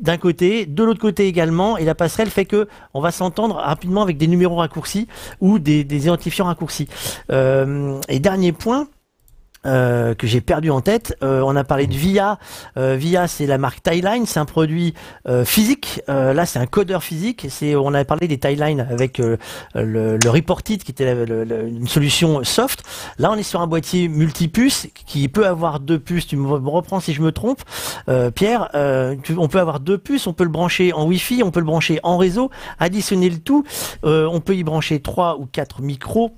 d'un 0.00 0.18
côté, 0.18 0.66
de 0.66 0.82
l'autre 0.82 1.00
côté 1.00 1.26
également, 1.26 1.76
et 1.76 1.84
la 1.84 1.94
passerelle 1.94 2.30
fait 2.30 2.44
que 2.44 2.68
on 2.92 3.00
va 3.00 3.12
s'entendre 3.12 3.54
rapidement 3.54 4.02
avec 4.02 4.16
des 4.16 4.26
numéros 4.26 4.56
raccourcis 4.56 5.06
ou 5.40 5.58
des, 5.58 5.84
des 5.84 6.04
identifiants 6.04 6.46
raccourcis. 6.46 6.88
Euh, 7.30 8.00
et 8.08 8.18
dernier 8.18 8.52
point, 8.52 8.88
euh, 9.66 10.14
que 10.14 10.26
j'ai 10.26 10.40
perdu 10.40 10.70
en 10.70 10.80
tête. 10.80 11.16
Euh, 11.22 11.42
on 11.44 11.54
a 11.56 11.64
parlé 11.64 11.86
de 11.86 11.94
VIA. 11.94 12.38
Euh, 12.76 12.96
VIA, 12.96 13.28
c'est 13.28 13.46
la 13.46 13.58
marque 13.58 13.82
Timeline, 13.82 14.26
c'est 14.26 14.40
un 14.40 14.44
produit 14.44 14.94
euh, 15.28 15.44
physique. 15.44 16.02
Euh, 16.08 16.32
là, 16.32 16.46
c'est 16.46 16.58
un 16.58 16.66
codeur 16.66 17.02
physique. 17.02 17.46
C'est, 17.48 17.76
on 17.76 17.94
a 17.94 18.04
parlé 18.04 18.28
des 18.28 18.38
Timeline 18.38 18.80
avec 18.80 19.18
le, 19.18 19.38
le 19.74 20.18
Reported, 20.28 20.82
qui 20.82 20.90
était 20.90 21.14
le, 21.26 21.68
une 21.68 21.86
solution 21.86 22.42
soft. 22.44 22.82
Là, 23.18 23.30
on 23.30 23.36
est 23.36 23.42
sur 23.42 23.60
un 23.60 23.66
boîtier 23.66 24.08
multipuce 24.08 24.88
qui 25.06 25.28
peut 25.28 25.46
avoir 25.46 25.80
deux 25.80 25.98
puces. 25.98 26.26
Tu 26.26 26.36
me 26.36 26.48
reprends 26.48 27.00
si 27.00 27.12
je 27.12 27.22
me 27.22 27.32
trompe, 27.32 27.62
Pierre. 28.34 28.70
Tu, 29.22 29.34
on 29.36 29.48
peut 29.48 29.60
avoir 29.60 29.80
deux 29.80 29.98
puces. 29.98 30.26
On 30.26 30.32
peut 30.32 30.44
le 30.44 30.50
brancher 30.50 30.92
en 30.92 31.06
Wi-Fi, 31.06 31.42
on 31.42 31.50
peut 31.50 31.60
le 31.60 31.66
brancher 31.66 32.00
en 32.02 32.16
réseau. 32.16 32.50
Additionner 32.78 33.30
le 33.30 33.38
tout, 33.38 33.64
on 34.02 34.40
peut 34.40 34.56
y 34.56 34.64
brancher 34.64 35.00
trois 35.00 35.38
ou 35.38 35.46
quatre 35.46 35.82
micros 35.82 36.32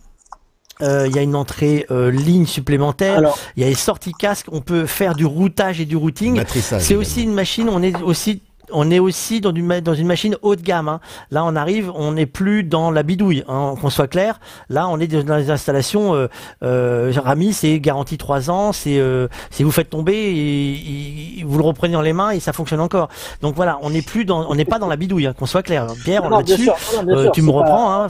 il 0.81 0.87
euh, 0.87 1.09
y 1.09 1.19
a 1.19 1.23
une 1.23 1.37
entrée 1.37 1.87
euh, 1.91 2.11
ligne 2.11 2.47
supplémentaire, 2.47 3.35
il 3.57 3.63
y 3.63 3.67
a 3.67 3.69
les 3.69 3.75
sorties 3.75 4.13
casque, 4.13 4.47
on 4.51 4.61
peut 4.61 4.87
faire 4.87 5.15
du 5.15 5.25
routage 5.25 5.81
et 5.81 5.85
du 5.85 5.97
routing. 5.97 6.43
C'est 6.47 6.97
aussi 6.97 7.23
une 7.23 7.35
machine, 7.35 7.69
on 7.69 7.83
est 7.83 8.01
aussi 8.03 8.43
on 8.73 8.91
est 8.91 8.99
aussi 8.99 9.41
dans 9.41 9.55
une, 9.55 9.81
dans 9.81 9.95
une 9.95 10.07
machine 10.07 10.37
haut 10.43 10.57
de 10.57 10.63
gamme. 10.63 10.89
Hein. 10.89 11.01
Là, 11.31 11.45
on 11.45 11.57
arrive, 11.57 11.91
on 11.95 12.13
n'est 12.13 12.27
plus 12.27 12.65
dans 12.65 12.91
la 12.91 13.03
bidouille, 13.03 13.45
hein, 13.49 13.75
qu'on 13.81 13.91
soit 13.91 14.09
clair. 14.09 14.41
Là, 14.69 14.89
on 14.89 14.99
est 14.99 15.07
dans 15.07 15.37
les 15.37 15.51
installations. 15.51 16.15
Euh, 16.15 16.29
euh, 16.63 17.13
Rami, 17.17 17.53
c'est 17.53 17.79
garantie 17.81 18.19
3 18.19 18.51
ans. 18.51 18.73
C'est 18.73 18.99
euh, 18.99 19.29
si 19.51 19.63
vous 19.63 19.71
faites 19.71 19.91
tomber, 19.91 20.15
et, 20.15 21.45
vous 21.45 21.59
le 21.59 21.65
reprenez 21.65 21.93
dans 21.93 22.03
les 22.03 22.13
mains 22.13 22.31
et 22.31 22.41
ça 22.41 22.53
fonctionne 22.53 22.81
encore. 22.81 23.09
Donc 23.43 23.55
voilà, 23.55 23.79
on 23.83 23.91
n'est 23.91 24.03
plus 24.03 24.25
dans, 24.25 24.49
on 24.49 24.55
n'est 24.55 24.65
pas 24.65 24.79
dans 24.79 24.89
la 24.89 24.97
bidouille, 24.97 25.27
hein, 25.27 25.35
qu'on 25.39 25.47
soit 25.47 25.63
clair. 25.63 25.87
Pierre, 26.05 26.29
là-dessus, 26.29 26.71
euh, 27.09 27.31
tu 27.31 27.43
me 27.43 27.51
reprends. 27.51 28.05
Hein, 28.05 28.09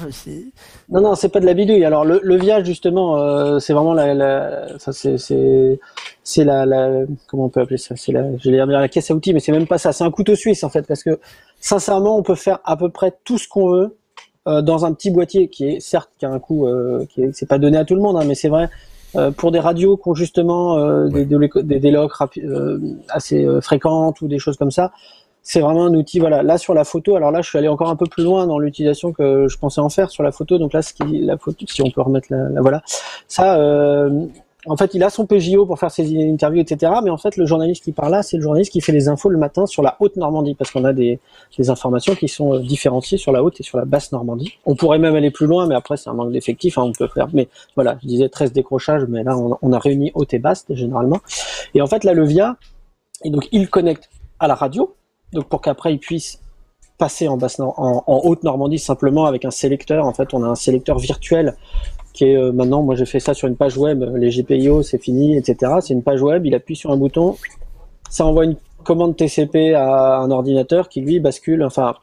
non, 0.91 1.01
non, 1.01 1.15
c'est 1.15 1.31
pas 1.31 1.41
de 1.41 1.47
la 1.47 1.55
bidouille. 1.55 1.85
Alors 1.85 2.05
le, 2.05 2.21
le 2.23 2.37
viage 2.37 2.67
justement, 2.67 3.19
euh, 3.19 3.59
c'est 3.59 3.73
vraiment 3.73 3.95
la, 3.95 4.15
la 4.15 4.67
c'est 4.79 5.17
c'est 6.23 6.45
la, 6.45 6.67
la, 6.67 7.05
comment 7.27 7.47
on 7.47 7.49
peut 7.49 7.61
appeler 7.61 7.79
ça? 7.79 7.97
C'est 7.97 8.13
la, 8.13 8.25
je 8.39 8.51
vais 8.51 8.57
dire 8.57 8.67
la 8.67 8.89
caisse 8.89 9.11
à 9.11 9.15
outils, 9.15 9.33
mais 9.33 9.41
c'est 9.41 9.53
même 9.53 9.67
pas 9.67 9.79
ça. 9.79 9.93
C'est 9.93 10.05
un 10.05 10.11
couteau 10.11 10.35
suisse 10.35 10.63
en 10.63 10.69
fait, 10.69 10.87
parce 10.87 11.03
que 11.03 11.19
sincèrement, 11.61 12.19
on 12.19 12.23
peut 12.23 12.35
faire 12.35 12.59
à 12.65 12.77
peu 12.77 12.91
près 12.91 13.15
tout 13.25 13.39
ce 13.39 13.49
qu'on 13.49 13.71
veut 13.71 13.97
euh, 14.47 14.61
dans 14.61 14.85
un 14.85 14.93
petit 14.93 15.11
boîtier 15.11 15.49
qui 15.49 15.67
est 15.69 15.81
certes 15.81 16.11
qui 16.19 16.27
a 16.27 16.31
un 16.31 16.39
coût, 16.39 16.67
euh, 16.67 17.07
qui 17.09 17.23
c'est 17.33 17.49
pas 17.49 17.59
donné 17.59 17.79
à 17.79 17.85
tout 17.85 17.95
le 17.95 18.03
monde, 18.03 18.17
hein, 18.17 18.25
mais 18.27 18.35
c'est 18.35 18.49
vrai. 18.49 18.69
Euh, 19.17 19.31
pour 19.31 19.53
des 19.53 19.61
radios 19.61 19.97
qui 19.97 20.09
ont 20.09 20.15
justement 20.15 20.77
euh, 20.77 21.09
des, 21.09 21.25
des, 21.25 21.79
des, 21.79 21.91
logs 21.93 22.11
assez 23.09 23.47
fréquentes 23.61 24.21
ou 24.23 24.29
des 24.29 24.41
choses 24.41 24.57
comme 24.57 24.73
ça, 24.73 24.93
c'est 25.45 25.61
vraiment 25.61 25.85
un 25.85 25.95
outil. 25.95 26.19
Voilà, 26.19 26.43
là 26.43 26.59
sur 26.59 26.75
la 26.75 26.83
photo, 26.83 27.15
alors 27.15 27.31
là 27.31 27.41
je 27.41 27.49
suis 27.49 27.59
allé 27.59 27.69
encore 27.69 27.89
un 27.89 27.97
peu 27.97 28.07
plus 28.07 28.25
loin 28.25 28.49
dans 28.49 28.59
l'utilisation 28.59 29.13
que 29.13 29.47
je 29.47 29.57
pensais 29.59 29.81
en 29.81 29.89
faire 29.89 30.11
sur 30.11 30.25
la 30.25 30.33
photo. 30.33 30.59
Donc 30.59 30.73
là, 30.73 30.83
ce 30.83 30.93
la 31.25 31.39
photo, 31.39 31.65
si 31.69 31.83
on 31.83 31.91
peut 31.91 32.03
remettre 32.03 32.29
la, 32.31 32.49
la 32.49 32.61
voilà, 32.61 32.83
ça, 33.29 33.57
euh, 33.59 34.27
en 34.67 34.77
fait, 34.77 34.95
il 34.95 35.03
a 35.03 35.11
son 35.11 35.27
PJO 35.27 35.67
pour 35.67 35.79
faire 35.79 35.91
ses 35.91 36.05
interviews, 36.31 36.61
etc. 36.61 36.93
Mais 37.03 37.11
en 37.11 37.19
fait, 37.19 37.37
le 37.37 37.45
journaliste 37.45 37.85
qui 37.85 37.93
parle 37.93 38.13
là, 38.13 38.23
c'est 38.23 38.37
le 38.37 38.43
journaliste 38.43 38.73
qui 38.73 38.81
fait 38.81 38.93
les 38.93 39.09
infos 39.09 39.29
le 39.29 39.37
matin 39.37 39.67
sur 39.67 39.83
la 39.83 39.97
haute 40.01 40.17
Normandie, 40.17 40.55
parce 40.55 40.71
qu'on 40.71 40.85
a 40.85 40.93
des, 40.93 41.21
informations 41.69 42.15
qui 42.15 42.29
sont 42.29 42.55
euh, 42.55 42.61
différenciées 42.61 43.19
sur 43.19 43.33
la 43.33 43.43
haute 43.43 43.61
et 43.61 43.63
sur 43.63 43.79
la 43.79 43.85
basse 43.85 44.13
Normandie. 44.13 44.59
On 44.65 44.75
pourrait 44.75 44.99
même 44.99 45.15
aller 45.15 45.31
plus 45.31 45.47
loin, 45.47 45.67
mais 45.67 45.75
après, 45.75 45.97
c'est 45.97 46.09
un 46.09 46.15
manque 46.15 46.33
d'effectifs. 46.33 46.79
Hein, 46.79 46.85
on 46.85 46.93
peut 46.93 47.09
faire, 47.09 47.29
mais 47.33 47.49
voilà, 47.75 47.99
je 48.03 48.09
disais 48.09 48.29
13 48.29 48.53
décrochages, 48.53 49.05
mais 49.09 49.23
là, 49.23 49.37
on, 49.37 49.73
a 49.73 49.79
réuni 49.79 50.13
haute 50.15 50.33
et 50.33 50.39
basse 50.39 50.65
généralement. 50.71 51.21
Et 51.75 51.83
en 51.83 51.87
fait, 51.87 52.05
là, 52.05 52.15
le 52.15 52.25
VIA, 52.25 52.57
et 53.25 53.31
donc 53.31 53.49
il 53.53 53.69
connecte 53.69 54.09
à 54.39 54.49
la 54.49 54.55
radio, 54.55 54.95
donc 55.35 55.47
pour 55.47 55.61
qu'après 55.61 55.93
il 55.93 55.99
puisse 55.99 56.41
passer 56.97 57.29
en, 57.29 57.37
basse, 57.37 57.61
en, 57.61 57.75
en 57.77 58.21
haute 58.25 58.45
Normandie 58.45 58.79
simplement 58.79 59.27
avec 59.27 59.45
un 59.45 59.51
sélecteur. 59.51 60.07
En 60.07 60.13
fait, 60.13 60.33
on 60.33 60.43
a 60.45 60.47
un 60.47 60.55
sélecteur 60.55 60.99
virtuel 60.99 61.57
qui 62.15 62.27
est 62.27 62.37
euh, 62.37 62.53
maintenant, 62.53 62.83
moi 62.83 62.95
j'ai 62.95 63.07
fait 63.07 63.21
ça 63.21 63.35
sur 63.35 63.49
une 63.49 63.57
page 63.57 63.77
web, 63.77 64.03
les 64.17 64.31
GPIO 64.31 64.83
c'est 64.83 65.03
fini, 65.03 65.37
etc. 65.37 65.73
C'est 65.81 65.93
une 65.93 66.03
page 66.03 66.23
web, 66.23 66.47
il 66.47 66.55
appuie 66.55 66.77
sur 66.77 66.93
un 66.93 66.97
bouton, 66.97 67.37
ça 68.09 68.25
envoie 68.25 68.45
une 68.45 68.57
commande 68.85 69.17
TCP 69.17 69.75
à 69.75 70.19
un 70.19 70.31
ordinateur 70.31 70.89
qui 70.89 71.01
lui 71.01 71.19
bascule, 71.19 71.65
enfin 71.65 71.97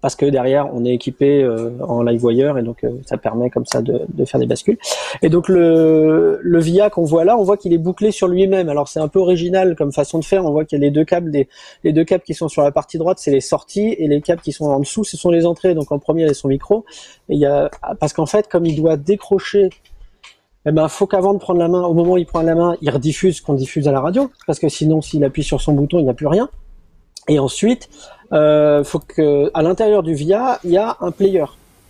parce 0.00 0.16
que 0.16 0.26
derrière 0.26 0.72
on 0.74 0.84
est 0.84 0.94
équipé 0.94 1.42
euh, 1.42 1.70
en 1.80 2.02
LiveWire 2.02 2.58
et 2.58 2.62
donc 2.62 2.84
euh, 2.84 2.90
ça 3.06 3.16
permet 3.16 3.50
comme 3.50 3.66
ça 3.66 3.82
de, 3.82 4.24
faire 4.24 4.40
des 4.40 4.46
bascules. 4.46 4.78
Et 5.22 5.28
donc 5.28 5.48
le, 5.48 6.38
le 6.42 6.60
VIA 6.60 6.90
qu'on 6.90 7.04
voit 7.04 7.24
là, 7.24 7.36
on 7.36 7.42
voit 7.42 7.56
qu'il 7.56 7.72
est 7.72 7.78
bouclé 7.78 8.10
sur 8.10 8.28
lui-même. 8.28 8.68
Alors 8.68 8.88
c'est 8.88 9.00
un 9.00 9.08
peu 9.08 9.18
original 9.18 9.74
comme 9.76 9.92
façon 9.92 10.18
de 10.18 10.24
faire. 10.24 10.44
On 10.44 10.50
voit 10.50 10.64
qu'il 10.64 10.78
y 10.78 10.82
a 10.82 10.84
les 10.84 10.90
deux 10.90 11.04
câbles, 11.04 11.32
les 11.84 11.92
deux 11.92 12.04
câbles 12.04 12.24
qui 12.24 12.34
sont 12.34 12.48
sur 12.48 12.62
la 12.62 12.70
partie 12.70 12.98
droite, 12.98 13.18
c'est 13.20 13.30
les 13.30 13.40
sorties 13.40 13.94
et 13.98 14.08
les 14.08 14.20
câbles 14.20 14.42
qui 14.42 14.52
sont 14.52 14.66
en 14.66 14.80
dessous, 14.80 15.04
ce 15.04 15.16
sont 15.16 15.30
les 15.30 15.46
entrées. 15.46 15.74
Donc 15.74 15.92
en 15.92 15.98
premier 15.98 16.22
il 16.22 16.28
y 16.28 16.30
a 16.30 16.34
son 16.34 16.48
micro. 16.48 16.84
Il 17.28 17.38
y 17.38 17.46
a 17.46 17.70
parce 17.98 18.12
qu'en 18.12 18.26
fait 18.26 18.48
comme 18.48 18.66
il 18.66 18.76
doit 18.76 18.96
décrocher 18.96 19.70
eh 20.66 20.72
ben, 20.72 20.88
faut 20.88 21.06
qu'avant 21.06 21.32
de 21.32 21.38
prendre 21.38 21.58
la 21.58 21.68
main, 21.68 21.82
au 21.84 21.94
moment 21.94 22.12
où 22.12 22.18
il 22.18 22.26
prend 22.26 22.42
la 22.42 22.54
main, 22.54 22.76
il 22.82 22.90
rediffuse 22.90 23.38
ce 23.38 23.42
qu'on 23.42 23.54
diffuse 23.54 23.88
à 23.88 23.92
la 23.92 24.00
radio, 24.00 24.30
parce 24.46 24.58
que 24.58 24.68
sinon, 24.68 25.00
s'il 25.00 25.24
appuie 25.24 25.42
sur 25.42 25.60
son 25.62 25.72
bouton, 25.72 25.98
il 25.98 26.04
n'y 26.04 26.10
a 26.10 26.14
plus 26.14 26.26
rien. 26.26 26.50
Et 27.28 27.38
ensuite, 27.38 27.88
euh, 28.32 28.84
faut 28.84 29.00
que 29.00 29.50
à 29.54 29.62
l'intérieur 29.62 30.02
du 30.02 30.14
VIA, 30.14 30.60
il 30.64 30.70
y 30.70 30.76
a 30.76 30.96
un 31.00 31.10
player, 31.10 31.44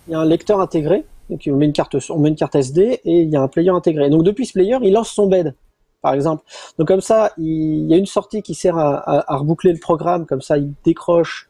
il 0.09 0.13
y 0.13 0.15
a 0.15 0.21
un 0.21 0.25
lecteur 0.25 0.61
intégré. 0.61 1.05
Donc 1.29 1.43
on 1.47 1.57
met 1.57 1.67
une 1.67 1.73
carte, 1.73 1.95
une 1.95 2.35
carte 2.35 2.55
SD 2.57 3.01
et 3.05 3.21
il 3.21 3.29
y 3.29 3.37
a 3.37 3.43
un 3.43 3.49
player 3.49 3.71
intégré. 3.71 4.11
Donc 4.11 4.25
depuis 4.25 4.47
ce 4.47 4.53
player, 4.53 4.79
il 4.83 4.93
lance 4.93 5.11
son 5.11 5.27
bed, 5.27 5.55
par 6.03 6.15
exemple. 6.15 6.43
Donc 6.79 6.89
comme 6.89 7.01
ça, 7.01 7.33
il, 7.39 7.87
y 7.87 7.95
a 7.95 7.97
une 7.97 8.07
sortie 8.07 8.43
qui 8.43 8.55
sert 8.55 8.77
à, 8.77 9.33
à, 9.33 9.37
reboucler 9.37 9.73
le 9.73 9.79
programme. 9.79 10.27
Comme 10.27 10.41
ça, 10.41 10.59
il 10.59 10.73
décroche, 10.85 11.49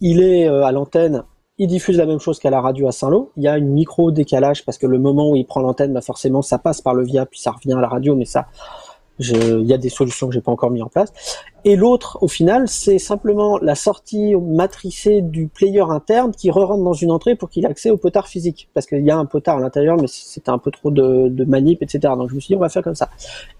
il 0.00 0.22
est 0.22 0.48
euh, 0.48 0.64
à 0.64 0.72
l'antenne, 0.72 1.24
il 1.58 1.66
diffuse 1.66 1.96
la 1.96 2.06
même 2.06 2.20
chose 2.20 2.38
qu'à 2.38 2.50
la 2.50 2.60
radio 2.60 2.86
à 2.86 2.92
Saint-Lô. 2.92 3.32
Il 3.36 3.42
y 3.42 3.48
a 3.48 3.56
une 3.58 3.70
micro 3.70 4.10
décalage 4.12 4.64
parce 4.64 4.78
que 4.78 4.86
le 4.86 4.98
moment 4.98 5.30
où 5.30 5.36
il 5.36 5.46
prend 5.46 5.60
l'antenne, 5.60 5.92
bah 5.92 6.00
forcément, 6.00 6.42
ça 6.42 6.58
passe 6.58 6.80
par 6.80 6.94
le 6.94 7.04
VIA 7.04 7.26
puis 7.26 7.40
ça 7.40 7.50
revient 7.50 7.72
à 7.72 7.80
la 7.80 7.88
radio, 7.88 8.14
mais 8.14 8.24
ça, 8.24 8.46
il 9.18 9.66
y 9.66 9.72
a 9.72 9.78
des 9.78 9.88
solutions 9.88 10.28
que 10.28 10.34
j'ai 10.34 10.40
pas 10.40 10.52
encore 10.52 10.70
mis 10.70 10.82
en 10.82 10.88
place. 10.88 11.12
Et 11.64 11.76
l'autre, 11.76 12.18
au 12.20 12.28
final, 12.28 12.68
c'est 12.68 12.98
simplement 12.98 13.58
la 13.58 13.74
sortie 13.74 14.34
matricée 14.36 15.22
du 15.22 15.48
player 15.48 15.82
interne 15.82 16.32
qui 16.32 16.50
re-rentre 16.50 16.84
dans 16.84 16.92
une 16.92 17.10
entrée 17.10 17.34
pour 17.34 17.50
qu'il 17.50 17.64
ait 17.64 17.68
accès 17.68 17.90
au 17.90 17.96
potard 17.96 18.28
physique. 18.28 18.68
Parce 18.74 18.86
qu'il 18.86 19.04
y 19.04 19.10
a 19.10 19.18
un 19.18 19.26
potard 19.26 19.58
à 19.58 19.60
l'intérieur, 19.60 19.96
mais 20.00 20.06
c'était 20.06 20.50
un 20.50 20.58
peu 20.58 20.70
trop 20.70 20.90
de, 20.90 21.44
manip, 21.44 21.82
etc. 21.82 22.14
Donc 22.16 22.30
je 22.30 22.34
me 22.36 22.40
suis 22.40 22.52
dit, 22.52 22.56
on 22.56 22.60
va 22.60 22.68
faire 22.68 22.82
comme 22.82 22.94
ça. 22.94 23.10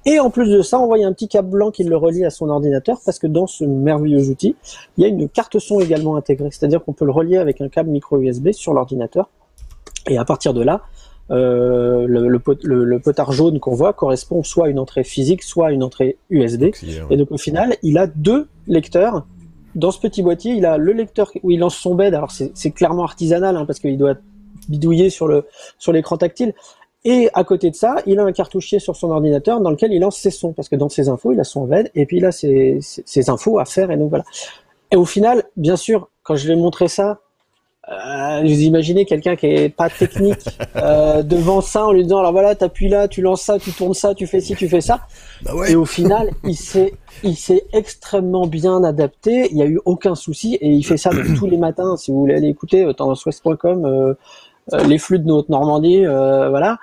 Et 0.06 0.20
en 0.20 0.30
plus 0.30 0.48
de 0.48 0.62
ça, 0.62 0.78
on 0.78 0.86
voit 0.86 1.04
un 1.04 1.12
petit 1.12 1.28
câble 1.28 1.50
blanc 1.50 1.70
qui 1.70 1.84
le 1.84 1.96
relie 1.96 2.24
à 2.24 2.30
son 2.30 2.48
ordinateur, 2.48 3.00
parce 3.04 3.18
que 3.18 3.26
dans 3.26 3.46
ce 3.46 3.64
merveilleux 3.64 4.28
outil, 4.28 4.56
il 4.96 5.02
y 5.02 5.04
a 5.04 5.08
une 5.08 5.28
carte 5.28 5.58
son 5.58 5.80
également 5.80 6.16
intégrée. 6.16 6.50
C'est-à-dire 6.50 6.84
qu'on 6.84 6.92
peut 6.92 7.04
le 7.04 7.12
relier 7.12 7.38
avec 7.38 7.60
un 7.60 7.68
câble 7.68 7.90
micro 7.90 8.18
USB 8.18 8.52
sur 8.52 8.72
l'ordinateur. 8.72 9.28
Et 10.08 10.18
à 10.18 10.24
partir 10.24 10.54
de 10.54 10.62
là, 10.62 10.82
euh, 11.30 12.06
le, 12.06 12.28
le, 12.28 12.98
potard 13.00 13.32
jaune 13.32 13.60
qu'on 13.60 13.74
voit 13.74 13.92
correspond 13.92 14.42
soit 14.42 14.66
à 14.66 14.68
une 14.70 14.78
entrée 14.78 15.04
physique, 15.04 15.42
soit 15.42 15.68
à 15.68 15.70
une 15.72 15.82
entrée 15.82 16.16
USB. 16.30 16.70
Et 17.10 17.16
donc 17.16 17.30
au 17.30 17.38
final, 17.38 17.76
il 17.82 17.98
a 17.98 18.06
deux 18.06 18.48
lecteurs. 18.66 19.26
Dans 19.74 19.90
ce 19.90 20.00
petit 20.00 20.22
boîtier, 20.22 20.54
il 20.54 20.64
a 20.64 20.78
le 20.78 20.92
lecteur 20.92 21.30
où 21.42 21.50
il 21.50 21.60
lance 21.60 21.76
son 21.76 21.94
bed. 21.94 22.14
Alors 22.14 22.30
c'est 22.30 22.70
clairement 22.70 23.04
artisanal 23.04 23.56
hein, 23.56 23.66
parce 23.66 23.78
qu'il 23.78 23.98
doit 23.98 24.14
bidouiller 24.68 25.10
sur 25.10 25.28
le 25.28 25.44
sur 25.78 25.92
l'écran 25.92 26.16
tactile. 26.16 26.54
Et 27.04 27.28
à 27.32 27.44
côté 27.44 27.70
de 27.70 27.76
ça, 27.76 27.96
il 28.06 28.18
a 28.18 28.24
un 28.24 28.32
cartouchier 28.32 28.80
sur 28.80 28.96
son 28.96 29.10
ordinateur 29.10 29.60
dans 29.60 29.70
lequel 29.70 29.92
il 29.92 30.00
lance 30.00 30.16
ses 30.16 30.30
sons 30.30 30.52
parce 30.52 30.68
que 30.68 30.76
dans 30.76 30.88
ses 30.88 31.08
infos, 31.08 31.32
il 31.32 31.40
a 31.40 31.44
son 31.44 31.64
bed 31.64 31.90
et 31.94 32.06
puis 32.06 32.16
il 32.16 32.24
a 32.24 32.32
ses, 32.32 32.78
ses 32.80 33.30
infos 33.30 33.58
à 33.58 33.64
faire 33.64 33.90
et 33.90 33.96
donc 33.96 34.10
voilà. 34.10 34.24
Et 34.90 34.96
au 34.96 35.04
final, 35.04 35.44
bien 35.56 35.76
sûr, 35.76 36.08
quand 36.22 36.36
je 36.36 36.48
vais 36.48 36.56
montrer 36.56 36.88
ça, 36.88 37.20
euh, 37.90 38.42
vous 38.42 38.61
imaginez 38.61 39.07
quelqu'un 39.07 39.35
qui 39.35 39.46
est 39.46 39.68
pas 39.70 39.88
technique 39.88 40.44
euh, 40.77 41.22
devant 41.22 41.62
ça 41.62 41.87
en 41.87 41.92
lui 41.92 42.03
disant 42.03 42.18
alors 42.18 42.33
voilà 42.33 42.55
t'appuies 42.55 42.88
là 42.88 43.09
tu 43.09 43.22
lances 43.22 43.42
ça 43.42 43.59
tu 43.59 43.72
tournes 43.72 43.94
ça 43.94 44.14
tu 44.14 44.27
fais 44.27 44.40
ci 44.40 44.55
tu 44.55 44.68
fais 44.68 44.83
ça. 44.83 45.07
Bah 45.42 45.53
et 45.66 45.74
au 45.74 45.87
final 45.87 46.31
il 46.44 46.57
s'est 46.57 46.94
il 47.22 47.37
s'est 47.37 47.64
extrêmement 47.72 48.46
bien 48.46 48.85
adapté. 48.85 49.48
Il 49.51 49.57
y 49.57 49.62
a 49.62 49.66
eu 49.66 49.81
aucun 49.87 50.14
souci 50.14 50.57
et 50.61 50.68
il 50.68 50.83
fait 50.83 50.98
ça 50.98 51.11
tous 51.38 51.46
les 51.46 51.57
matins. 51.57 51.96
Si 51.96 52.11
vous 52.11 52.20
voulez 52.20 52.35
aller 52.35 52.48
écouter 52.48 52.85
euh, 52.85 52.92
tendanceouest.com 52.92 53.85
euh, 53.87 54.14
euh, 54.74 54.85
les 54.85 54.98
flux 54.98 55.18
de 55.18 55.27
notre 55.27 55.51
Normandie 55.51 56.05
voilà. 56.05 56.79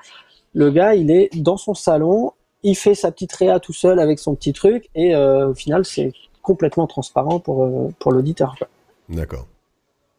Le 0.54 0.72
gars 0.72 0.96
il 0.96 1.12
est 1.12 1.30
dans 1.36 1.58
son 1.58 1.76
salon 1.76 2.32
il 2.64 2.76
fait 2.76 2.96
sa 2.96 3.12
petite 3.12 3.34
réa 3.34 3.60
tout 3.60 3.74
seul 3.74 4.00
avec 4.00 4.18
son 4.18 4.34
petit 4.34 4.54
truc 4.54 4.90
et 4.96 5.16
au 5.16 5.54
final 5.54 5.86
c'est 5.86 6.14
complètement 6.42 6.88
transparent 6.88 7.40
pour 7.40 7.92
pour 8.00 8.12
l'auditeur 8.12 8.56
d'accord 9.10 9.46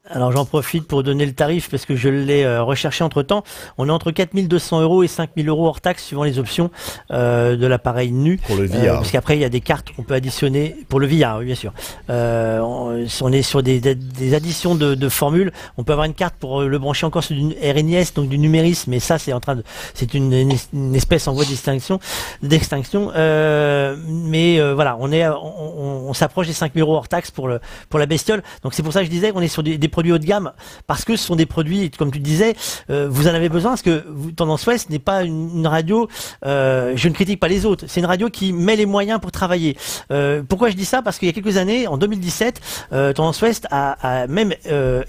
alors 0.08 0.32
j'en 0.32 0.44
profite 0.44 0.86
pour 0.86 1.02
donner 1.02 1.26
le 1.26 1.32
tarif 1.32 1.68
parce 1.70 1.84
que 1.84 1.96
je 1.96 2.08
l'ai 2.08 2.44
euh, 2.44 2.62
recherché 2.62 3.02
entre 3.02 3.22
temps. 3.22 3.42
On 3.78 3.88
est 3.88 3.92
entre 3.92 4.10
4200 4.10 4.82
euros 4.82 5.02
et 5.02 5.08
5000 5.08 5.48
euros 5.48 5.66
hors 5.66 5.80
taxe 5.80 6.04
suivant 6.04 6.24
les 6.24 6.38
options 6.38 6.70
euh, 7.10 7.56
de 7.56 7.66
l'appareil 7.66 8.12
nu. 8.12 8.38
Pour 8.38 8.56
le 8.56 8.66
VR. 8.66 8.74
Euh, 8.76 8.94
parce 8.94 9.10
qu'après 9.10 9.36
il 9.36 9.40
y 9.40 9.44
a 9.44 9.48
des 9.48 9.60
cartes 9.60 9.92
qu'on 9.92 10.02
peut 10.02 10.14
additionner 10.14 10.76
pour 10.88 11.00
le 11.00 11.06
VR, 11.06 11.38
oui 11.38 11.46
bien 11.46 11.54
sûr. 11.54 11.72
Euh, 12.10 12.60
on, 12.60 13.32
est 13.32 13.42
sur 13.42 13.62
des, 13.62 13.80
des, 13.80 14.34
additions 14.34 14.74
de, 14.74 14.94
de, 14.94 15.08
formules. 15.08 15.52
On 15.76 15.84
peut 15.84 15.92
avoir 15.92 16.06
une 16.06 16.14
carte 16.14 16.36
pour 16.38 16.62
le 16.62 16.78
brancher 16.78 17.06
encore 17.06 17.24
sur 17.24 17.34
du 17.34 17.54
RNIS, 17.62 18.12
donc 18.14 18.28
du 18.28 18.38
numérisme. 18.38 18.90
Mais 18.90 19.00
ça 19.00 19.18
c'est 19.18 19.32
en 19.32 19.40
train 19.40 19.56
de, 19.56 19.64
c'est 19.94 20.14
une, 20.14 20.32
une, 20.32 20.94
espèce 20.94 21.26
en 21.26 21.32
voie 21.32 21.44
d'extinction, 21.44 21.98
d'extinction. 22.42 23.10
mais 23.14 24.60
voilà, 24.72 24.96
on 25.00 25.10
est, 25.10 25.26
on, 25.28 26.08
on, 26.08 26.14
s'approche 26.14 26.46
des 26.46 26.52
5000 26.52 26.82
euros 26.82 26.96
hors 26.96 27.08
taxe 27.08 27.30
pour 27.30 27.48
le 27.48 27.60
pour 27.88 27.98
la 27.98 28.06
bestiole. 28.06 28.42
Donc 28.62 28.74
c'est 28.74 28.82
pour 28.82 28.92
ça 28.92 29.00
que 29.00 29.06
je 29.06 29.10
disais 29.10 29.32
qu'on 29.32 29.40
est 29.40 29.48
sur 29.48 29.62
des, 29.62 29.78
des 29.78 29.88
produits 29.96 30.12
haut 30.12 30.18
de 30.18 30.26
gamme 30.26 30.52
parce 30.86 31.06
que 31.06 31.16
ce 31.16 31.24
sont 31.24 31.36
des 31.36 31.46
produits, 31.46 31.90
comme 31.90 32.10
tu 32.10 32.18
disais, 32.18 32.54
euh, 32.90 33.08
vous 33.10 33.28
en 33.28 33.34
avez 33.34 33.48
besoin 33.48 33.70
parce 33.70 33.80
que 33.80 34.04
Tendance 34.36 34.66
Ouest 34.66 34.90
n'est 34.90 34.98
pas 34.98 35.22
une, 35.24 35.66
radio. 35.66 36.06
Euh, 36.44 36.92
je 36.96 37.08
ne 37.08 37.14
critique 37.14 37.40
pas 37.40 37.48
les 37.48 37.64
autres. 37.64 37.86
C'est 37.88 38.00
une 38.00 38.06
radio 38.06 38.28
qui 38.28 38.52
met 38.52 38.76
les 38.76 38.84
moyens 38.84 39.18
pour 39.20 39.32
travailler. 39.32 39.74
Euh, 40.10 40.42
pourquoi 40.46 40.68
je 40.68 40.76
dis 40.76 40.84
ça? 40.84 41.00
Parce 41.00 41.18
qu'il 41.18 41.28
y 41.28 41.30
a 41.30 41.32
quelques 41.32 41.56
années, 41.56 41.86
en 41.86 41.96
2017, 41.96 42.60
Tendance 43.14 43.40
Ouest 43.40 43.66
a, 43.70 44.26
même 44.28 44.52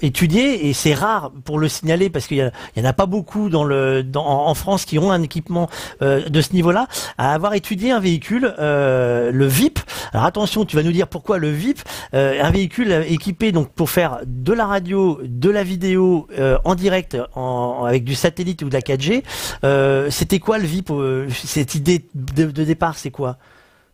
étudié 0.00 0.68
et 0.68 0.72
c'est 0.72 0.94
rare 0.94 1.32
pour 1.44 1.58
le 1.58 1.68
signaler 1.68 2.08
parce 2.08 2.26
qu'il 2.26 2.50
y, 2.76 2.80
en 2.80 2.84
a 2.84 2.92
pas 2.94 3.06
beaucoup 3.06 3.50
dans 3.50 3.64
le 3.64 4.06
en 4.14 4.54
France 4.54 4.86
qui 4.86 4.98
ont 4.98 5.12
un 5.12 5.22
équipement 5.22 5.68
de 6.00 6.40
ce 6.40 6.52
niveau-là, 6.54 6.86
à 7.18 7.34
avoir 7.34 7.52
étudié 7.54 7.90
un 7.90 8.00
véhicule, 8.00 8.54
le 8.58 9.46
VIP. 9.46 9.80
Alors 10.12 10.24
attention, 10.24 10.64
tu 10.64 10.76
vas 10.76 10.82
nous 10.82 10.92
dire 10.92 11.08
pourquoi 11.08 11.36
le 11.38 11.50
VIP, 11.50 11.80
un 12.12 12.50
véhicule 12.50 13.04
équipé 13.08 13.52
donc 13.52 13.68
pour 13.68 13.90
faire 13.90 14.20
de 14.24 14.52
la 14.54 14.66
radio 14.66 14.77
de 14.80 15.50
la 15.50 15.62
vidéo 15.62 16.26
euh, 16.38 16.58
en 16.64 16.74
direct 16.74 17.16
avec 17.84 18.04
du 18.04 18.14
satellite 18.14 18.62
ou 18.62 18.68
de 18.68 18.74
la 18.74 18.80
4G. 18.80 19.22
Euh, 19.64 20.10
c'était 20.10 20.38
quoi 20.38 20.58
le 20.58 20.66
VIP 20.66 20.90
euh, 20.90 21.28
Cette 21.30 21.74
idée 21.74 22.04
de, 22.14 22.46
départ, 22.46 22.96
c'est 22.96 23.10
quoi? 23.10 23.36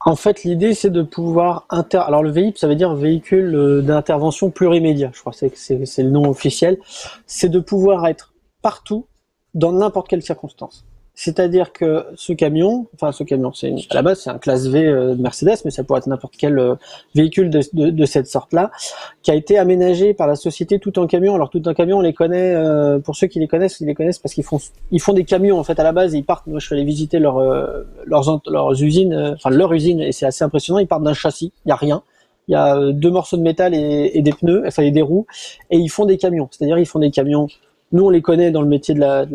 En 0.01 0.16
fait, 0.16 0.44
l'idée, 0.44 0.75
c'est 0.75 0.90
de 0.90 1.03
pouvoir 1.03 1.66
inter. 1.70 2.03
Alors, 2.07 2.23
le 2.23 2.31
VIP, 2.31 2.59
ça 2.59 2.68
veut 2.68 2.75
dire 2.75 2.94
véhicule 2.94 3.83
d'intervention 3.85 4.51
plurimédia. 4.51 5.11
Je 5.14 5.20
crois 5.20 5.33
que 5.33 5.49
c'est 5.55 6.03
le 6.03 6.11
nom 6.11 6.29
officiel. 6.29 6.79
C'est 7.27 7.49
de 7.49 7.61
pouvoir 7.61 8.07
être 8.07 8.35
partout, 8.61 9.07
dans 9.55 9.73
n'importe 9.73 10.09
quelle 10.09 10.23
circonstance. 10.23 10.85
C'est-à-dire 11.16 11.72
que 11.72 12.07
ce 12.16 12.33
camion, 12.33 12.88
enfin 12.94 13.12
ce 13.12 13.22
camion, 13.22 13.53
c'est 13.53 13.72
à 13.90 13.94
la 13.94 14.03
base 14.03 14.22
c'est 14.22 14.31
un 14.31 14.38
classe 14.38 14.66
V 14.66 14.85
euh, 14.85 15.14
de 15.14 15.22
Mercedes, 15.22 15.59
mais 15.64 15.70
ça 15.70 15.85
pourrait 15.85 16.00
être 16.00 16.09
n'importe 16.09 16.35
quel 16.37 16.59
euh, 16.59 16.74
véhicule 17.14 17.50
de, 17.50 17.61
de, 17.72 17.90
de 17.90 18.05
cette 18.05 18.27
sorte-là, 18.27 18.72
qui 19.22 19.31
a 19.31 19.35
été 19.35 19.57
aménagé 19.57 20.12
par 20.12 20.27
la 20.27 20.35
société 20.35 20.81
Tout 20.81 20.98
en 20.98 21.07
camion. 21.07 21.37
Alors 21.37 21.50
Tout 21.50 21.66
en 21.68 21.74
camion, 21.74 21.98
on 21.98 22.00
les 22.00 22.14
connaît, 22.14 22.57
euh, 22.57 22.98
pour 22.98 23.14
ceux 23.14 23.29
qui 23.29 23.38
les 23.38 23.46
connaissent, 23.46 23.79
ils 23.81 23.87
les 23.87 23.94
connaissent 23.94 24.18
parce 24.18 24.35
qu'ils 24.35 24.42
font 24.42 24.59
ils 24.90 25.00
font 25.00 25.12
des 25.12 25.24
camions 25.24 25.59
en 25.59 25.62
fait 25.62 25.79
à 25.79 25.85
la 25.85 25.92
base. 25.92 26.14
ils 26.14 26.24
partent. 26.24 26.48
Moi, 26.48 26.59
je 26.59 26.66
suis 26.66 26.74
allé 26.74 26.85
visiter 26.85 27.20
leur, 27.20 27.40
leurs 28.07 28.42
leurs 28.46 28.83
usines, 28.83 29.35
enfin 29.37 29.50
leur 29.50 29.72
usine, 29.72 30.00
et 30.00 30.11
c'est 30.11 30.27
assez 30.27 30.42
impressionnant. 30.42 30.81
Ils 30.81 30.88
partent 30.88 31.05
d'un 31.05 31.14
châssis, 31.14 31.53
il 31.64 31.68
y 31.68 31.72
a 31.72 31.77
rien. 31.77 32.03
Il 32.48 32.53
y 32.53 32.57
a 32.57 32.92
deux 32.92 33.11
morceaux 33.11 33.37
de 33.37 33.42
métal 33.42 33.72
et, 33.72 34.11
et 34.14 34.20
des 34.20 34.33
pneus, 34.33 34.64
enfin 34.66 34.83
et 34.83 34.90
des 34.90 35.00
roues, 35.00 35.27
et 35.70 35.79
ils 35.79 35.88
font 35.88 36.07
des 36.07 36.18
camions. 36.18 36.48
C'est-à-dire 36.50 36.77
ils 36.79 36.87
font 36.87 36.98
des 36.98 37.11
camions 37.12 37.46
nous, 37.92 38.07
on 38.07 38.11
les 38.11 38.23
connaît 38.23 38.51
dans 38.51 38.61
le 38.61 38.66
métier 38.68 38.92
de 38.94 39.01
la, 39.01 39.27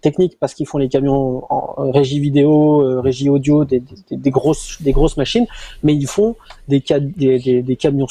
technique 0.00 0.38
parce 0.40 0.54
qu'ils 0.54 0.66
font 0.66 0.78
les 0.78 0.88
camions 0.88 1.44
en 1.50 1.90
régie 1.90 2.20
vidéo, 2.20 2.80
euh, 2.82 3.00
régie 3.00 3.28
audio, 3.28 3.64
des, 3.64 3.82
grosses, 4.30 4.80
des 4.80 4.92
grosses 4.92 5.16
machines, 5.16 5.46
mais 5.82 5.94
ils 5.94 6.06
font 6.06 6.36
des, 6.68 6.82
des, 6.82 7.76
camions 7.76 8.06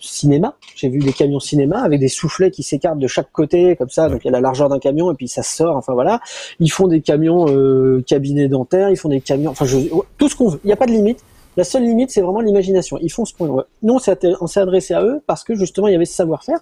cinéma. 0.00 0.56
J'ai 0.74 0.88
vu 0.88 1.00
des 1.00 1.12
camions 1.12 1.40
cinéma 1.40 1.82
avec 1.82 2.00
des 2.00 2.08
soufflets 2.08 2.50
qui 2.50 2.62
s'écartent 2.62 2.98
de 2.98 3.06
chaque 3.06 3.30
côté, 3.30 3.76
comme 3.76 3.90
ça. 3.90 4.08
Donc 4.08 4.24
il 4.24 4.28
y 4.28 4.30
a 4.30 4.32
la 4.32 4.40
largeur 4.40 4.68
d'un 4.68 4.78
camion 4.78 5.12
et 5.12 5.14
puis 5.14 5.28
ça 5.28 5.42
sort. 5.42 5.76
Enfin 5.76 5.92
voilà. 5.92 6.20
Ils 6.58 6.72
font 6.72 6.88
des 6.88 7.02
camions 7.02 7.46
euh, 7.48 8.02
cabinets 8.06 8.48
dentaires. 8.48 8.90
Ils 8.90 8.96
font 8.96 9.10
des 9.10 9.20
camions. 9.20 9.50
Enfin, 9.50 9.66
je, 9.66 9.78
tout 10.16 10.28
ce 10.28 10.36
qu'on 10.36 10.48
veut. 10.48 10.60
Il 10.64 10.68
n'y 10.68 10.72
a 10.72 10.76
pas 10.76 10.86
de 10.86 10.92
limite. 10.92 11.22
La 11.56 11.64
seule 11.64 11.84
limite, 11.84 12.10
c'est 12.10 12.20
vraiment 12.20 12.40
l'imagination. 12.40 12.98
Ils 13.00 13.10
font 13.10 13.24
ce 13.24 13.34
qu'on 13.34 13.54
veut. 13.54 13.64
Nous, 13.82 13.98
on 14.40 14.46
s'est 14.46 14.60
adressé 14.60 14.94
à 14.94 15.02
eux 15.02 15.22
parce 15.26 15.42
que 15.44 15.54
justement, 15.54 15.88
il 15.88 15.92
y 15.92 15.96
avait 15.96 16.04
ce 16.04 16.14
savoir-faire 16.14 16.60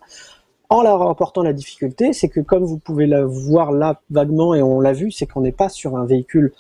en 0.71 0.83
leur 0.83 1.03
apportant 1.09 1.43
la 1.43 1.53
difficulté, 1.53 2.13
c'est 2.13 2.29
que 2.29 2.41
comme 2.41 2.65
vous 2.65 2.79
pouvez 2.79 3.07
la 3.07 3.25
voir 3.25 3.73
là 3.73 4.01
vaguement 4.11 4.55
et 4.55 4.63
on 4.63 4.81
l'a 4.81 4.93
vu, 4.93 5.11
c'est 5.11 5.27
qu'on 5.27 5.43
n'est 5.43 5.53
pas 5.53 5.69
sur 5.69 5.97
un 5.97 6.07
véhicule 6.07 6.53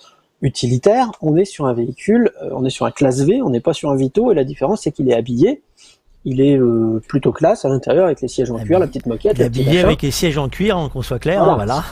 utilitaire, 0.42 1.10
on 1.22 1.36
est 1.36 1.44
sur 1.44 1.66
un 1.66 1.72
véhicule, 1.72 2.30
euh, 2.42 2.50
on 2.52 2.64
est 2.64 2.70
sur 2.70 2.86
un 2.86 2.90
classe 2.90 3.20
V, 3.20 3.40
on 3.42 3.50
n'est 3.50 3.60
pas 3.60 3.72
sur 3.72 3.90
un 3.90 3.96
Vito 3.96 4.30
et 4.30 4.34
la 4.34 4.44
différence 4.44 4.82
c'est 4.82 4.92
qu'il 4.92 5.08
est 5.10 5.14
habillé. 5.14 5.62
Il 6.26 6.40
est 6.40 6.56
euh, 6.56 7.02
plutôt 7.06 7.32
classe 7.32 7.64
à 7.64 7.68
l'intérieur 7.68 8.06
avec 8.06 8.20
les 8.22 8.28
sièges 8.28 8.50
en 8.50 8.58
cuir, 8.58 8.78
la 8.78 8.86
petite 8.86 9.06
moquette. 9.06 9.36
Il 9.36 9.42
est 9.42 9.46
habillé 9.46 9.80
avec 9.80 10.02
les 10.02 10.10
sièges 10.10 10.38
en 10.38 10.48
cuir, 10.48 10.76
hein, 10.76 10.88
qu'on 10.90 11.02
soit 11.02 11.18
clair, 11.18 11.42
hein, 11.42 11.54
voilà. 11.54 11.84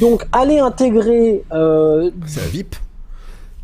Donc 0.00 0.26
aller 0.32 0.58
intégrer. 0.58 1.42
Euh, 1.52 2.10
c'est 2.26 2.40
un 2.40 2.48
VIP. 2.48 2.76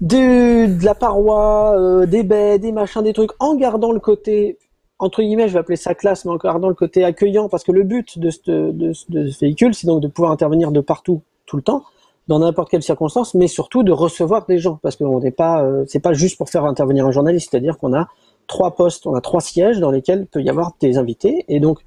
De, 0.00 0.83
la 0.83 0.94
paroi, 0.94 2.07
des 2.07 2.22
baies, 2.22 2.59
des 2.59 2.72
machins, 2.72 3.03
des 3.03 3.12
trucs, 3.12 3.33
en 3.38 3.55
gardant 3.55 3.92
le 3.92 4.00
côté 4.00 4.57
entre 5.00 5.22
guillemets, 5.22 5.48
je 5.48 5.54
vais 5.54 5.58
appeler 5.58 5.76
ça 5.76 5.94
classe, 5.94 6.24
mais 6.24 6.30
encore 6.30 6.60
dans 6.60 6.68
le 6.68 6.74
côté 6.74 7.04
accueillant, 7.04 7.48
parce 7.48 7.64
que 7.64 7.72
le 7.72 7.82
but 7.82 8.18
de 8.18 8.30
ce, 8.30 9.40
véhicule, 9.40 9.74
c'est 9.74 9.86
donc 9.86 10.00
de 10.00 10.08
pouvoir 10.08 10.30
intervenir 10.30 10.70
de 10.70 10.80
partout, 10.80 11.22
tout 11.46 11.56
le 11.56 11.62
temps, 11.62 11.84
dans 12.28 12.38
n'importe 12.38 12.70
quelle 12.70 12.82
circonstance, 12.82 13.34
mais 13.34 13.48
surtout 13.48 13.82
de 13.82 13.92
recevoir 13.92 14.46
des 14.46 14.58
gens, 14.58 14.78
parce 14.82 14.96
que 14.96 15.04
on 15.04 15.18
n'est 15.20 15.30
pas, 15.30 15.62
euh, 15.64 15.84
c'est 15.88 16.00
pas 16.00 16.12
juste 16.12 16.36
pour 16.36 16.50
faire 16.50 16.66
intervenir 16.66 17.06
un 17.06 17.10
journaliste, 17.10 17.48
c'est-à-dire 17.50 17.78
qu'on 17.78 17.94
a 17.94 18.08
trois 18.46 18.76
postes, 18.76 19.06
on 19.06 19.14
a 19.14 19.20
trois 19.20 19.40
sièges 19.40 19.80
dans 19.80 19.90
lesquels 19.90 20.26
peut 20.26 20.42
y 20.42 20.50
avoir 20.50 20.72
des 20.80 20.98
invités, 20.98 21.44
et 21.48 21.60
donc 21.60 21.80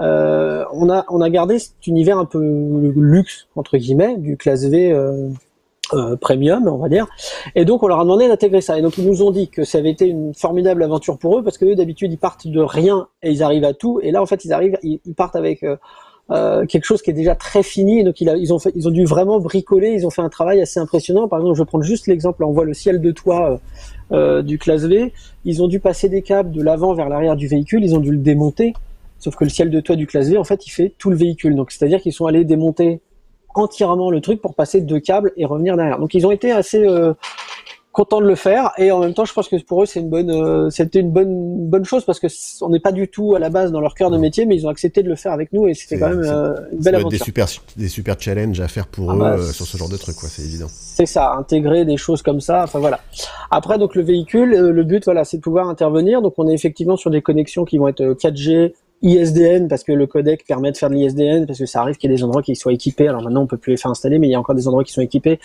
euh, 0.00 0.64
on 0.72 0.90
a 0.90 1.04
on 1.08 1.20
a 1.20 1.30
gardé 1.30 1.58
cet 1.58 1.86
univers 1.86 2.18
un 2.18 2.24
peu 2.24 2.40
luxe 2.96 3.48
entre 3.54 3.76
guillemets 3.76 4.16
du 4.16 4.36
classe 4.36 4.64
V. 4.64 4.92
Euh, 4.92 5.28
euh, 5.94 6.16
premium, 6.16 6.68
on 6.68 6.78
va 6.78 6.88
dire. 6.88 7.06
Et 7.54 7.64
donc 7.64 7.82
on 7.82 7.88
leur 7.88 8.00
a 8.00 8.02
demandé 8.02 8.28
d'intégrer 8.28 8.60
ça. 8.60 8.78
Et 8.78 8.82
donc 8.82 8.98
ils 8.98 9.06
nous 9.06 9.22
ont 9.22 9.30
dit 9.30 9.48
que 9.48 9.64
ça 9.64 9.78
avait 9.78 9.90
été 9.90 10.06
une 10.06 10.34
formidable 10.34 10.82
aventure 10.82 11.18
pour 11.18 11.38
eux 11.38 11.42
parce 11.42 11.58
que 11.58 11.74
d'habitude 11.74 12.12
ils 12.12 12.18
partent 12.18 12.46
de 12.46 12.60
rien 12.60 13.08
et 13.22 13.30
ils 13.30 13.42
arrivent 13.42 13.64
à 13.64 13.74
tout. 13.74 14.00
Et 14.02 14.10
là 14.10 14.22
en 14.22 14.26
fait 14.26 14.44
ils 14.44 14.52
arrivent, 14.52 14.76
ils, 14.82 15.00
partent 15.14 15.36
avec 15.36 15.62
euh, 15.62 15.76
euh, 16.30 16.66
quelque 16.66 16.84
chose 16.84 17.02
qui 17.02 17.10
est 17.10 17.14
déjà 17.14 17.34
très 17.34 17.62
fini. 17.62 18.04
Donc 18.04 18.20
ils 18.20 18.52
ont 18.52 18.58
fait, 18.58 18.72
ils 18.74 18.88
ont 18.88 18.92
dû 18.92 19.04
vraiment 19.04 19.40
bricoler. 19.40 19.90
Ils 19.90 20.06
ont 20.06 20.10
fait 20.10 20.22
un 20.22 20.28
travail 20.28 20.60
assez 20.60 20.80
impressionnant. 20.80 21.28
Par 21.28 21.40
exemple, 21.40 21.56
je 21.56 21.62
vais 21.62 21.66
prendre 21.66 21.84
juste 21.84 22.06
l'exemple. 22.06 22.44
On 22.44 22.52
voit 22.52 22.64
le 22.64 22.74
ciel 22.74 23.00
de 23.00 23.10
toit 23.10 23.60
du 24.42 24.58
classe 24.58 24.82
V. 24.82 25.12
Ils 25.44 25.62
ont 25.62 25.68
dû 25.68 25.80
passer 25.80 26.08
des 26.08 26.22
câbles 26.22 26.52
de 26.52 26.62
l'avant 26.62 26.94
vers 26.94 27.08
l'arrière 27.08 27.36
du 27.36 27.48
véhicule. 27.48 27.84
Ils 27.84 27.94
ont 27.94 28.00
dû 28.00 28.10
le 28.10 28.18
démonter. 28.18 28.74
Sauf 29.18 29.36
que 29.36 29.44
le 29.44 29.50
ciel 29.50 29.70
de 29.70 29.80
toit 29.80 29.96
du 29.96 30.06
classe 30.06 30.28
V, 30.28 30.38
en 30.38 30.44
fait, 30.44 30.66
il 30.66 30.70
fait 30.70 30.94
tout 30.98 31.10
le 31.10 31.16
véhicule. 31.16 31.54
Donc 31.54 31.70
c'est-à-dire 31.70 32.00
qu'ils 32.00 32.12
sont 32.12 32.26
allés 32.26 32.44
démonter 32.44 33.00
entièrement 33.54 34.10
le 34.10 34.20
truc 34.20 34.40
pour 34.40 34.54
passer 34.54 34.80
deux 34.80 35.00
câbles 35.00 35.32
et 35.36 35.44
revenir 35.44 35.76
derrière. 35.76 35.98
Donc 35.98 36.14
ils 36.14 36.26
ont 36.26 36.30
été 36.30 36.52
assez 36.52 36.86
euh, 36.86 37.14
contents 37.92 38.20
de 38.20 38.26
le 38.26 38.36
faire 38.36 38.70
et 38.78 38.92
en 38.92 39.00
même 39.00 39.14
temps 39.14 39.24
je 39.24 39.32
pense 39.32 39.48
que 39.48 39.56
pour 39.64 39.82
eux 39.82 39.86
c'est 39.86 40.00
une 40.00 40.08
bonne 40.08 40.30
euh, 40.30 40.70
c'était 40.70 41.00
une 41.00 41.10
bonne 41.10 41.68
bonne 41.68 41.84
chose 41.84 42.04
parce 42.04 42.20
que 42.20 42.28
on 42.60 42.68
n'est 42.68 42.80
pas 42.80 42.92
du 42.92 43.08
tout 43.08 43.34
à 43.34 43.40
la 43.40 43.50
base 43.50 43.72
dans 43.72 43.80
leur 43.80 43.94
cœur 43.94 44.10
de 44.10 44.16
métier 44.16 44.46
mais 44.46 44.54
ils 44.54 44.66
ont 44.66 44.70
accepté 44.70 45.02
de 45.02 45.08
le 45.08 45.16
faire 45.16 45.32
avec 45.32 45.52
nous 45.52 45.66
et 45.66 45.74
c'était 45.74 45.98
quand 45.98 46.10
même 46.10 46.22
euh, 46.22 46.54
une 46.72 46.78
belle 46.78 46.94
aventure. 46.94 47.18
Des 47.18 47.24
super 47.24 47.46
des 47.76 47.88
super 47.88 48.20
challenges 48.20 48.60
à 48.60 48.68
faire 48.68 48.86
pour 48.86 49.10
ah 49.10 49.14
eux 49.14 49.18
bah, 49.18 49.52
sur 49.52 49.66
ce 49.66 49.76
genre 49.76 49.88
de 49.88 49.96
truc 49.96 50.14
quoi, 50.16 50.28
c'est 50.28 50.42
évident. 50.42 50.68
C'est 50.70 51.06
ça, 51.06 51.32
intégrer 51.32 51.84
des 51.84 51.96
choses 51.96 52.22
comme 52.22 52.40
ça, 52.40 52.62
enfin 52.62 52.78
voilà. 52.78 53.00
Après 53.50 53.78
donc 53.78 53.96
le 53.96 54.02
véhicule, 54.02 54.50
le 54.50 54.84
but 54.84 55.04
voilà, 55.04 55.24
c'est 55.24 55.38
de 55.38 55.42
pouvoir 55.42 55.68
intervenir. 55.68 56.22
Donc 56.22 56.34
on 56.36 56.48
est 56.48 56.54
effectivement 56.54 56.96
sur 56.96 57.10
des 57.10 57.22
connexions 57.22 57.64
qui 57.64 57.78
vont 57.78 57.88
être 57.88 58.02
4G, 58.02 58.72
ISDN 59.02 59.68
parce 59.68 59.82
que 59.82 59.92
le 59.92 60.06
codec 60.06 60.44
permet 60.46 60.72
de 60.72 60.76
faire 60.76 60.90
de 60.90 60.94
l'ISDN 60.94 61.46
parce 61.46 61.58
que 61.58 61.66
ça 61.66 61.80
arrive 61.80 61.96
qu'il 61.96 62.10
y 62.10 62.12
ait 62.12 62.16
des 62.16 62.24
endroits 62.24 62.42
qui 62.42 62.56
soient 62.56 62.72
équipés. 62.72 63.08
Alors 63.08 63.22
maintenant 63.22 63.42
on 63.42 63.46
peut 63.46 63.56
plus 63.56 63.72
les 63.72 63.76
faire 63.76 63.90
installer, 63.90 64.18
mais 64.18 64.28
il 64.28 64.30
y 64.30 64.34
a 64.34 64.40
encore 64.40 64.54
des 64.54 64.68
endroits 64.68 64.84
qui 64.84 64.92
sont 64.92 65.00
équipés 65.00 65.38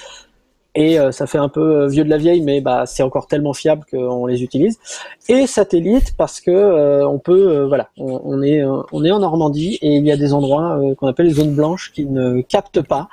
et 0.76 1.00
euh, 1.00 1.12
ça 1.12 1.26
fait 1.26 1.38
un 1.38 1.50
peu 1.50 1.84
euh, 1.84 1.88
vieux 1.88 2.04
de 2.04 2.10
la 2.10 2.18
vieille, 2.18 2.42
mais 2.42 2.62
bah 2.62 2.86
c'est 2.86 3.02
encore 3.02 3.28
tellement 3.28 3.54
fiable 3.54 3.86
qu'on 3.90 4.26
les 4.26 4.44
utilise. 4.44 4.78
Et 5.30 5.48
satellite 5.48 6.16
parce 6.18 6.42
que 6.42 6.52
euh, 6.52 7.08
on 7.08 7.18
peut, 7.18 7.64
voilà, 7.64 7.90
on, 7.98 8.42
est 8.44 8.64
on 8.64 9.04
est 9.04 9.12
en 9.12 9.20
Normandie 9.20 9.80
et 9.82 9.96
il 9.96 10.06
y 10.06 10.12
a 10.12 10.18
des 10.18 10.34
endroits 10.34 10.80
qu'on 10.98 11.08
appelle 11.08 11.28
les 11.28 11.34
zones 11.34 11.56
blanches 11.56 11.92
qui 11.94 12.06
ne 12.06 12.42
captent 12.42 12.82
pas 12.82 13.08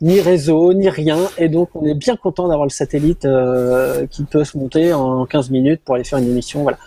ni 0.00 0.20
réseau, 0.20 0.74
ni 0.74 0.88
rien, 0.88 1.18
et 1.38 1.48
donc 1.48 1.70
on 1.74 1.84
est 1.84 1.94
bien 1.94 2.14
content 2.14 2.46
d'avoir 2.46 2.66
le 2.66 2.70
satellite 2.70 3.26
qui 4.10 4.22
peut 4.24 4.44
se 4.44 4.56
monter 4.56 4.92
en 4.92 5.26
15 5.26 5.50
minutes 5.50 5.80
pour 5.84 5.96
aller 5.96 6.04
faire 6.04 6.20
une 6.20 6.28
émission, 6.28 6.62
voilà. 6.62 6.78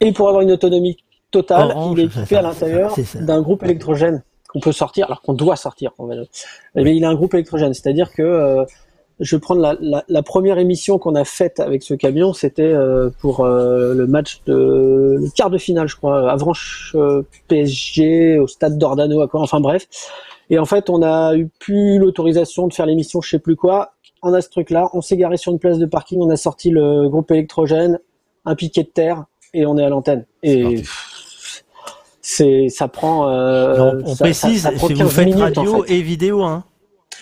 Et 0.00 0.12
pour 0.12 0.28
avoir 0.28 0.42
une 0.42 0.52
autonomie 0.52 0.96
Total, 1.30 1.74
il 1.92 2.00
est 2.00 2.04
équipé 2.16 2.36
à 2.36 2.42
l'intérieur 2.42 2.94
d'un 3.14 3.42
groupe 3.42 3.62
électrogène 3.62 4.22
qu'on 4.48 4.60
peut 4.60 4.72
sortir, 4.72 5.06
alors 5.06 5.20
qu'on 5.20 5.34
doit 5.34 5.56
sortir. 5.56 5.92
Mais 6.74 6.96
il 6.96 7.04
a 7.04 7.08
un 7.08 7.14
groupe 7.14 7.34
électrogène, 7.34 7.74
c'est-à-dire 7.74 8.12
que 8.12 8.22
euh, 8.22 8.64
je 9.20 9.36
vais 9.36 9.40
prendre 9.40 9.60
la, 9.60 10.04
la, 10.08 10.22
première 10.22 10.58
émission 10.58 10.98
qu'on 10.98 11.14
a 11.14 11.24
faite 11.24 11.60
avec 11.60 11.82
ce 11.82 11.92
camion, 11.92 12.32
c'était 12.32 12.62
euh, 12.62 13.10
pour 13.20 13.40
euh, 13.40 13.92
le 13.92 14.06
match 14.06 14.40
de 14.46 15.18
le 15.20 15.30
quart 15.34 15.50
de 15.50 15.58
finale, 15.58 15.88
je 15.88 15.96
crois, 15.96 16.30
Avranches 16.30 16.96
PSG 17.48 18.38
au 18.38 18.46
stade 18.46 18.78
d'Ordano, 18.78 19.26
quoi. 19.28 19.40
Enfin 19.40 19.60
bref. 19.60 19.86
Et 20.50 20.58
en 20.58 20.64
fait, 20.64 20.88
on 20.88 21.02
a 21.02 21.36
eu 21.36 21.48
plus 21.58 21.98
l'autorisation 21.98 22.68
de 22.68 22.72
faire 22.72 22.86
l'émission, 22.86 23.20
je 23.20 23.28
sais 23.28 23.38
plus 23.38 23.56
quoi. 23.56 23.92
On 24.22 24.32
a 24.32 24.40
ce 24.40 24.48
truc-là, 24.48 24.88
on 24.94 25.02
s'est 25.02 25.16
garé 25.16 25.36
sur 25.36 25.52
une 25.52 25.58
place 25.58 25.78
de 25.78 25.86
parking, 25.86 26.20
on 26.22 26.30
a 26.30 26.36
sorti 26.36 26.70
le 26.70 27.08
groupe 27.08 27.30
électrogène, 27.30 27.98
un 28.46 28.54
piquet 28.54 28.82
de 28.82 28.88
terre, 28.88 29.26
et 29.52 29.66
on 29.66 29.76
est 29.76 29.84
à 29.84 29.88
l'antenne. 29.88 30.24
Et 30.42 30.82
c'est 32.30 32.68
ça 32.68 32.88
prend. 32.88 33.26
Euh, 33.30 34.02
on, 34.04 34.14
précise, 34.14 34.68
si 34.76 34.92
vous 34.92 35.08
faites 35.08 35.34
radio 35.34 35.84
et 35.86 36.02
vidéo, 36.02 36.42
hein. 36.42 36.62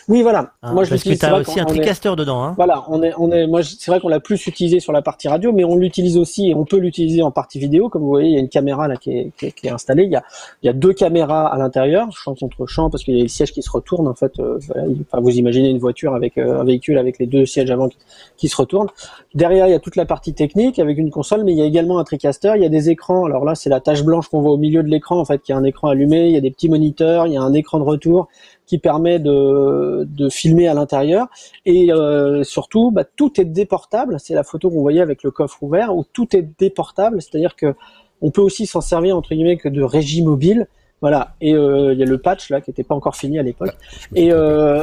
Oui, 0.09 0.23
voilà. 0.23 0.53
Ah, 0.63 0.73
moi, 0.73 0.85
je 0.85 0.91
parce 0.91 1.03
que 1.03 1.15
tu 1.15 1.27
as 1.27 1.37
aussi 1.37 1.59
un 1.59 1.65
tricaster 1.65 2.15
dedans. 2.15 2.45
Hein. 2.45 2.55
Voilà, 2.57 2.85
on 2.89 3.03
est, 3.03 3.13
on 3.19 3.33
est, 3.33 3.49
moi, 3.49 3.63
c'est 3.65 3.91
vrai 3.91 3.99
qu'on 3.99 4.09
l'a 4.09 4.21
plus 4.21 4.47
utilisé 4.47 4.79
sur 4.79 4.93
la 4.93 5.03
partie 5.03 5.27
radio, 5.27 5.53
mais 5.53 5.65
on 5.65 5.75
l'utilise 5.75 6.17
aussi 6.17 6.51
et 6.51 6.55
on 6.55 6.65
peut 6.65 6.79
l'utiliser 6.79 7.23
en 7.23 7.33
partie 7.33 7.59
vidéo. 7.59 7.89
Comme 7.89 8.03
vous 8.03 8.09
voyez, 8.09 8.29
il 8.29 8.35
y 8.35 8.37
a 8.37 8.41
une 8.41 8.49
caméra 8.49 8.87
là 8.87 8.97
qui 8.97 9.11
est, 9.11 9.33
qui 9.37 9.47
est, 9.47 9.53
qui 9.53 9.67
est 9.67 9.71
installée. 9.71 10.05
Il 10.05 10.13
y, 10.13 10.17
a, 10.17 10.23
il 10.63 10.67
y 10.67 10.69
a 10.69 10.73
deux 10.73 10.93
caméras 10.93 11.49
à 11.49 11.59
l'intérieur, 11.59 12.09
champ 12.13 12.37
contre 12.37 12.67
champ, 12.67 12.89
parce 12.89 13.03
qu'il 13.03 13.17
y 13.17 13.21
a 13.21 13.23
les 13.25 13.29
sièges 13.29 13.53
qui 13.53 13.63
se 13.63 13.71
retournent. 13.71 14.07
En 14.07 14.15
fait, 14.15 14.39
euh, 14.39 14.59
voilà, 14.69 14.85
enfin, 15.01 15.21
vous 15.21 15.37
imaginez 15.37 15.71
une 15.71 15.79
voiture 15.79 16.15
avec 16.15 16.39
euh, 16.39 16.61
un 16.61 16.65
véhicule 16.65 16.99
avec 16.99 17.19
les 17.19 17.27
deux 17.27 17.45
sièges 17.45 17.73
avant 17.73 17.89
qui, 17.89 17.99
qui, 18.37 18.49
se 18.49 18.57
retournent. 18.57 18.89
Derrière, 19.35 19.67
il 19.67 19.73
y 19.73 19.75
a 19.75 19.81
toute 19.81 19.97
la 19.97 20.07
partie 20.07 20.35
technique 20.35 20.79
avec 20.79 20.99
une 20.99 21.11
console, 21.11 21.43
mais 21.43 21.53
il 21.53 21.59
y 21.59 21.63
a 21.63 21.67
également 21.67 21.99
un 21.99 22.05
TriCaster. 22.05 22.53
Il 22.55 22.63
y 22.63 22.67
a 22.67 22.69
des 22.69 22.91
écrans. 22.91 23.25
Alors 23.25 23.45
là, 23.45 23.57
c'est 23.57 23.71
la 23.71 23.81
tache 23.81 24.05
blanche 24.05 24.29
qu'on 24.29 24.41
voit 24.41 24.53
au 24.53 24.57
milieu 24.57 24.85
de 24.85 24.89
l'écran, 24.89 25.19
en 25.19 25.25
fait, 25.25 25.43
qui 25.43 25.53
a 25.53 25.57
un 25.57 25.65
écran 25.65 25.89
allumé. 25.89 26.29
Il 26.29 26.33
y 26.33 26.39
a 26.39 26.41
des 26.41 26.53
petits 26.53 26.69
moniteurs. 26.69 27.27
Il 27.27 27.33
y 27.33 27.37
a 27.37 27.43
un 27.43 27.55
écran 27.55 27.81
de 27.81 27.85
retour 27.85 28.29
qui 28.67 28.79
permet 28.79 29.19
de, 29.19 30.07
de 30.09 30.29
filmer 30.29 30.69
à 30.69 30.75
l'intérieur 30.75 31.29
et 31.65 31.93
euh, 31.93 32.43
surtout 32.43 32.91
bah, 32.91 33.05
tout 33.05 33.41
est 33.41 33.45
déportable. 33.45 34.19
C'est 34.19 34.35
la 34.35 34.43
photo 34.43 34.71
qu'on 34.71 34.81
voyait 34.81 35.01
avec 35.01 35.23
le 35.23 35.31
coffre 35.31 35.63
ouvert 35.63 35.97
où 35.97 36.05
tout 36.13 36.37
est 36.37 36.47
déportable, 36.59 37.23
c'est-à-dire 37.23 37.57
que 37.57 37.75
on 38.23 38.31
peut 38.31 38.41
aussi 38.41 38.67
s'en 38.67 38.81
servir 38.81 39.17
entre 39.17 39.35
guillemets 39.35 39.57
que 39.57 39.69
de 39.69 39.83
régie 39.83 40.23
mobile. 40.23 40.67
Voilà. 41.01 41.35
Et 41.41 41.55
euh, 41.55 41.93
il 41.93 41.99
y 41.99 42.03
a 42.03 42.07
le 42.07 42.19
patch 42.19 42.51
là 42.51 42.61
qui 42.61 42.71
n'était 42.71 42.83
pas 42.83 42.95
encore 42.95 43.17
fini 43.17 43.39
à 43.39 43.43
l'époque. 43.43 43.77
et 44.15 44.33
euh, 44.33 44.83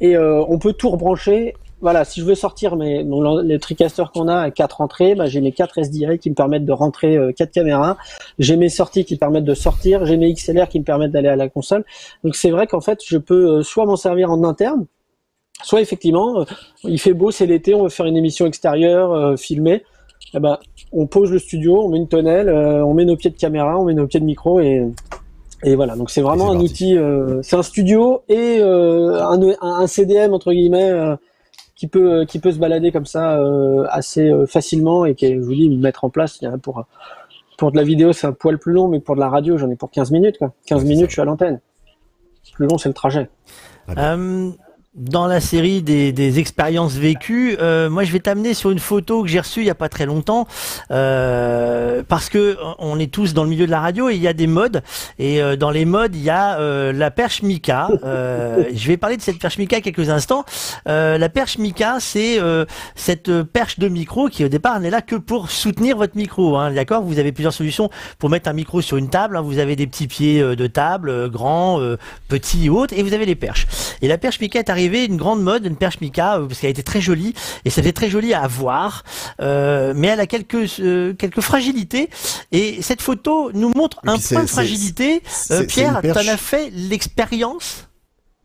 et 0.00 0.18
on 0.18 0.58
peut 0.58 0.74
tout 0.74 0.90
rebrancher 0.90 1.54
voilà, 1.80 2.04
si 2.04 2.20
je 2.20 2.24
veux 2.24 2.34
sortir 2.34 2.76
mes, 2.76 3.04
les 3.44 3.58
TriCaster 3.58 4.04
qu'on 4.12 4.28
a 4.28 4.36
à 4.36 4.50
quatre 4.50 4.80
entrées, 4.80 5.14
bah, 5.14 5.26
j'ai 5.26 5.40
mes 5.40 5.52
quatre 5.52 5.78
SDI 5.78 6.18
qui 6.18 6.30
me 6.30 6.34
permettent 6.34 6.64
de 6.64 6.72
rentrer 6.72 7.16
euh, 7.16 7.32
quatre 7.32 7.52
caméras. 7.52 7.96
J'ai 8.38 8.56
mes 8.56 8.68
sorties 8.68 9.04
qui 9.04 9.16
permettent 9.16 9.44
de 9.44 9.54
sortir. 9.54 10.06
J'ai 10.06 10.16
mes 10.16 10.32
XLR 10.32 10.68
qui 10.68 10.80
me 10.80 10.84
permettent 10.84 11.12
d'aller 11.12 11.28
à 11.28 11.36
la 11.36 11.48
console. 11.48 11.84
Donc 12.24 12.36
c'est 12.36 12.50
vrai 12.50 12.66
qu'en 12.66 12.80
fait, 12.80 13.00
je 13.06 13.18
peux 13.18 13.58
euh, 13.58 13.62
soit 13.62 13.84
m'en 13.84 13.96
servir 13.96 14.30
en 14.30 14.42
interne, 14.44 14.86
soit 15.62 15.80
effectivement, 15.80 16.44
il 16.84 17.00
fait 17.00 17.14
beau, 17.14 17.30
c'est 17.30 17.46
l'été, 17.46 17.74
on 17.74 17.84
veut 17.84 17.88
faire 17.88 18.06
une 18.06 18.16
émission 18.16 18.46
extérieure, 18.46 19.38
filmée. 19.38 19.84
Eh 20.34 20.40
ben, 20.40 20.58
on 20.92 21.06
pose 21.06 21.30
le 21.30 21.38
studio, 21.38 21.82
on 21.82 21.88
met 21.88 21.98
une 21.98 22.08
tonnelle, 22.08 22.50
on 22.50 22.94
met 22.94 23.04
nos 23.04 23.16
pieds 23.16 23.30
de 23.30 23.36
caméra, 23.36 23.78
on 23.78 23.84
met 23.84 23.94
nos 23.94 24.06
pieds 24.06 24.20
de 24.20 24.24
micro 24.24 24.60
et 24.60 24.82
et 25.64 25.74
voilà, 25.74 25.96
donc 25.96 26.10
c'est 26.10 26.20
vraiment 26.20 26.50
un 26.50 26.60
outil, 26.60 26.96
euh, 26.96 27.40
c'est 27.42 27.56
un 27.56 27.62
studio 27.62 28.22
et 28.28 28.58
euh, 28.60 29.20
un, 29.22 29.40
un, 29.62 29.86
CDM 29.86 30.34
entre 30.34 30.52
guillemets 30.52 30.90
euh, 30.90 31.16
qui 31.76 31.86
peut 31.86 32.24
qui 32.24 32.38
peut 32.40 32.50
se 32.50 32.58
balader 32.58 32.90
comme 32.90 33.06
ça 33.06 33.38
assez 33.90 34.32
facilement 34.46 35.04
et 35.04 35.14
qui, 35.14 35.34
je 35.34 35.40
vous 35.40 35.54
dis, 35.54 35.70
mettre 35.70 36.04
en 36.04 36.10
place. 36.10 36.40
Pour 36.62 36.86
pour 37.56 37.72
de 37.72 37.76
la 37.76 37.84
vidéo, 37.84 38.12
c'est 38.12 38.26
un 38.26 38.32
poil 38.32 38.58
plus 38.58 38.72
long, 38.72 38.88
mais 38.88 39.00
pour 39.00 39.14
de 39.14 39.20
la 39.20 39.28
radio, 39.28 39.56
j'en 39.56 39.70
ai 39.70 39.76
pour 39.76 39.90
15 39.90 40.10
minutes. 40.10 40.38
Quoi. 40.38 40.52
15 40.66 40.84
minutes, 40.84 41.06
je 41.08 41.12
suis 41.12 41.22
à 41.22 41.24
l'antenne. 41.24 41.60
Plus 42.52 42.66
long, 42.66 42.78
c'est 42.78 42.88
le 42.88 42.94
trajet. 42.94 43.30
Ah 43.88 44.16
dans 44.96 45.26
la 45.26 45.40
série 45.40 45.82
des, 45.82 46.38
expériences 46.38 46.94
vécues, 46.94 47.56
euh, 47.60 47.88
moi 47.90 48.04
je 48.04 48.12
vais 48.12 48.18
t'amener 48.18 48.54
sur 48.54 48.70
une 48.70 48.78
photo 48.78 49.22
que 49.22 49.28
j'ai 49.28 49.40
reçue 49.40 49.60
il 49.60 49.66
y 49.66 49.70
a 49.70 49.74
pas 49.74 49.88
très 49.88 50.06
longtemps, 50.06 50.46
euh, 50.90 52.02
parce 52.08 52.28
que 52.28 52.56
on 52.78 52.98
est 52.98 53.12
tous 53.12 53.34
dans 53.34 53.44
le 53.44 53.50
milieu 53.50 53.66
de 53.66 53.70
la 53.70 53.80
radio 53.80 54.08
et 54.08 54.14
il 54.14 54.22
y 54.22 54.28
a 54.28 54.32
des 54.32 54.46
modes 54.46 54.82
et 55.18 55.42
euh, 55.42 55.56
dans 55.56 55.70
les 55.70 55.84
modes 55.84 56.14
il 56.14 56.22
y 56.22 56.30
a 56.30 56.58
la 56.92 57.10
perche 57.10 57.42
Mika. 57.42 57.88
Je 58.02 58.86
vais 58.88 58.96
parler 58.96 59.16
de 59.16 59.22
cette 59.22 59.38
perche 59.38 59.58
Mika 59.58 59.80
quelques 59.80 60.08
instants. 60.08 60.44
la 60.86 61.28
perche 61.28 61.58
Mika, 61.58 61.98
c'est 62.00 62.38
cette 62.94 63.42
perche 63.42 63.78
de 63.78 63.88
micro 63.88 64.28
qui 64.28 64.44
au 64.44 64.48
départ 64.48 64.80
n'est 64.80 64.90
là 64.90 65.02
que 65.02 65.16
pour 65.16 65.50
soutenir 65.50 65.96
votre 65.96 66.16
micro. 66.16 66.56
Hein, 66.56 66.72
D'accord? 66.72 67.02
Vous 67.02 67.18
avez 67.18 67.32
plusieurs 67.32 67.52
solutions 67.52 67.90
pour 68.18 68.30
mettre 68.30 68.48
un 68.48 68.54
micro 68.54 68.80
sur 68.80 68.96
une 68.96 69.10
table. 69.10 69.36
Hein. 69.36 69.42
Vous 69.42 69.58
avez 69.58 69.76
des 69.76 69.86
petits 69.86 70.06
pieds 70.06 70.42
de 70.42 70.66
table, 70.66 71.30
grands, 71.30 71.80
petits, 72.28 72.70
hautes, 72.70 72.92
et 72.92 73.02
vous 73.02 73.12
avez 73.12 73.26
les 73.26 73.34
perches. 73.34 73.66
Et 74.02 74.08
la 74.08 74.18
perche 74.18 74.40
Mika 74.40 74.58
est 74.58 74.70
arrivée 74.70 74.85
une 74.86 75.16
grande 75.16 75.42
mode, 75.42 75.66
une 75.66 75.76
perche 75.76 76.00
Mika, 76.00 76.38
euh, 76.38 76.46
parce 76.46 76.60
qu'elle 76.60 76.70
était 76.70 76.82
très 76.82 77.00
jolie 77.00 77.34
et 77.64 77.70
ça 77.70 77.82
très 77.92 78.10
joli 78.10 78.34
à 78.34 78.46
voir, 78.46 79.04
euh, 79.40 79.92
mais 79.96 80.08
elle 80.08 80.20
a 80.20 80.26
quelques 80.26 80.80
euh, 80.80 81.14
quelques 81.14 81.40
fragilités. 81.40 82.10
Et 82.52 82.82
cette 82.82 83.00
photo 83.00 83.50
nous 83.52 83.70
montre 83.74 83.98
un 84.04 84.18
point 84.18 84.42
de 84.42 84.48
fragilité. 84.48 85.22
Pierre, 85.68 86.00
tu 86.02 86.10
en 86.10 86.16
as 86.16 86.36
fait 86.36 86.70
l'expérience? 86.72 87.88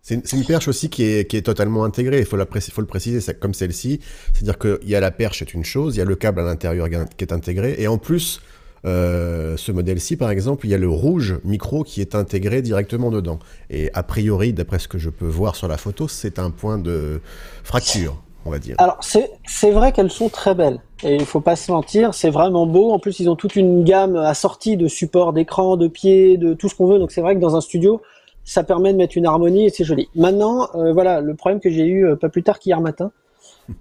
C'est 0.03 0.33
une, 0.33 0.45
perche 0.45 0.67
aussi 0.67 0.89
qui 0.89 1.03
est, 1.03 1.29
qui 1.29 1.37
est 1.37 1.43
totalement 1.43 1.83
intégrée, 1.83 2.19
il 2.19 2.25
faut, 2.25 2.35
la 2.35 2.45
faut 2.45 2.81
le 2.81 2.87
préciser, 2.87 3.33
comme 3.35 3.53
celle-ci. 3.53 3.99
C'est-à-dire 4.33 4.57
qu'il 4.57 4.89
y 4.89 4.95
a 4.95 4.99
la 4.99 5.11
perche 5.11 5.43
est 5.43 5.53
une 5.53 5.63
chose, 5.63 5.95
il 5.95 5.99
y 5.99 6.01
a 6.01 6.05
le 6.05 6.15
câble 6.15 6.39
à 6.39 6.43
l'intérieur 6.43 6.87
qui 6.89 7.23
est 7.23 7.31
intégré, 7.31 7.75
et 7.77 7.87
en 7.87 7.99
plus, 7.99 8.41
euh, 8.85 9.57
ce 9.57 9.71
modèle-ci, 9.71 10.17
par 10.17 10.31
exemple, 10.31 10.65
il 10.65 10.69
y 10.69 10.73
a 10.73 10.77
le 10.77 10.89
rouge 10.89 11.39
micro 11.43 11.83
qui 11.83 12.01
est 12.01 12.15
intégré 12.15 12.61
directement 12.61 13.11
dedans. 13.11 13.39
Et 13.69 13.91
a 13.93 14.03
priori, 14.03 14.53
d'après 14.53 14.79
ce 14.79 14.87
que 14.87 14.97
je 14.97 15.09
peux 15.09 15.27
voir 15.27 15.55
sur 15.55 15.67
la 15.67 15.77
photo, 15.77 16.07
c'est 16.07 16.39
un 16.39 16.49
point 16.49 16.77
de 16.77 17.21
fracture, 17.63 18.21
on 18.45 18.51
va 18.51 18.59
dire. 18.59 18.75
Alors, 18.79 18.99
c'est 19.01 19.71
vrai 19.71 19.91
qu'elles 19.91 20.11
sont 20.11 20.29
très 20.29 20.55
belles. 20.55 20.79
Et 21.03 21.15
il 21.15 21.25
faut 21.25 21.41
pas 21.41 21.55
se 21.55 21.71
mentir, 21.71 22.13
c'est 22.13 22.29
vraiment 22.29 22.65
beau. 22.65 22.91
En 22.91 22.99
plus, 22.99 23.19
ils 23.19 23.29
ont 23.29 23.35
toute 23.35 23.55
une 23.55 23.83
gamme 23.83 24.15
assortie 24.15 24.77
de 24.77 24.87
supports 24.87 25.33
d'écran, 25.33 25.77
de 25.77 25.87
pieds, 25.87 26.37
de 26.37 26.53
tout 26.53 26.69
ce 26.69 26.75
qu'on 26.75 26.87
veut. 26.87 26.99
Donc, 26.99 27.11
c'est 27.11 27.21
vrai 27.21 27.35
que 27.35 27.39
dans 27.39 27.55
un 27.55 27.61
studio, 27.61 28.01
ça 28.43 28.63
permet 28.63 28.93
de 28.93 28.97
mettre 28.97 29.17
une 29.17 29.25
harmonie 29.25 29.65
et 29.65 29.69
c'est 29.69 29.83
joli. 29.83 30.09
Maintenant, 30.15 30.67
euh, 30.75 30.91
voilà, 30.91 31.21
le 31.21 31.35
problème 31.35 31.59
que 31.59 31.69
j'ai 31.69 31.85
eu 31.85 32.05
euh, 32.05 32.15
pas 32.15 32.29
plus 32.29 32.43
tard 32.43 32.59
qu'hier 32.59 32.81
matin, 32.81 33.11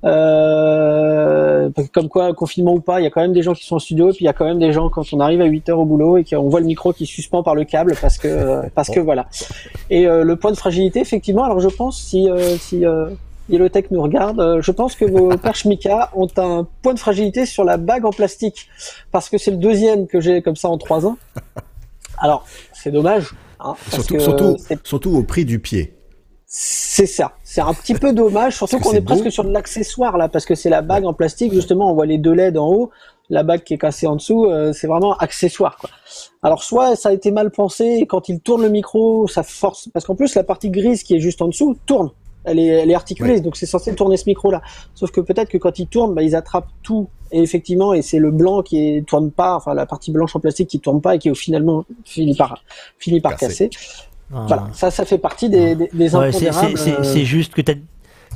euh, 0.05 1.71
comme 1.93 2.09
quoi, 2.09 2.33
confinement 2.35 2.75
ou 2.75 2.81
pas, 2.81 3.01
il 3.01 3.05
y 3.05 3.07
a 3.07 3.11
quand 3.11 3.21
même 3.21 3.33
des 3.33 3.43
gens 3.43 3.55
qui 3.55 3.65
sont 3.65 3.77
en 3.77 3.81
studio, 3.81 4.11
et 4.11 4.13
puis 4.13 4.25
il 4.25 4.27
y 4.27 4.29
a 4.29 4.33
quand 4.33 4.45
même 4.45 4.59
des 4.59 4.73
gens 4.73 4.89
quand 4.89 5.05
on 5.13 5.21
arrive 5.21 5.41
à 5.41 5.45
8 5.45 5.69
heures 5.71 5.79
au 5.79 5.85
boulot 5.85 6.19
et 6.19 6.25
qu'on 6.25 6.49
voit 6.49 6.61
le 6.61 6.67
micro 6.67 6.93
qui 6.93 7.07
suspend 7.07 7.43
par 7.43 7.55
le 7.55 7.65
câble 7.65 7.95
parce 8.01 8.19
que 8.19 8.29
euh, 8.29 8.63
parce 8.75 8.91
que 8.91 9.01
voilà. 9.01 9.27
Et 9.89 10.07
euh, 10.07 10.25
le 10.25 10.37
point 10.37 10.53
de 10.53 10.57
fragilité, 10.57 11.01
effectivement, 11.01 11.45
alors 11.45 11.61
je 11.61 11.69
pense 11.69 12.01
si 12.01 12.29
euh, 12.31 12.57
si 12.57 12.85
Yellowtech 13.49 13.91
nous 13.91 14.03
regarde, 14.03 14.61
je 14.61 14.73
pense 14.73 14.95
que 14.95 15.05
vos 15.05 15.37
perches 15.37 15.65
Mika 15.65 16.11
ont 16.15 16.29
un 16.37 16.67
point 16.83 16.95
de 16.95 16.99
fragilité 16.99 17.47
sur 17.47 17.65
la 17.65 17.77
bague 17.77 18.05
en 18.05 18.11
plastique 18.11 18.69
parce 19.11 19.29
que 19.29 19.39
c'est 19.39 19.51
le 19.51 19.57
deuxième 19.57 20.07
que 20.07 20.21
j'ai 20.21 20.43
comme 20.43 20.57
ça 20.57 20.69
en 20.69 20.79
3 20.79 21.07
ans. 21.07 21.19
Alors 22.19 22.45
c'est 22.73 22.91
dommage. 22.91 23.31
Hein, 23.63 23.75
surtout, 23.91 24.19
surtout, 24.21 24.57
surtout 24.85 25.15
au 25.17 25.23
prix 25.23 25.45
du 25.45 25.59
pied. 25.59 26.00
C'est 26.53 27.07
ça. 27.07 27.35
C'est 27.45 27.61
un 27.61 27.73
petit 27.73 27.95
peu 27.95 28.13
dommage, 28.13 28.57
surtout 28.57 28.81
qu'on 28.81 28.91
est, 28.91 29.01
presque 29.01 29.31
sur 29.31 29.45
de 29.45 29.53
l'accessoire 29.53 30.19
là, 30.19 30.29
parce 30.29 30.45
que 30.45 30.57
c'est 30.57 30.69
la 30.69 30.83
bague 30.83 31.07
en 31.07 31.15
plastique. 31.15 31.53
Justement, 31.53 31.93
on 31.93 31.95
voit 31.95 32.07
les 32.07 32.19
deux 32.19 32.33
LED 32.33 32.59
en 32.59 32.69
haut, 32.69 32.91
la 33.29 33.45
bague 33.45 33.63
qui 33.63 33.75
est 33.75 33.79
cassée 33.79 34.09
en 34.09 34.17
dessous. 34.17 34.47
Euh, 34.47 34.73
c'est 34.73 34.89
vraiment 34.89 35.17
accessoire. 35.17 35.77
Quoi. 35.79 35.91
Alors 36.43 36.65
soit 36.65 36.97
ça 36.97 37.11
a 37.11 37.13
été 37.13 37.31
mal 37.31 37.53
pensé, 37.53 37.85
et 38.01 38.07
quand 38.07 38.29
il 38.29 38.41
tourne 38.41 38.63
le 38.63 38.69
micro, 38.69 39.29
ça 39.29 39.45
force, 39.45 39.89
parce 39.95 40.05
qu'en 40.05 40.17
plus 40.17 40.35
la 40.35 40.43
partie 40.43 40.71
grise 40.71 41.05
qui 41.05 41.15
est 41.15 41.21
juste 41.21 41.41
en 41.41 41.47
dessous 41.47 41.79
tourne. 41.87 42.11
Elle 42.43 42.59
est, 42.59 42.67
elle 42.67 42.91
est 42.91 42.95
articulée, 42.95 43.41
donc 43.41 43.57
c'est 43.57 43.67
censé 43.67 43.95
tourner 43.95 44.17
ce 44.17 44.25
micro-là. 44.27 44.61
Sauf 44.97 45.13
que 45.13 45.21
peut-être 45.21 45.51
que 45.51 45.59
quand 45.59 45.79
il 45.79 45.87
tourne, 45.87 46.15
bah, 46.15 46.23
ils 46.23 46.35
attrapent 46.35 46.71
tout. 46.83 47.09
Et 47.31 47.43
effectivement, 47.43 47.95
et 47.95 48.03
c'est 48.03 48.19
le 48.19 48.33
blanc 48.33 48.63
qui 48.63 48.79
est, 48.79 49.07
tourne 49.07 49.31
pas, 49.31 49.55
enfin 49.55 49.73
la 49.73 49.87
partie 49.87 50.11
blanche 50.11 50.35
en 50.35 50.41
plastique 50.41 50.69
qui 50.69 50.81
tourne 50.81 51.01
pas 51.01 51.15
et 51.15 51.19
qui 51.21 51.31
au 51.31 51.35
finalement 51.37 51.85
finit 52.05 52.35
par 52.35 52.61
finit 52.99 53.21
par 53.21 53.37
casser. 53.37 53.71
Voilà, 54.31 54.69
ça, 54.73 54.91
ça 54.91 55.05
fait 55.05 55.19
partie 55.19 55.49
des, 55.49 55.75
des, 55.75 55.91
des 55.93 56.15
impondérables. 56.15 56.79
Euh. 56.79 57.03
C'est 57.03 57.25
juste 57.25 57.53
que 57.53 57.63
tu 57.63 57.73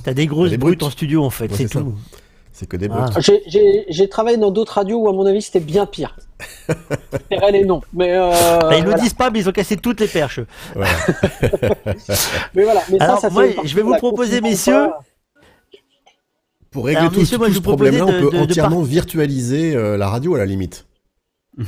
as, 0.07 0.14
des 0.14 0.26
grosses 0.26 0.54
brutes 0.54 0.83
en 0.83 0.90
studio, 0.90 1.24
en 1.24 1.30
fait, 1.30 1.52
c'est 1.54 1.68
tout. 1.68 1.94
C'est 2.52 2.68
que 2.68 2.76
des 2.76 2.88
brutes. 2.88 3.12
Ah. 3.16 3.20
J'ai 3.88 4.09
travaillé 4.09 4.37
dans 4.37 4.50
d'autres 4.50 4.74
radios 4.74 4.98
où, 4.98 5.09
à 5.09 5.12
mon 5.12 5.26
avis, 5.26 5.42
c'était 5.42 5.61
bien 5.61 5.87
pire. 5.87 6.16
les 7.52 7.64
noms. 7.64 7.80
Mais 7.92 8.12
euh, 8.12 8.30
bah, 8.61 8.76
ils 8.76 8.85
ne 8.85 8.90
le 8.90 9.00
disent 9.00 9.14
pas, 9.14 9.30
mais 9.30 9.40
ils 9.40 9.48
ont 9.48 9.52
cassé 9.52 9.76
toutes 9.76 10.00
les 10.00 10.09
perches. 10.09 10.40
mais 12.54 12.64
voilà. 12.64 12.83
Mais 12.90 13.00
Alors, 13.00 13.18
ça, 13.18 13.28
ça 13.28 13.30
moi, 13.30 13.44
je 13.64 13.74
vais 13.74 13.83
vous 13.83 13.96
proposer, 13.96 14.40
messieurs. 14.40 14.88
Pour 16.70 16.87
régler 16.87 17.09
tout, 17.11 17.24
ce 17.24 17.61
problème-là, 17.61 18.04
on 18.04 18.30
peut 18.30 18.37
entièrement 18.37 18.83
virtualiser 18.83 19.76
euh, 19.76 19.96
la 19.96 20.09
radio 20.09 20.35
à 20.35 20.38
la 20.38 20.46
limite. 20.46 20.87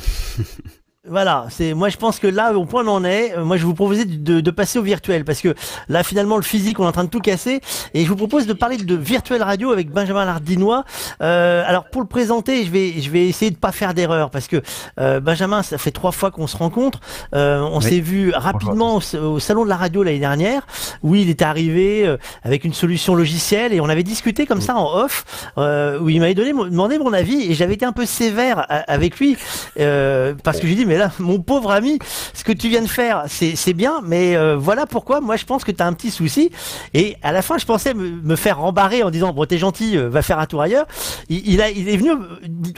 Voilà, 1.08 1.46
c'est 1.50 1.72
moi 1.74 1.88
je 1.88 1.96
pense 1.96 2.18
que 2.18 2.26
là 2.26 2.52
au 2.52 2.64
point 2.64 2.84
où 2.84 2.88
on 2.88 2.96
en 2.96 3.04
est, 3.04 3.36
euh, 3.36 3.44
moi 3.44 3.56
je 3.56 3.64
vous 3.64 3.74
proposais 3.74 4.04
de, 4.04 4.40
de, 4.40 4.50
passer 4.50 4.78
au 4.78 4.82
virtuel 4.82 5.24
parce 5.24 5.40
que 5.40 5.54
là 5.88 6.02
finalement 6.02 6.36
le 6.36 6.42
physique 6.42 6.80
on 6.80 6.84
est 6.84 6.88
en 6.88 6.92
train 6.92 7.04
de 7.04 7.10
tout 7.10 7.20
casser 7.20 7.60
et 7.94 8.04
je 8.04 8.08
vous 8.08 8.16
propose 8.16 8.46
de 8.46 8.52
parler 8.52 8.76
de 8.76 8.94
virtuel 8.94 9.42
radio 9.42 9.70
avec 9.70 9.90
Benjamin 9.90 10.24
Lardinois. 10.24 10.84
Euh, 11.22 11.62
alors 11.66 11.84
pour 11.84 12.00
le 12.00 12.08
présenter, 12.08 12.64
je 12.64 12.70
vais 12.70 13.00
je 13.00 13.10
vais 13.10 13.28
essayer 13.28 13.50
de 13.50 13.56
pas 13.56 13.72
faire 13.72 13.94
d'erreur 13.94 14.30
parce 14.30 14.48
que 14.48 14.62
euh, 14.98 15.20
Benjamin 15.20 15.62
ça 15.62 15.78
fait 15.78 15.92
trois 15.92 16.12
fois 16.12 16.30
qu'on 16.30 16.46
se 16.46 16.56
rencontre. 16.56 17.00
Euh, 17.34 17.60
on 17.60 17.80
s'est 17.80 18.00
vu 18.00 18.32
rapidement 18.34 18.96
au, 18.96 19.38
salon 19.38 19.64
de 19.64 19.68
la 19.68 19.76
radio 19.76 20.02
l'année 20.02 20.18
dernière 20.18 20.66
où 21.02 21.14
il 21.14 21.30
était 21.30 21.44
arrivé 21.44 22.06
euh, 22.06 22.16
avec 22.42 22.64
une 22.64 22.74
solution 22.74 23.14
logicielle 23.14 23.72
et 23.72 23.80
on 23.80 23.88
avait 23.88 24.02
discuté 24.02 24.46
comme 24.46 24.60
ça 24.60 24.74
en 24.74 25.02
off 25.02 25.24
où 25.56 26.08
il 26.08 26.20
m'avait 26.20 26.34
donné 26.34 26.52
demandé 26.52 26.98
mon 26.98 27.12
avis 27.12 27.50
et 27.50 27.54
j'avais 27.54 27.74
été 27.74 27.84
un 27.84 27.92
peu 27.92 28.06
sévère 28.06 28.66
avec 28.68 29.18
lui 29.18 29.36
parce 29.76 30.58
que 30.58 30.66
j'ai 30.66 30.74
dit 30.74 30.86
mais 30.86 30.95
là, 30.96 31.10
mon 31.18 31.40
pauvre 31.40 31.70
ami, 31.70 31.98
ce 32.34 32.44
que 32.44 32.52
tu 32.52 32.68
viens 32.68 32.82
de 32.82 32.86
faire, 32.86 33.24
c'est 33.28 33.72
bien, 33.74 34.00
mais 34.04 34.36
euh, 34.36 34.56
voilà 34.56 34.86
pourquoi 34.86 35.20
moi 35.20 35.36
je 35.36 35.44
pense 35.44 35.64
que 35.64 35.72
tu 35.72 35.82
as 35.82 35.86
un 35.86 35.92
petit 35.92 36.10
souci. 36.10 36.50
Et 36.94 37.16
à 37.22 37.32
la 37.32 37.42
fin, 37.42 37.58
je 37.58 37.66
pensais 37.66 37.94
me, 37.94 38.36
faire 38.36 38.58
rembarrer 38.58 39.02
en 39.02 39.10
disant, 39.10 39.32
bon, 39.32 39.44
t'es 39.46 39.58
gentil, 39.58 39.96
euh, 39.96 40.08
va 40.08 40.22
faire 40.22 40.38
un 40.38 40.46
tour 40.46 40.62
ailleurs. 40.62 40.86
Il, 41.28 41.60
est 41.60 41.96
venu 41.96 42.10
euh, 42.10 42.16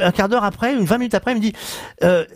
un 0.01 0.13
quart 0.13 0.29
d'heure 0.29 0.45
après, 0.45 0.75
une 0.75 0.85
20 0.85 0.99
minutes 0.99 1.15
après, 1.15 1.33
il 1.33 1.37
me 1.37 1.41
dit, 1.41 1.53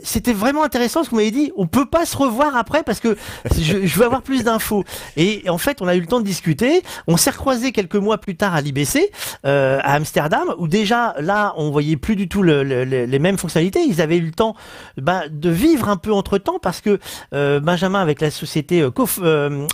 c'était 0.03 0.33
vraiment 0.33 0.63
intéressant 0.63 1.05
ce 1.05 1.09
que 1.09 1.15
vous 1.15 1.17
m'avez 1.19 1.31
dit, 1.31 1.53
on 1.57 1.67
peut 1.67 1.87
pas 1.87 2.07
se 2.07 2.17
revoir 2.17 2.57
après 2.57 2.83
parce 2.83 3.01
que 3.01 3.17
je, 3.61 3.77
veux 3.79 4.05
avoir 4.05 4.23
plus 4.23 4.45
d'infos. 4.45 4.85
Et 5.17 5.49
en 5.49 5.59
fait, 5.59 5.83
on 5.83 5.89
a 5.89 5.95
eu 5.95 6.01
le 6.01 6.07
temps 6.07 6.21
de 6.21 6.27
discuter, 6.27 6.83
on 7.07 7.17
s'est 7.17 7.31
recroisé 7.31 7.73
quelques 7.73 7.97
mois 7.97 8.19
plus 8.19 8.37
tard 8.37 8.55
à 8.55 8.61
l'IBC, 8.61 9.11
à 9.45 9.95
Amsterdam, 9.95 10.55
où 10.59 10.69
déjà 10.69 11.15
là, 11.21 11.55
on 11.57 11.71
voyait 11.71 11.97
plus 11.97 12.17
du 12.17 12.29
tout 12.29 12.43
les 12.43 13.19
mêmes 13.19 13.39
fonctionnalités, 13.39 13.81
ils 13.87 14.01
avaient 14.01 14.19
eu 14.19 14.27
le 14.27 14.33
temps 14.33 14.55
bah, 14.97 15.23
de 15.31 15.51
vivre 15.51 15.72
un 15.83 15.97
peu 15.97 16.13
entre 16.13 16.39
temps 16.39 16.59
parce 16.61 16.81
que 16.81 16.99
euh, 17.35 17.61
Benjamin 17.61 18.01
avec 18.01 18.21
la 18.21 18.31
société 18.31 18.83
euh, 18.83 18.91
euh 19.23 19.67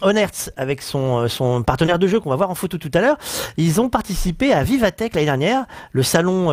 avec 0.56 0.82
son, 0.82 1.18
euh, 1.18 1.28
son 1.28 1.62
partenaire 1.62 1.98
de 1.98 2.06
jeu 2.06 2.20
qu'on 2.20 2.30
va 2.30 2.36
voir 2.36 2.50
en 2.50 2.54
photo 2.54 2.78
tout 2.78 2.90
à 2.94 3.00
l'heure, 3.00 3.18
ils 3.56 3.80
ont 3.80 3.88
participé 3.88 4.52
à 4.52 4.62
Vivatech 4.62 5.14
l'année 5.14 5.26
dernière, 5.26 5.66
le 5.92 6.02
salon 6.02 6.50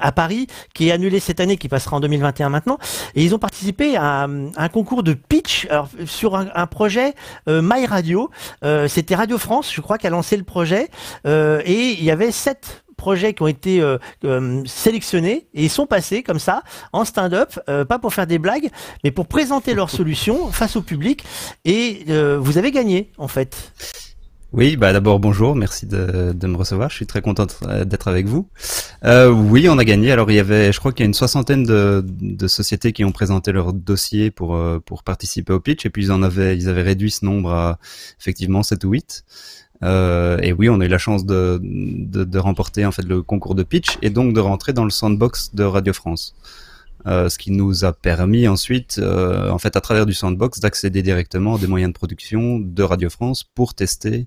à 0.00 0.12
Paris 0.12 0.46
qui 0.74 0.88
est 0.88 0.92
annulé 0.92 1.20
cette 1.20 1.40
année, 1.40 1.56
qui 1.56 1.68
passera 1.68 1.96
en 1.96 2.00
2021 2.00 2.48
maintenant, 2.48 2.78
et 3.14 3.24
ils 3.24 3.34
ont 3.34 3.38
participé 3.38 3.96
à, 3.96 4.24
un 4.24 4.68
concours 4.68 5.02
de 5.02 5.14
pitch 5.14 5.66
alors, 5.70 5.88
sur 6.06 6.36
un, 6.36 6.66
projet 6.66 7.14
My 7.46 7.86
Radio. 7.86 8.30
C'était 8.88 9.14
Radio 9.14 9.38
France, 9.38 9.72
je 9.72 9.80
crois, 9.80 9.98
qui 9.98 10.06
a 10.06 10.10
lancé 10.10 10.36
le 10.36 10.44
projet, 10.44 10.88
et 11.24 11.96
il 11.98 12.04
y 12.04 12.10
avait 12.10 12.30
sept 12.30 12.85
projets 12.96 13.34
qui 13.34 13.42
ont 13.42 13.46
été 13.46 13.80
euh, 13.80 13.98
euh, 14.24 14.62
sélectionnés 14.66 15.46
et 15.54 15.64
ils 15.64 15.70
sont 15.70 15.86
passés 15.86 16.22
comme 16.22 16.38
ça 16.38 16.62
en 16.92 17.04
stand-up, 17.04 17.58
euh, 17.68 17.84
pas 17.84 17.98
pour 17.98 18.12
faire 18.12 18.26
des 18.26 18.38
blagues, 18.38 18.70
mais 19.04 19.10
pour 19.10 19.26
présenter 19.26 19.74
leurs 19.74 19.90
solutions 20.00 20.50
face 20.50 20.76
au 20.76 20.82
public. 20.82 21.24
Et 21.64 22.04
vous 22.38 22.58
avez 22.58 22.70
gagné 22.70 23.10
en 23.18 23.28
fait. 23.28 23.72
Oui, 24.52 24.76
bah 24.76 24.92
d'abord 24.92 25.18
bonjour, 25.18 25.54
merci 25.54 25.86
de, 25.86 26.32
de, 26.32 26.46
me 26.46 26.56
recevoir. 26.56 26.88
Je 26.88 26.94
suis 26.94 27.06
très 27.06 27.20
content 27.20 27.46
d'être 27.84 28.08
avec 28.08 28.26
vous. 28.26 28.48
Oui, 29.04 29.68
on 29.68 29.78
a 29.78 29.84
gagné. 29.84 30.12
Alors 30.12 30.30
il 30.30 30.34
y 30.34 30.38
avait, 30.38 30.72
je 30.72 30.78
crois 30.78 30.92
qu'il 30.92 31.00
y 31.00 31.06
a 31.06 31.08
une 31.08 31.14
soixantaine 31.14 31.64
de, 31.64 32.04
de, 32.06 32.48
sociétés 32.48 32.92
qui 32.92 33.04
ont 33.04 33.12
présenté 33.12 33.52
leur 33.52 33.72
dossier 33.72 34.30
pour 34.30 34.58
pour 34.84 35.02
participer 35.02 35.52
au 35.52 35.60
pitch, 35.60 35.84
et 35.84 35.90
puis 35.90 36.04
ils 36.04 36.12
en 36.12 36.22
avaient, 36.22 36.56
ils 36.56 36.68
avaient 36.68 36.82
réduit 36.82 37.10
ce 37.10 37.24
nombre 37.24 37.50
à 37.52 37.78
effectivement 38.18 38.62
7 38.62 38.84
ou 38.84 38.90
8. 38.90 39.24
Euh, 39.82 40.38
et 40.42 40.52
oui, 40.52 40.68
on 40.68 40.80
a 40.80 40.86
eu 40.86 40.88
la 40.88 40.98
chance 40.98 41.26
de, 41.26 41.60
de, 41.62 42.24
de, 42.24 42.38
remporter 42.38 42.86
en 42.86 42.92
fait 42.92 43.02
le 43.02 43.22
concours 43.22 43.54
de 43.54 43.62
pitch 43.62 43.98
et 44.02 44.10
donc 44.10 44.34
de 44.34 44.40
rentrer 44.40 44.72
dans 44.72 44.84
le 44.84 44.90
sandbox 44.90 45.54
de 45.54 45.64
Radio 45.64 45.92
France. 45.92 46.34
Euh, 47.06 47.28
ce 47.28 47.38
qui 47.38 47.52
nous 47.52 47.84
a 47.84 47.92
permis 47.92 48.48
ensuite, 48.48 48.98
euh, 48.98 49.50
en 49.50 49.58
fait, 49.58 49.76
à 49.76 49.80
travers 49.80 50.06
du 50.06 50.14
sandbox, 50.14 50.58
d'accéder 50.58 51.02
directement 51.02 51.54
à 51.54 51.58
des 51.58 51.68
moyens 51.68 51.92
de 51.92 51.96
production 51.96 52.58
de 52.58 52.82
Radio 52.82 53.10
France 53.10 53.44
pour 53.44 53.74
tester 53.74 54.26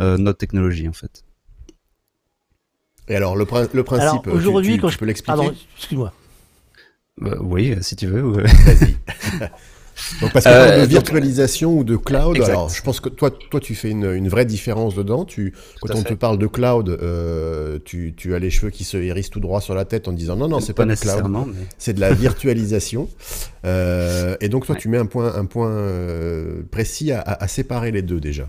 euh, 0.00 0.18
notre 0.18 0.38
technologie, 0.38 0.86
en 0.86 0.92
fait. 0.92 1.24
Et 3.08 3.16
alors, 3.16 3.36
le, 3.36 3.46
le 3.72 3.84
principe, 3.84 4.26
aujourd'hui, 4.26 4.78
quand 4.78 4.88
je 4.88 4.98
peux 4.98 5.06
l'expliquer? 5.06 5.50
excuse-moi. 5.76 6.12
Euh, 7.22 7.36
oui, 7.40 7.74
si 7.80 7.96
tu 7.96 8.06
veux. 8.06 8.42
Vas-y. 8.42 8.96
Donc 10.20 10.32
parce 10.32 10.44
que 10.44 10.50
euh, 10.50 10.82
de 10.82 10.86
virtualisation 10.86 11.76
ou 11.76 11.84
de 11.84 11.96
cloud, 11.96 12.40
alors 12.42 12.68
je 12.68 12.82
pense 12.82 13.00
que 13.00 13.08
toi, 13.08 13.30
toi 13.30 13.60
tu 13.60 13.74
fais 13.74 13.90
une, 13.90 14.10
une 14.12 14.28
vraie 14.28 14.44
différence 14.44 14.94
dedans. 14.94 15.24
Tu, 15.24 15.54
quand 15.80 15.94
on 15.94 16.02
te 16.02 16.14
parle 16.14 16.38
de 16.38 16.46
cloud, 16.46 16.88
euh, 16.88 17.78
tu, 17.84 18.14
tu, 18.16 18.34
as 18.34 18.38
les 18.38 18.50
cheveux 18.50 18.70
qui 18.70 18.84
se 18.84 18.96
hérissent 18.96 19.30
tout 19.30 19.40
droit 19.40 19.60
sur 19.60 19.74
la 19.74 19.84
tête 19.84 20.08
en 20.08 20.12
disant 20.12 20.36
non 20.36 20.48
non 20.48 20.60
c'est 20.60 20.72
pas, 20.72 20.86
pas 20.86 20.94
du 20.94 21.00
cloud, 21.00 21.26
c'est 21.78 21.92
de 21.94 22.00
la 22.00 22.12
virtualisation. 22.12 23.08
euh, 23.64 24.36
et 24.40 24.48
donc 24.48 24.66
toi 24.66 24.76
tu 24.76 24.88
mets 24.88 24.98
un 24.98 25.06
point, 25.06 25.34
un 25.34 25.44
point 25.44 25.70
euh, 25.70 26.62
précis 26.70 27.12
à, 27.12 27.20
à, 27.20 27.48
séparer 27.48 27.90
les 27.90 28.02
deux 28.02 28.20
déjà. 28.20 28.48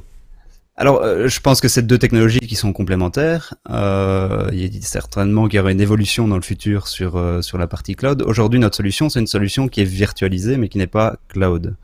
Alors, 0.81 1.03
euh, 1.03 1.27
je 1.27 1.39
pense 1.41 1.61
que 1.61 1.67
c'est 1.67 1.83
deux 1.83 1.99
technologies 1.99 2.39
qui 2.39 2.55
sont 2.55 2.73
complémentaires. 2.73 3.53
Euh, 3.69 4.49
il 4.51 4.75
y 4.75 4.79
a 4.79 4.81
certainement 4.81 5.47
qu'il 5.47 5.57
y 5.57 5.59
aura 5.59 5.71
une 5.71 5.79
évolution 5.79 6.27
dans 6.27 6.37
le 6.37 6.41
futur 6.41 6.87
sur 6.87 7.17
euh, 7.17 7.43
sur 7.43 7.59
la 7.59 7.67
partie 7.67 7.93
cloud. 7.93 8.23
Aujourd'hui, 8.23 8.59
notre 8.59 8.77
solution, 8.77 9.07
c'est 9.07 9.19
une 9.19 9.27
solution 9.27 9.67
qui 9.67 9.81
est 9.81 9.85
virtualisée, 9.85 10.57
mais 10.57 10.69
qui 10.69 10.79
n'est 10.79 10.87
pas 10.87 11.17
cloud. 11.27 11.75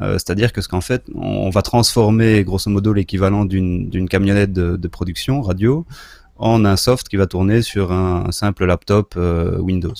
Euh, 0.00 0.14
c'est-à-dire 0.14 0.54
que 0.54 0.62
ce 0.62 0.68
qu'en 0.68 0.80
fait, 0.80 1.04
on 1.14 1.50
va 1.50 1.60
transformer 1.60 2.42
grosso 2.42 2.70
modo 2.70 2.94
l'équivalent 2.94 3.44
d'une 3.44 3.90
d'une 3.90 4.08
camionnette 4.08 4.54
de, 4.54 4.88
production 4.88 5.42
radio 5.42 5.84
en 6.36 6.64
un 6.64 6.76
soft 6.76 7.10
qui 7.10 7.18
va 7.18 7.26
tourner 7.26 7.60
sur 7.60 7.92
un 7.92 8.32
simple 8.32 8.64
laptop 8.64 9.16
Windows. 9.58 9.92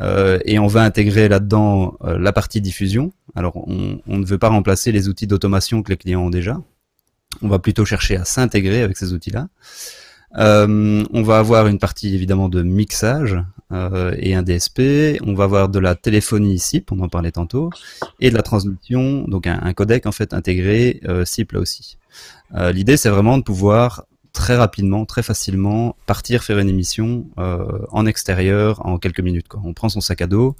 Euh, 0.00 0.38
et 0.44 0.58
on 0.58 0.66
va 0.66 0.82
intégrer 0.82 1.28
là-dedans 1.28 1.96
euh, 2.04 2.18
la 2.18 2.32
partie 2.32 2.60
diffusion. 2.60 3.12
Alors, 3.34 3.56
on, 3.56 4.00
ne 4.06 4.24
veut 4.24 4.38
pas 4.38 4.48
remplacer 4.48 4.92
les 4.92 5.08
outils 5.08 5.26
d'automation 5.26 5.82
que 5.82 5.90
les 5.90 5.96
clients 5.96 6.22
ont 6.22 6.30
déjà. 6.30 6.60
On 7.42 7.48
va 7.48 7.58
plutôt 7.58 7.84
chercher 7.84 8.16
à 8.16 8.24
s'intégrer 8.24 8.82
avec 8.82 8.96
ces 8.96 9.12
outils-là. 9.12 9.48
Euh, 10.38 11.04
on 11.12 11.22
va 11.22 11.38
avoir 11.38 11.66
une 11.66 11.78
partie 11.78 12.14
évidemment 12.14 12.48
de 12.48 12.62
mixage 12.62 13.38
et 14.18 14.34
un 14.34 14.42
DSP. 14.42 15.18
On 15.24 15.32
va 15.32 15.44
avoir 15.44 15.70
de 15.70 15.78
la 15.78 15.94
téléphonie 15.94 16.58
SIP, 16.58 16.92
on 16.92 17.00
en 17.00 17.08
parlait 17.08 17.32
tantôt, 17.32 17.70
et 18.20 18.28
de 18.28 18.34
la 18.34 18.42
transmission, 18.42 19.24
donc 19.26 19.46
un, 19.46 19.58
un 19.62 19.72
codec 19.72 20.04
en 20.04 20.12
fait 20.12 20.34
intégré 20.34 21.00
SIP 21.24 21.52
là 21.52 21.60
aussi. 21.60 21.96
L'idée 22.54 22.98
c'est 22.98 23.08
vraiment 23.08 23.38
de 23.38 23.42
pouvoir 23.42 24.04
très 24.32 24.56
rapidement, 24.56 25.04
très 25.04 25.22
facilement 25.22 25.94
partir 26.06 26.42
faire 26.42 26.58
une 26.58 26.68
émission 26.68 27.26
euh, 27.38 27.66
en 27.90 28.06
extérieur 28.06 28.84
en 28.86 28.98
quelques 28.98 29.20
minutes. 29.20 29.48
Quoi. 29.48 29.60
On 29.64 29.74
prend 29.74 29.88
son 29.88 30.00
sac 30.00 30.22
à 30.22 30.26
dos, 30.26 30.56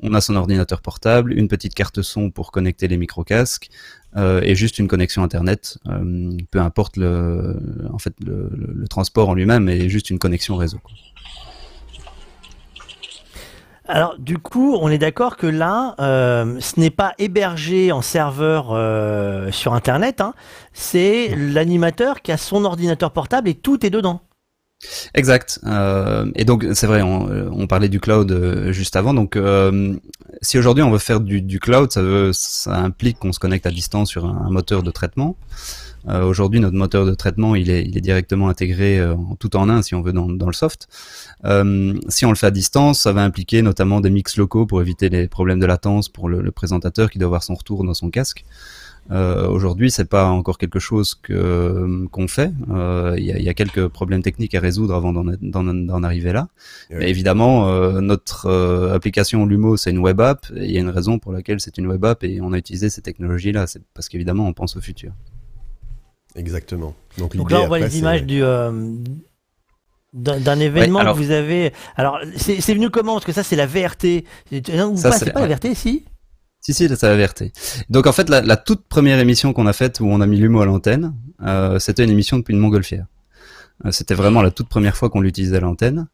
on 0.00 0.12
a 0.14 0.20
son 0.20 0.34
ordinateur 0.34 0.82
portable, 0.82 1.32
une 1.32 1.48
petite 1.48 1.74
carte 1.74 2.02
son 2.02 2.30
pour 2.30 2.50
connecter 2.50 2.88
les 2.88 2.96
micro-casques 2.96 3.70
euh, 4.16 4.40
et 4.42 4.54
juste 4.54 4.78
une 4.78 4.88
connexion 4.88 5.22
internet. 5.22 5.78
Euh, 5.86 6.36
peu 6.50 6.60
importe 6.60 6.96
le, 6.96 7.56
en 7.92 7.98
fait 7.98 8.14
le, 8.24 8.50
transport 8.90 9.28
en 9.28 9.34
lui-même, 9.34 9.64
mais 9.64 9.88
juste 9.88 10.10
une 10.10 10.18
connexion 10.18 10.56
réseau. 10.56 10.78
Alors 13.88 14.16
du 14.18 14.38
coup, 14.38 14.76
on 14.80 14.88
est 14.88 14.98
d'accord 14.98 15.36
que 15.36 15.46
là, 15.46 15.94
euh, 15.98 16.56
ce 16.60 16.78
n'est 16.78 16.90
pas 16.90 17.14
hébergé 17.18 17.90
en 17.90 18.00
serveur 18.00 18.68
euh, 18.70 19.50
sur 19.50 19.74
Internet, 19.74 20.20
hein, 20.20 20.34
c'est 20.72 21.34
l'animateur 21.36 22.22
qui 22.22 22.30
a 22.30 22.36
son 22.36 22.64
ordinateur 22.64 23.10
portable 23.10 23.48
et 23.48 23.54
tout 23.54 23.84
est 23.84 23.90
dedans. 23.90 24.20
Exact. 25.14 25.60
Euh, 25.64 26.30
et 26.34 26.44
donc 26.44 26.66
c'est 26.74 26.86
vrai, 26.86 27.02
on, 27.02 27.28
on, 27.52 27.66
parlait 27.68 27.88
du 27.88 28.00
cloud 28.00 28.70
juste 28.70 28.96
avant. 28.96 29.14
Donc 29.14 29.38
si 30.40 30.58
aujourd'hui 30.58 30.82
on 30.82 30.90
veut 30.90 30.98
faire 30.98 31.20
du, 31.20 31.40
du 31.40 31.60
cloud, 31.60 31.92
ça, 31.92 32.02
veut, 32.02 32.32
ça 32.32 32.76
implique 32.76 33.18
qu'on 33.20 33.32
se 33.32 33.38
connecte 33.38 33.66
à 33.66 33.70
distance 33.70 34.10
sur 34.10 34.26
un, 34.26 34.46
un 34.46 34.50
moteur 34.50 34.82
de 34.82 34.90
traitement. 34.90 35.36
Euh, 36.08 36.24
Aujourd'hui, 36.24 36.60
notre 36.60 36.76
moteur 36.76 37.06
de 37.06 37.14
traitement, 37.14 37.54
il 37.54 37.70
est, 37.70 37.84
il 37.84 37.96
est 37.96 38.00
directement 38.00 38.48
intégré 38.48 38.98
euh, 38.98 39.14
tout 39.38 39.56
en 39.56 39.68
un, 39.68 39.82
si 39.82 39.94
on 39.94 40.02
veut, 40.02 40.12
dans, 40.12 40.28
dans 40.28 40.46
le 40.46 40.52
soft. 40.52 40.88
Euh, 41.44 41.94
si 42.08 42.24
on 42.26 42.30
le 42.30 42.36
fait 42.36 42.46
à 42.46 42.50
distance, 42.50 43.00
ça 43.00 43.12
va 43.12 43.22
impliquer 43.22 43.62
notamment 43.62 44.00
des 44.00 44.10
mix 44.10 44.36
locaux 44.36 44.66
pour 44.66 44.80
éviter 44.80 45.08
les 45.08 45.28
problèmes 45.28 45.60
de 45.60 45.66
latence 45.66 46.08
pour 46.08 46.28
le, 46.28 46.40
le 46.40 46.50
présentateur 46.50 47.10
qui 47.10 47.18
doit 47.18 47.26
avoir 47.26 47.42
son 47.42 47.54
retour 47.54 47.84
dans 47.84 47.94
son 47.94 48.10
casque. 48.10 48.44
Euh, 49.10 49.48
Aujourd'hui, 49.48 49.90
c'est 49.90 50.08
pas 50.08 50.26
encore 50.26 50.58
quelque 50.58 50.78
chose 50.78 51.14
que 51.14 52.06
qu'on 52.12 52.28
fait. 52.28 52.52
Il 52.68 52.74
euh, 52.74 53.18
y, 53.18 53.32
a, 53.32 53.38
y, 53.38 53.48
a, 53.48 53.54
quelques 53.54 53.88
problèmes 53.88 54.22
techniques 54.22 54.54
à 54.54 54.60
résoudre 54.60 54.94
avant 54.94 55.12
d'en 55.12 56.02
arriver 56.02 56.32
là. 56.32 56.48
Oui. 56.90 56.96
Mais 57.00 57.10
évidemment, 57.10 57.68
euh, 57.68 58.00
notre 58.00 58.48
application 58.94 59.44
Lumo, 59.44 59.76
c'est 59.76 59.90
une 59.90 59.98
web 59.98 60.20
app. 60.20 60.46
Il 60.54 60.70
y 60.70 60.76
a 60.76 60.80
une 60.80 60.90
raison 60.90 61.18
pour 61.18 61.32
laquelle 61.32 61.60
c'est 61.60 61.78
une 61.78 61.86
web 61.86 62.04
app 62.04 62.22
et 62.22 62.40
on 62.40 62.52
a 62.52 62.58
utilisé 62.58 62.90
ces 62.90 63.02
technologies-là. 63.02 63.66
C'est 63.66 63.82
parce 63.94 64.08
qu'évidemment, 64.08 64.46
on 64.46 64.52
pense 64.52 64.76
au 64.76 64.80
futur. 64.80 65.12
Exactement. 66.36 66.94
Donc, 67.18 67.36
Donc 67.36 67.50
là, 67.50 67.62
on 67.62 67.66
voit 67.66 67.78
les 67.78 67.98
images 67.98 68.24
du 68.24 68.42
euh, 68.42 68.70
d'un 70.12 70.60
événement 70.60 70.96
ouais, 70.96 71.02
alors, 71.02 71.16
que 71.16 71.22
vous 71.22 71.30
avez. 71.30 71.72
Alors, 71.96 72.18
c'est 72.36 72.74
venu 72.74 72.90
comment? 72.90 73.14
Parce 73.14 73.24
que 73.24 73.32
ça, 73.32 73.42
c'est 73.42 73.56
la 73.56 73.66
VRT. 73.66 74.24
Ou 74.52 74.96
ça, 74.96 75.12
c'est 75.12 75.32
pas 75.32 75.46
la 75.46 75.54
VRT, 75.54 75.74
si? 75.74 76.04
Si, 76.60 76.74
si, 76.74 76.88
c'est 76.88 77.02
la 77.02 77.16
VRT. 77.16 77.50
Donc 77.90 78.06
en 78.06 78.12
fait, 78.12 78.28
la, 78.28 78.40
la 78.40 78.56
toute 78.56 78.86
première 78.86 79.18
émission 79.18 79.52
qu'on 79.52 79.66
a 79.66 79.72
faite 79.72 79.98
où 79.98 80.06
on 80.06 80.20
a 80.20 80.26
mis 80.26 80.36
l'humo 80.36 80.60
à 80.60 80.64
l'antenne, 80.64 81.12
euh, 81.42 81.80
c'était 81.80 82.04
une 82.04 82.10
émission 82.10 82.38
depuis 82.38 82.52
une 82.52 82.60
montgolfière. 82.60 83.06
Euh, 83.84 83.90
c'était 83.90 84.14
vraiment 84.14 84.42
la 84.42 84.52
toute 84.52 84.68
première 84.68 84.96
fois 84.96 85.10
qu'on 85.10 85.20
l'utilisait 85.20 85.56
à 85.56 85.60
l'antenne. 85.60 86.06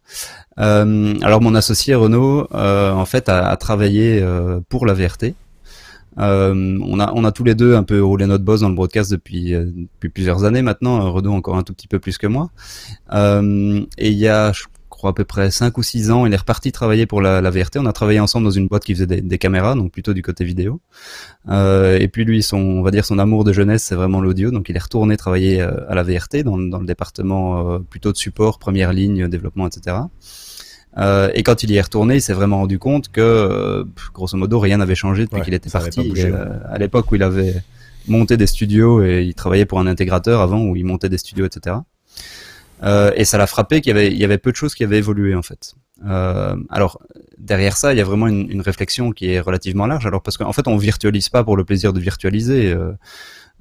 Euh, 0.59 1.15
alors 1.21 1.43
mon 1.43 1.55
associé 1.55 1.95
Renaud, 1.95 2.49
euh, 2.55 2.93
en 2.93 3.05
fait, 3.05 3.29
a, 3.29 3.51
a 3.51 3.57
travaillé 3.59 4.23
euh, 4.23 4.61
pour 4.71 4.87
la 4.87 4.95
VRT. 4.95 5.35
On, 6.17 7.01
a, 7.01 7.13
on 7.15 7.25
a 7.25 7.33
tous 7.33 7.45
les 7.45 7.55
deux 7.55 7.75
un 7.75 7.83
peu 7.83 8.03
roulé 8.03 8.27
notre 8.27 8.45
boss 8.45 8.61
dans 8.61 8.69
le 8.69 8.75
broadcast 8.75 9.11
depuis, 9.11 9.53
depuis 9.53 10.09
plusieurs 10.09 10.45
années 10.45 10.63
maintenant. 10.63 11.13
Renaud 11.13 11.33
encore 11.33 11.57
un 11.57 11.63
tout 11.63 11.75
petit 11.75 11.89
peu 11.89 11.99
plus 11.99 12.19
que 12.19 12.27
moi. 12.27 12.51
et 13.13 14.09
il 14.09 14.19
y 14.19 14.29
a, 14.29 14.53
je 14.53 14.65
crois 14.99 15.11
à 15.11 15.13
peu 15.13 15.25
près 15.25 15.51
5 15.51 15.79
ou 15.79 15.83
6 15.83 16.11
ans, 16.11 16.27
il 16.27 16.35
est 16.35 16.37
reparti 16.37 16.73
travailler 16.73 17.07
pour 17.07 17.23
la, 17.23 17.41
VRT. 17.51 17.77
On 17.77 17.87
a 17.87 17.93
travaillé 17.93 18.21
ensemble 18.21 18.45
dans 18.45 18.51
une 18.51 18.67
boîte 18.67 18.85
qui 18.85 18.95
faisait 18.95 19.07
des, 19.07 19.21
des 19.21 19.39
caméras, 19.39 19.75
donc 19.75 19.93
plutôt 19.93 20.13
du 20.13 20.23
côté 20.23 20.45
vidéo. 20.45 20.81
Euh, 21.49 21.99
et 21.99 22.09
puis 22.09 22.25
lui, 22.25 22.43
son, 22.43 22.59
on 22.59 22.83
va 22.83 22.91
dire 22.91 23.05
son 23.05 23.19
amour 23.19 23.45
de 23.45 23.53
jeunesse, 23.53 23.85
c'est 23.85 23.95
vraiment 23.95 24.21
l'audio. 24.21 24.51
Donc 24.51 24.69
il 24.69 24.77
est 24.77 24.83
retourné 24.83 25.17
travailler 25.17 25.63
euh, 25.63 25.89
à 25.89 25.95
la 25.95 26.03
VRT 26.03 26.43
dans, 26.45 26.59
dans 26.59 26.81
le 26.81 26.87
département 26.87 27.75
euh, 27.75 27.79
plutôt 27.79 28.13
de 28.13 28.19
support, 28.19 28.59
première 28.59 28.93
ligne, 28.93 29.29
développement, 29.29 29.69
etc. 29.69 29.97
Euh, 30.97 31.31
et 31.35 31.43
quand 31.43 31.63
il 31.63 31.71
y 31.71 31.77
est 31.77 31.81
retourné, 31.81 32.17
il 32.17 32.23
s'est 32.23 32.33
vraiment 32.33 32.59
rendu 32.59 32.79
compte 32.79 33.09
que, 33.09 33.21
euh, 33.21 33.85
grosso 34.15 34.37
modo, 34.37 34.59
rien 34.59 34.79
n'avait 34.79 34.95
changé 34.95 35.25
depuis 35.25 35.37
ouais, 35.37 35.45
qu'il 35.45 35.55
était 35.55 35.71
parti. 35.71 36.09
Bougé, 36.09 36.29
et, 36.29 36.33
ouais. 36.33 36.39
à 36.69 36.79
l'époque 36.79 37.13
où 37.13 37.15
il 37.15 37.23
avait 37.23 37.63
monté 38.09 38.37
des 38.37 38.47
studios 38.47 39.03
et 39.03 39.23
il 39.23 39.35
travaillait 39.35 39.67
pour 39.67 39.79
un 39.79 39.87
intégrateur 39.87 40.41
avant 40.41 40.63
où 40.63 40.77
il 40.77 40.85
montait 40.85 41.09
des 41.09 41.19
studios, 41.19 41.47
etc. 41.47 41.77
Euh, 42.83 43.11
et 43.17 43.25
ça 43.25 43.39
l'a 43.39 43.47
frappé 43.47 43.81
qu'il 43.81 43.91
y 43.91 43.99
avait, 43.99 44.13
il 44.13 44.19
y 44.19 44.25
avait 44.25 44.39
peu 44.39 44.51
de 44.51 44.57
choses 44.57 44.75
qui 44.75 44.85
avaient 44.85 44.99
évolué 44.99 45.35
en 45.35 45.43
fait. 45.43 45.75
Euh, 46.07 46.57
alors 46.71 47.01
derrière 47.39 47.77
ça, 47.77 47.93
il 47.93 47.99
y 47.99 48.01
a 48.01 48.05
vraiment 48.05 48.29
une, 48.29 48.49
une, 48.51 48.61
réflexion 48.61 49.11
qui 49.11 49.31
est 49.31 49.41
relativement 49.41 49.87
large. 49.87 50.07
Alors 50.07 50.23
parce 50.23 50.37
qu'en 50.37 50.53
fait, 50.53 50.69
on 50.69 50.77
virtualise 50.77 51.29
pas 51.29 51.43
pour 51.43 51.57
le 51.57 51.65
plaisir 51.65 51.93
de 51.93 52.01
virtualiser. 52.01 52.73
Euh, 52.73 52.93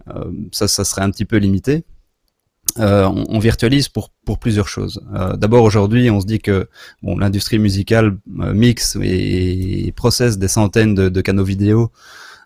euh 0.09 0.31
ça, 0.51 0.67
ça 0.67 0.83
serait 0.83 1.01
un 1.01 1.09
petit 1.09 1.25
peu 1.25 1.37
limité. 1.37 1.83
Euh, 2.79 3.07
on, 3.29 3.39
virtualise 3.39 3.89
pour 3.89 4.11
plusieurs 4.39 4.67
choses. 4.67 5.01
Euh, 5.15 5.35
D'abord 5.35 5.63
aujourd'hui, 5.63 6.09
on 6.09 6.21
se 6.21 6.25
dit 6.25 6.39
que 6.39 6.67
l'industrie 7.03 7.59
musicale 7.59 8.17
mixe 8.27 8.97
et, 9.01 9.87
et, 9.87 9.91
processe 9.91 10.37
des 10.37 10.47
centaines 10.47 10.95
de, 10.95 11.21
canaux 11.21 11.43
vidéo 11.43 11.91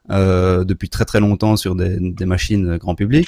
depuis 0.09 0.89
très 0.89 1.05
très 1.05 1.19
longtemps 1.19 1.55
sur 1.57 1.75
des, 1.75 2.25
machines 2.25 2.77
grand 2.77 2.95
public. 2.95 3.27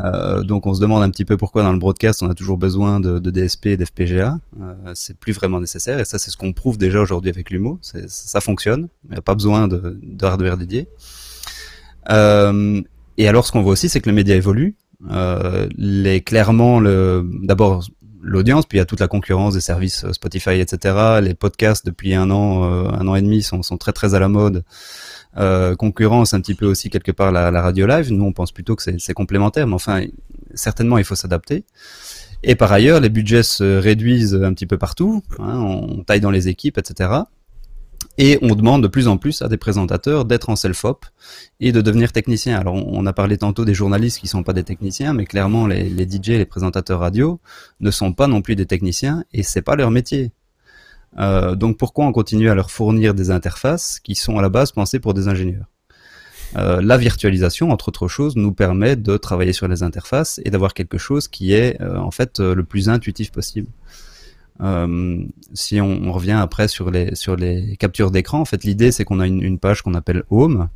Euh, 0.00 0.42
donc 0.42 0.66
on 0.66 0.74
se 0.74 0.80
demande 0.80 1.02
un 1.02 1.10
petit 1.10 1.24
peu 1.24 1.36
pourquoi 1.36 1.62
dans 1.62 1.72
le 1.72 1.78
broadcast 1.78 2.22
on 2.22 2.28
a 2.28 2.34
toujours 2.34 2.58
besoin 2.58 2.98
de, 3.00 3.18
DSP 3.18 3.66
et 3.66 3.76
d'FPGA. 3.76 4.38
Euh, 4.60 4.74
c'est 4.94 5.16
plus 5.16 5.32
vraiment 5.32 5.60
nécessaire 5.60 6.00
et 6.00 6.04
ça 6.04 6.18
c'est 6.18 6.30
ce 6.30 6.36
qu'on 6.36 6.52
prouve 6.52 6.78
déjà 6.78 7.00
aujourd'hui 7.00 7.30
avec 7.30 7.50
l'humo. 7.50 7.78
Ça 7.82 8.40
fonctionne, 8.40 8.88
il 9.04 9.12
n'y 9.12 9.16
a 9.16 9.22
pas 9.22 9.34
besoin 9.34 9.68
de, 9.68 9.98
de 10.02 10.26
hardware 10.26 10.56
dédié. 10.56 10.88
Euh, 12.10 12.82
et 13.16 13.28
alors 13.28 13.46
ce 13.46 13.52
qu'on 13.52 13.62
voit 13.62 13.72
aussi 13.72 13.88
c'est 13.88 14.00
que 14.00 14.08
le 14.08 14.16
média 14.16 14.34
évolue. 14.34 14.74
Euh, 15.10 15.68
les, 15.76 16.20
clairement, 16.20 16.80
le, 16.80 17.28
d'abord 17.42 17.86
l'audience, 18.22 18.64
puis 18.66 18.78
il 18.78 18.80
y 18.80 18.82
a 18.82 18.86
toute 18.86 19.00
la 19.00 19.08
concurrence 19.08 19.54
des 19.54 19.60
services 19.60 20.10
Spotify, 20.12 20.60
etc. 20.60 21.20
Les 21.22 21.34
podcasts 21.34 21.84
depuis 21.84 22.14
un 22.14 22.30
an, 22.30 22.64
euh, 22.64 22.88
un 22.88 23.06
an 23.06 23.14
et 23.14 23.22
demi 23.22 23.42
sont, 23.42 23.62
sont 23.62 23.76
très 23.76 23.92
très 23.92 24.14
à 24.14 24.18
la 24.18 24.28
mode 24.28 24.64
euh, 25.36 25.74
concurrence 25.74 26.32
un 26.32 26.40
petit 26.40 26.54
peu 26.54 26.66
aussi 26.66 26.90
quelque 26.90 27.12
part 27.12 27.32
la, 27.32 27.50
la 27.50 27.60
radio 27.60 27.86
live. 27.86 28.12
Nous, 28.12 28.24
on 28.24 28.32
pense 28.32 28.52
plutôt 28.52 28.76
que 28.76 28.82
c'est 28.82 29.14
complémentaire, 29.14 29.66
mais 29.66 29.74
enfin, 29.74 30.02
certainement, 30.54 30.98
il 30.98 31.04
faut 31.04 31.16
s'adapter. 31.16 31.64
Et 32.42 32.54
par 32.54 32.72
ailleurs, 32.72 33.00
les 33.00 33.08
budgets 33.08 33.42
se 33.42 33.78
réduisent 33.78 34.34
un 34.34 34.52
petit 34.52 34.66
peu 34.66 34.78
partout. 34.78 35.22
Hein, 35.38 35.58
on 35.60 36.04
taille 36.04 36.20
dans 36.20 36.30
les 36.30 36.48
équipes, 36.48 36.78
etc. 36.78 37.10
Et 38.16 38.38
on 38.42 38.54
demande 38.54 38.82
de 38.82 38.88
plus 38.88 39.08
en 39.08 39.16
plus 39.16 39.42
à 39.42 39.48
des 39.48 39.56
présentateurs 39.56 40.24
d'être 40.24 40.48
en 40.48 40.56
self-op 40.56 41.04
et 41.58 41.72
de 41.72 41.80
devenir 41.80 42.12
technicien. 42.12 42.56
Alors 42.58 42.74
on 42.74 43.06
a 43.06 43.12
parlé 43.12 43.38
tantôt 43.38 43.64
des 43.64 43.74
journalistes 43.74 44.20
qui 44.20 44.28
sont 44.28 44.44
pas 44.44 44.52
des 44.52 44.62
techniciens, 44.62 45.12
mais 45.12 45.24
clairement 45.24 45.66
les, 45.66 45.90
les 45.90 46.04
DJ, 46.08 46.28
les 46.28 46.46
présentateurs 46.46 47.00
radio 47.00 47.40
ne 47.80 47.90
sont 47.90 48.12
pas 48.12 48.28
non 48.28 48.40
plus 48.40 48.54
des 48.54 48.66
techniciens 48.66 49.24
et 49.32 49.42
c'est 49.42 49.62
pas 49.62 49.74
leur 49.74 49.90
métier. 49.90 50.30
Euh, 51.18 51.54
donc 51.54 51.76
pourquoi 51.76 52.06
on 52.06 52.12
continue 52.12 52.50
à 52.50 52.54
leur 52.54 52.70
fournir 52.70 53.14
des 53.14 53.30
interfaces 53.30 54.00
qui 54.00 54.14
sont 54.14 54.38
à 54.38 54.42
la 54.42 54.48
base 54.48 54.72
pensées 54.72 55.00
pour 55.00 55.14
des 55.14 55.28
ingénieurs? 55.28 55.66
Euh, 56.56 56.80
La 56.82 56.96
virtualisation, 56.96 57.70
entre 57.70 57.88
autres 57.88 58.08
choses, 58.08 58.36
nous 58.36 58.52
permet 58.52 58.96
de 58.96 59.16
travailler 59.16 59.52
sur 59.52 59.66
les 59.66 59.82
interfaces 59.82 60.40
et 60.44 60.50
d'avoir 60.50 60.72
quelque 60.72 60.98
chose 60.98 61.26
qui 61.26 61.52
est 61.52 61.80
euh, 61.80 61.98
en 61.98 62.10
fait 62.10 62.38
le 62.38 62.62
plus 62.62 62.88
intuitif 62.88 63.32
possible. 63.32 63.68
Euh, 64.60 65.24
si 65.52 65.80
on, 65.80 66.02
on, 66.04 66.12
revient 66.12 66.32
après 66.32 66.68
sur 66.68 66.90
les 66.90 67.14
sur 67.16 67.34
les 67.36 67.76
captures 67.76 68.10
d'écran, 68.10 68.40
en 68.40 68.44
fait, 68.44 68.62
l'idée 68.64 68.92
c'est 68.92 69.04
qu'on 69.04 69.18
a 69.20 69.26
une, 69.26 69.42
une 69.42 69.58
page 69.58 69.82
qu'on 69.82 69.94
appelle 69.94 70.22
Home, 70.30 70.68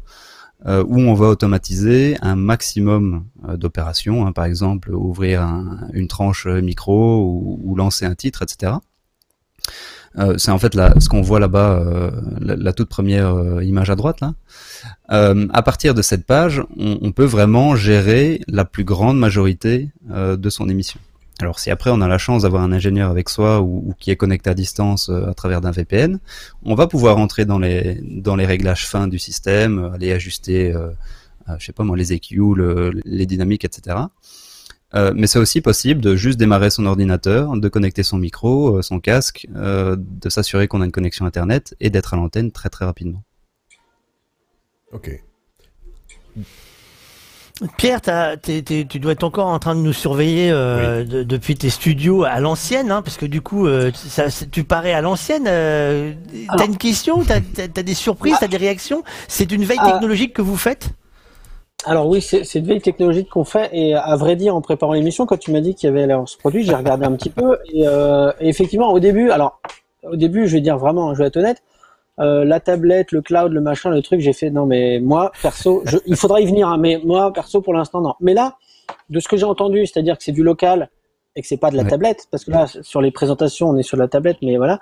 euh, 0.66 0.82
où 0.88 0.98
on 0.98 1.14
va 1.14 1.26
automatiser 1.26 2.16
un 2.20 2.34
maximum 2.34 3.26
euh, 3.48 3.56
d'opérations, 3.56 4.26
hein, 4.26 4.32
par 4.32 4.44
exemple 4.44 4.92
ouvrir 4.92 5.42
un, 5.42 5.88
une 5.92 6.08
tranche 6.08 6.46
micro 6.46 7.22
ou, 7.22 7.60
ou, 7.62 7.76
lancer 7.76 8.04
un 8.04 8.16
titre, 8.16 8.42
etc. 8.42 8.72
Euh, 10.18 10.36
c'est 10.36 10.50
en 10.50 10.58
fait 10.58 10.74
ce 10.74 11.08
qu'on 11.08 11.22
voit 11.22 11.38
là-bas, 11.38 11.78
euh, 11.78 12.10
la, 12.40 12.56
la, 12.56 12.72
toute 12.72 12.88
première 12.88 13.62
image 13.62 13.90
à 13.90 13.94
droite 13.94 14.20
là. 14.20 14.34
à 15.08 15.62
partir 15.62 15.94
de 15.94 16.02
cette 16.02 16.26
page, 16.26 16.60
on, 16.76 16.98
on, 17.02 17.12
peut 17.12 17.24
vraiment 17.24 17.76
gérer 17.76 18.40
la 18.48 18.64
plus 18.64 18.84
grande 18.84 19.16
majorité 19.16 19.92
de 20.08 20.50
son 20.50 20.68
émission. 20.68 20.98
Alors 21.40 21.60
si 21.60 21.70
après 21.70 21.90
on 21.90 22.00
a 22.00 22.08
la 22.08 22.18
chance 22.18 22.42
d'avoir 22.42 22.62
un 22.62 22.72
ingénieur 22.72 23.10
avec 23.10 23.28
soi 23.28 23.60
ou, 23.60 23.94
qui 23.98 24.10
est 24.10 24.16
connecté 24.16 24.50
à 24.50 24.54
distance 24.54 25.08
euh, 25.08 25.30
à 25.30 25.34
travers 25.34 25.60
d'un 25.60 25.70
VPN, 25.70 26.18
on 26.64 26.74
va 26.74 26.88
pouvoir 26.88 27.18
entrer 27.18 27.44
dans 27.44 27.58
les 27.58 28.46
réglages 28.46 28.86
fins 28.86 29.06
du 29.06 29.18
système, 29.18 29.78
euh, 29.78 29.92
aller 29.92 30.12
ajuster, 30.12 30.72
euh, 30.72 30.90
sais 31.60 31.72
pas 31.72 31.84
moi, 31.84 31.96
les 31.96 32.12
EQ, 32.12 32.54
le, 32.56 32.90
les 33.04 33.26
dynamiques, 33.26 33.64
etc. 33.64 33.96
Mais 34.94 35.26
c'est 35.26 35.38
aussi 35.38 35.60
possible 35.60 36.00
de 36.00 36.16
juste 36.16 36.38
démarrer 36.38 36.70
son 36.70 36.86
ordinateur, 36.86 37.54
de 37.56 37.68
connecter 37.68 38.02
son 38.02 38.16
micro, 38.16 38.80
son 38.80 39.00
casque, 39.00 39.46
de 39.54 40.28
s'assurer 40.30 40.66
qu'on 40.66 40.80
a 40.80 40.86
une 40.86 40.92
connexion 40.92 41.26
internet 41.26 41.76
et 41.78 41.90
d'être 41.90 42.14
à 42.14 42.16
l'antenne 42.16 42.52
très 42.52 42.70
très 42.70 42.86
rapidement. 42.86 43.22
Ok. 44.92 45.22
Pierre, 47.76 48.00
tu 48.40 48.98
dois 49.00 49.12
être 49.12 49.24
encore 49.24 49.48
en 49.48 49.58
train 49.58 49.74
de 49.74 49.80
nous 49.80 49.92
surveiller 49.92 50.50
euh, 50.50 51.02
oui. 51.02 51.08
de, 51.08 51.22
depuis 51.24 51.56
tes 51.56 51.70
studios 51.70 52.24
à 52.24 52.38
l'ancienne, 52.38 52.92
hein, 52.92 53.02
parce 53.02 53.16
que 53.16 53.26
du 53.26 53.40
coup, 53.40 53.66
euh, 53.66 53.90
ça, 53.94 54.26
tu 54.50 54.62
parais 54.62 54.92
à 54.92 55.00
l'ancienne. 55.00 55.46
Euh, 55.48 56.12
t'as 56.56 56.66
une 56.66 56.76
question 56.76 57.24
T'as 57.24 57.40
as, 57.62 57.82
des 57.82 57.94
surprises 57.94 58.36
T'as 58.38 58.46
des 58.46 58.56
réactions? 58.56 59.02
C'est 59.26 59.50
une 59.50 59.64
veille 59.64 59.78
technologique 59.78 60.34
que 60.34 60.42
vous 60.42 60.56
faites? 60.56 60.90
Alors 61.84 62.08
oui, 62.08 62.20
c'est 62.20 62.54
une 62.54 62.66
veille 62.66 62.80
technologique 62.80 63.28
qu'on 63.28 63.44
fait 63.44 63.70
et 63.72 63.94
à 63.94 64.16
vrai 64.16 64.36
dire, 64.36 64.54
en 64.54 64.60
préparant 64.60 64.92
l'émission, 64.92 65.26
quand 65.26 65.38
tu 65.38 65.52
m'as 65.52 65.60
dit 65.60 65.74
qu'il 65.74 65.88
y 65.88 65.92
avait 65.92 66.12
ce 66.26 66.36
produit, 66.36 66.64
j'ai 66.64 66.74
regardé 66.74 67.06
un 67.06 67.12
petit 67.12 67.30
peu 67.30 67.58
et, 67.72 67.86
euh, 67.86 68.32
et, 68.40 68.48
effectivement, 68.48 68.92
au 68.92 68.98
début, 68.98 69.30
alors 69.30 69.60
au 70.02 70.16
début, 70.16 70.48
je 70.48 70.54
vais 70.54 70.60
dire 70.60 70.76
vraiment, 70.76 71.14
je 71.14 71.20
vais 71.20 71.28
être 71.28 71.36
honnête, 71.36 71.62
euh, 72.20 72.44
la 72.44 72.60
tablette, 72.60 73.12
le 73.12 73.22
cloud, 73.22 73.52
le 73.52 73.60
machin, 73.60 73.90
le 73.90 74.02
truc, 74.02 74.20
j'ai 74.20 74.32
fait 74.32 74.50
non 74.50 74.66
mais 74.66 75.00
moi 75.00 75.32
perso, 75.42 75.82
je, 75.84 75.98
il 76.06 76.16
faudra 76.16 76.40
y 76.40 76.46
venir, 76.46 76.68
hein, 76.68 76.78
mais 76.78 77.00
moi 77.04 77.32
perso 77.32 77.60
pour 77.60 77.74
l'instant 77.74 78.00
non. 78.00 78.14
Mais 78.20 78.34
là, 78.34 78.56
de 79.10 79.20
ce 79.20 79.28
que 79.28 79.36
j'ai 79.36 79.44
entendu, 79.44 79.86
c'est-à-dire 79.86 80.16
que 80.18 80.24
c'est 80.24 80.32
du 80.32 80.42
local 80.42 80.90
et 81.36 81.42
que 81.42 81.46
c'est 81.46 81.56
pas 81.56 81.70
de 81.70 81.76
la 81.76 81.84
ouais. 81.84 81.90
tablette, 81.90 82.26
parce 82.30 82.44
que 82.44 82.50
là 82.50 82.66
sur 82.66 83.00
les 83.00 83.10
présentations 83.10 83.68
on 83.68 83.76
est 83.76 83.82
sur 83.82 83.96
la 83.96 84.08
tablette, 84.08 84.38
mais 84.42 84.56
voilà. 84.56 84.80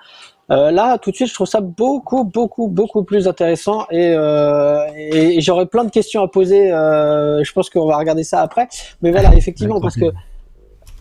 Euh, 0.51 0.70
là 0.70 0.97
tout 0.99 1.11
de 1.11 1.16
suite 1.16 1.28
je 1.28 1.34
trouve 1.34 1.49
ça 1.49 1.61
beaucoup 1.61 2.22
beaucoup 2.22 2.68
beaucoup 2.68 3.03
plus 3.03 3.26
intéressant 3.26 3.84
et, 3.91 4.14
euh, 4.14 4.87
et, 4.97 5.37
et 5.37 5.41
j'aurais 5.41 5.66
plein 5.66 5.82
de 5.84 5.91
questions 5.91 6.22
à 6.22 6.28
poser. 6.28 6.72
Euh, 6.72 7.43
je 7.43 7.53
pense 7.53 7.68
qu'on 7.68 7.87
va 7.87 7.97
regarder 7.99 8.22
ça 8.22 8.41
après, 8.43 8.68
mais 9.03 9.11
voilà 9.11 9.34
effectivement 9.34 9.80
parce 9.80 9.97
que 9.97 10.07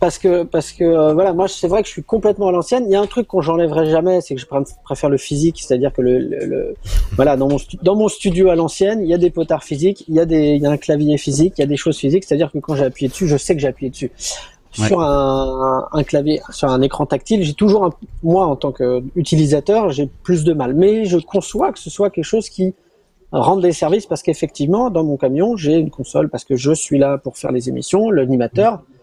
parce 0.00 0.18
que 0.18 0.42
parce 0.42 0.72
que 0.72 0.84
euh, 0.84 1.14
voilà 1.14 1.32
moi 1.32 1.48
c'est 1.48 1.68
vrai 1.68 1.82
que 1.82 1.88
je 1.88 1.92
suis 1.92 2.02
complètement 2.02 2.48
à 2.48 2.52
l'ancienne. 2.52 2.84
Il 2.86 2.92
y 2.92 2.96
a 2.96 3.00
un 3.00 3.06
truc 3.06 3.26
qu'on 3.26 3.40
j'enlèverai 3.40 3.90
jamais 3.90 4.20
c'est 4.20 4.34
que 4.34 4.40
je 4.40 4.46
préfère 4.84 5.08
le 5.08 5.16
physique 5.16 5.62
c'est-à-dire 5.62 5.92
que 5.92 6.02
le, 6.02 6.18
le, 6.18 6.44
le, 6.44 6.74
voilà 7.12 7.36
dans 7.36 7.48
mon 7.48 7.56
dans 7.82 7.96
mon 7.96 8.08
studio 8.08 8.50
à 8.50 8.56
l'ancienne 8.56 9.00
il 9.00 9.08
y 9.08 9.14
a 9.14 9.18
des 9.18 9.30
potards 9.30 9.64
physiques 9.64 10.04
il 10.08 10.14
y 10.14 10.20
a 10.20 10.26
des 10.26 10.50
il 10.50 10.62
y 10.62 10.66
a 10.66 10.70
un 10.70 10.76
clavier 10.76 11.16
physique 11.16 11.54
il 11.56 11.62
y 11.62 11.64
a 11.64 11.66
des 11.66 11.78
choses 11.78 11.96
physiques 11.96 12.24
c'est-à-dire 12.24 12.52
que 12.52 12.58
quand 12.58 12.74
j'ai 12.74 12.84
appuyé 12.84 13.08
dessus 13.08 13.26
je 13.26 13.36
sais 13.36 13.54
que 13.54 13.60
j'ai 13.60 13.68
appuyé 13.68 13.90
dessus. 13.90 14.10
Ouais. 14.78 14.88
sur 14.88 15.00
un, 15.00 15.88
un, 15.90 16.02
clavier 16.02 16.42
sur 16.50 16.68
un 16.68 16.82
écran 16.82 17.06
tactile 17.06 17.42
j'ai 17.42 17.54
toujours 17.54 17.86
un, 17.86 17.90
moi 18.22 18.44
en 18.44 18.56
tant 18.56 18.72
qu'utilisateur 18.72 19.90
j'ai 19.90 20.06
plus 20.22 20.44
de 20.44 20.52
mal. 20.52 20.74
Mais 20.74 21.06
je 21.06 21.16
conçois 21.16 21.72
que 21.72 21.78
ce 21.78 21.88
soit 21.88 22.10
quelque 22.10 22.24
chose 22.24 22.50
qui 22.50 22.74
rende 23.32 23.62
des 23.62 23.72
services 23.72 24.04
parce 24.04 24.22
qu'effectivement 24.22 24.90
dans 24.90 25.02
mon 25.02 25.16
camion 25.16 25.56
j'ai 25.56 25.76
une 25.76 25.88
console 25.88 26.28
parce 26.28 26.44
que 26.44 26.56
je 26.56 26.72
suis 26.72 26.98
là 26.98 27.16
pour 27.16 27.38
faire 27.38 27.52
les 27.52 27.70
émissions 27.70 28.10
l'animateur. 28.10 28.74
Mmh 28.74 28.95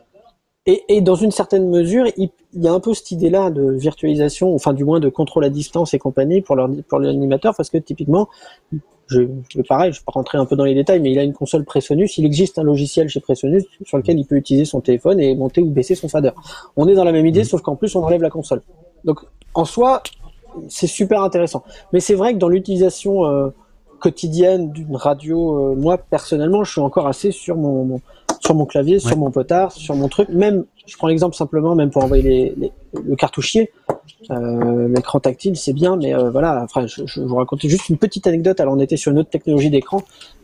et, 0.66 0.84
et, 0.88 1.02
dans 1.02 1.16
une 1.16 1.32
certaine 1.32 1.70
mesure, 1.70 2.06
il, 2.16 2.30
il, 2.54 2.64
y 2.64 2.68
a 2.68 2.74
un 2.74 2.80
peu 2.80 2.94
cette 2.94 3.12
idée-là 3.12 3.50
de 3.50 3.72
virtualisation, 3.72 4.56
enfin 4.56 4.74
du 4.74 4.86
moins 4.86 5.02
de 5.02 5.10
contrôle 5.10 5.44
à 5.44 5.50
distance 5.50 5.94
et 5.94 6.00
compagnie 6.00 6.42
pour 6.42 6.58
pour 6.88 7.00
l'animateur, 7.00 7.54
parce 7.56 7.70
que 7.70 7.78
typiquement, 7.78 8.30
je, 9.08 9.22
je 9.50 9.62
pareil, 9.62 9.92
je 9.92 10.00
vais 10.00 10.04
pas 10.06 10.14
rentrer 10.14 10.38
un 10.38 10.46
peu 10.46 10.56
dans 10.56 10.64
les 10.64 10.74
détails, 10.74 11.00
mais 11.00 11.12
il 11.12 11.20
a 11.20 11.24
une 11.24 11.34
console 11.34 11.66
Presonus, 11.66 12.18
il 12.18 12.26
existe 12.26 12.58
un 12.60 12.64
logiciel 12.64 13.10
chez 13.10 13.20
Presonus 13.20 13.64
sur 13.86 13.98
lequel 13.98 14.18
il 14.18 14.26
peut 14.26 14.36
utiliser 14.36 14.66
son 14.66 14.82
téléphone 14.82 15.20
et 15.20 15.36
monter 15.36 15.62
ou 15.62 15.70
baisser 15.70 15.96
son 15.96 16.08
fader. 16.08 16.32
On 16.78 16.88
est 16.88 16.96
dans 16.96 17.04
la 17.04 17.12
même 17.12 17.26
idée, 17.26 17.44
sauf 17.44 17.62
qu'en 17.62 17.76
plus 17.76 17.96
on 17.96 18.04
enlève 18.04 18.22
la 18.22 18.30
console. 18.30 18.62
Donc 19.04 19.20
en 19.54 19.66
soi, 19.66 20.02
c'est 20.70 20.88
super 20.88 21.22
intéressant. 21.24 21.64
Mais 21.92 22.00
c'est 22.00 22.16
vrai 22.16 22.34
que 22.34 22.40
dans 22.40 22.50
l'utilisation 22.50 23.26
euh, 23.26 23.50
quotidienne 24.00 24.72
d'une 24.72 24.96
radio, 24.96 25.72
euh, 25.72 25.76
moi 25.76 25.98
personnellement, 25.98 26.64
je 26.64 26.72
suis 26.72 26.82
encore 26.82 27.08
assez 27.08 27.32
sur 27.32 27.58
mon, 27.58 27.84
mon 27.86 28.02
sur 28.44 28.56
mon 28.56 28.66
clavier, 28.66 28.96
ouais. 28.96 29.00
sur 29.00 29.18
mon 29.18 29.32
potard, 29.32 29.72
sur 29.72 29.96
mon 29.96 30.10
truc. 30.10 30.30
Même, 30.30 30.66
je 30.86 30.98
prends 30.98 31.08
l'exemple 31.08 31.36
simplement, 31.36 31.76
même 31.76 31.92
pour 31.92 32.04
envoyer 32.04 32.24
les, 32.24 32.54
les, 32.58 32.72
le 33.06 33.16
cartouchier, 33.16 33.72
euh, 34.32 34.88
l'écran 34.90 35.20
tactile, 35.20 35.56
c'est 35.56 35.74
bien, 35.74 35.96
mais 35.96 36.14
euh, 36.14 36.30
voilà. 36.30 36.62
Enfin, 36.64 36.86
je, 36.86 37.04
je, 37.06 37.22
vous 37.22 37.36
racontais 37.36 37.70
juste 37.70 37.90
une 37.90 37.98
petite 37.98 38.28
anecdote. 38.28 38.60
Alors, 38.60 38.74
on 38.74 38.80
était 38.80 38.98
sur 38.98 39.12
une 39.12 39.20
autre 39.20 39.30
technologie 39.30 39.70
d'écran, 39.70 40.02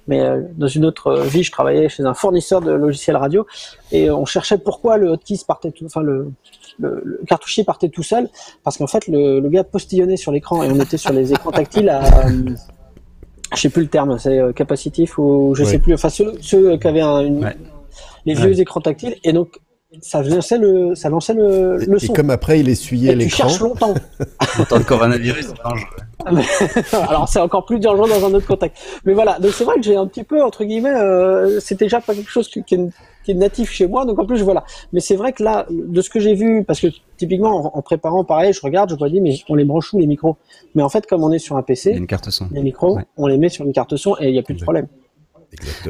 mais 0.07 0.21
euh, 0.21 0.41
dans 0.57 0.67
une 0.67 0.85
autre 0.85 1.21
vie, 1.23 1.43
je 1.43 1.51
travaillais 1.51 1.89
chez 1.89 2.03
un 2.03 2.13
fournisseur 2.13 2.61
de 2.61 2.71
logiciels 2.71 3.17
radio 3.17 3.45
et 3.91 4.09
on 4.09 4.25
cherchait 4.25 4.57
pourquoi 4.57 4.97
le 4.97 5.09
hotkey 5.09 5.35
partait 5.45 5.71
tout, 5.71 5.85
enfin 5.85 6.01
le, 6.01 6.31
le, 6.79 7.01
le, 7.03 7.21
cartouchier 7.27 7.65
partait 7.65 7.89
tout 7.89 8.03
seul, 8.03 8.29
parce 8.63 8.77
qu'en 8.77 8.87
fait, 8.87 9.07
le, 9.07 9.41
le, 9.41 9.49
gars 9.49 9.65
postillonnait 9.65 10.17
sur 10.17 10.31
l'écran 10.31 10.63
et 10.63 10.71
on 10.71 10.79
était 10.79 10.97
sur 10.97 11.11
les 11.11 11.33
écrans 11.33 11.51
tactiles 11.51 11.89
à 11.89 12.01
je 13.55 13.61
sais 13.61 13.69
plus 13.69 13.81
le 13.81 13.89
terme, 13.89 14.19
c'est 14.19 14.39
capacitif 14.53 15.17
ou 15.17 15.55
je 15.55 15.63
oui. 15.63 15.69
sais 15.69 15.79
plus. 15.79 15.95
Enfin, 15.95 16.09
ceux, 16.09 16.35
ceux 16.39 16.77
qui 16.77 16.87
avaient 16.87 17.01
un, 17.01 17.21
une, 17.21 17.43
ouais 17.43 17.57
les 18.25 18.33
vieux 18.33 18.51
ouais. 18.51 18.61
écrans 18.61 18.81
tactiles 18.81 19.15
et 19.23 19.33
donc 19.33 19.59
ça 20.01 20.21
lançait 20.21 20.59
le, 20.59 20.93
ça 20.93 21.09
lançait 21.09 21.33
le, 21.33 21.77
le 21.77 21.95
et 21.95 21.99
son. 21.99 22.13
Et 22.13 22.15
comme 22.15 22.29
après 22.29 22.59
il 22.59 22.69
essuyait 22.69 23.15
l'écran. 23.15 23.47
Tu 23.47 23.49
cherches 23.49 23.59
longtemps. 23.59 23.95
Autant 24.59 24.77
le 24.77 24.83
coronavirus, 24.83 25.47
Alors 26.93 27.27
c'est 27.27 27.39
encore 27.39 27.65
plus 27.65 27.79
dangereux 27.79 28.07
dans 28.07 28.25
un 28.25 28.33
autre 28.33 28.45
contact. 28.45 28.77
Mais 29.05 29.13
voilà, 29.13 29.39
donc 29.39 29.51
c'est 29.51 29.63
vrai 29.63 29.77
que 29.77 29.81
j'ai 29.81 29.95
un 29.95 30.05
petit 30.05 30.23
peu 30.23 30.43
entre 30.43 30.63
guillemets, 30.63 30.93
euh, 30.93 31.59
c'est 31.59 31.79
déjà 31.79 32.01
pas 32.01 32.13
quelque 32.13 32.29
chose 32.29 32.47
qui, 32.49 32.63
qui, 32.63 32.75
est, 32.75 32.89
qui, 33.23 33.31
est, 33.31 33.35
natif 33.35 33.71
chez 33.71 33.87
moi, 33.87 34.05
donc 34.05 34.19
en 34.19 34.25
plus 34.25 34.43
voilà. 34.43 34.63
Mais 34.93 34.99
c'est 34.99 35.15
vrai 35.15 35.33
que 35.33 35.43
là, 35.43 35.65
de 35.69 36.01
ce 36.01 36.09
que 36.09 36.19
j'ai 36.19 36.35
vu, 36.35 36.63
parce 36.63 36.81
que 36.81 36.87
typiquement 37.17 37.73
en, 37.73 37.77
en, 37.79 37.81
préparant 37.81 38.23
pareil, 38.23 38.53
je 38.53 38.61
regarde, 38.61 38.91
je 38.91 39.03
me 39.03 39.09
dis 39.09 39.21
mais 39.21 39.35
on 39.49 39.55
les 39.55 39.65
branche 39.65 39.91
où 39.93 39.97
les 39.97 40.07
micros? 40.07 40.37
Mais 40.75 40.83
en 40.83 40.89
fait 40.89 41.07
comme 41.07 41.23
on 41.23 41.31
est 41.31 41.39
sur 41.39 41.57
un 41.57 41.63
PC, 41.63 41.91
une 41.91 42.05
carte 42.05 42.29
son. 42.29 42.47
les 42.51 42.61
micros, 42.61 42.97
ouais. 42.97 43.05
on 43.17 43.25
les 43.25 43.39
met 43.39 43.49
sur 43.49 43.65
une 43.65 43.73
carte 43.73 43.95
son 43.95 44.15
et 44.19 44.27
il 44.27 44.33
n'y 44.33 44.39
a 44.39 44.43
plus 44.43 44.53
de 44.53 44.61
problème. 44.61 44.87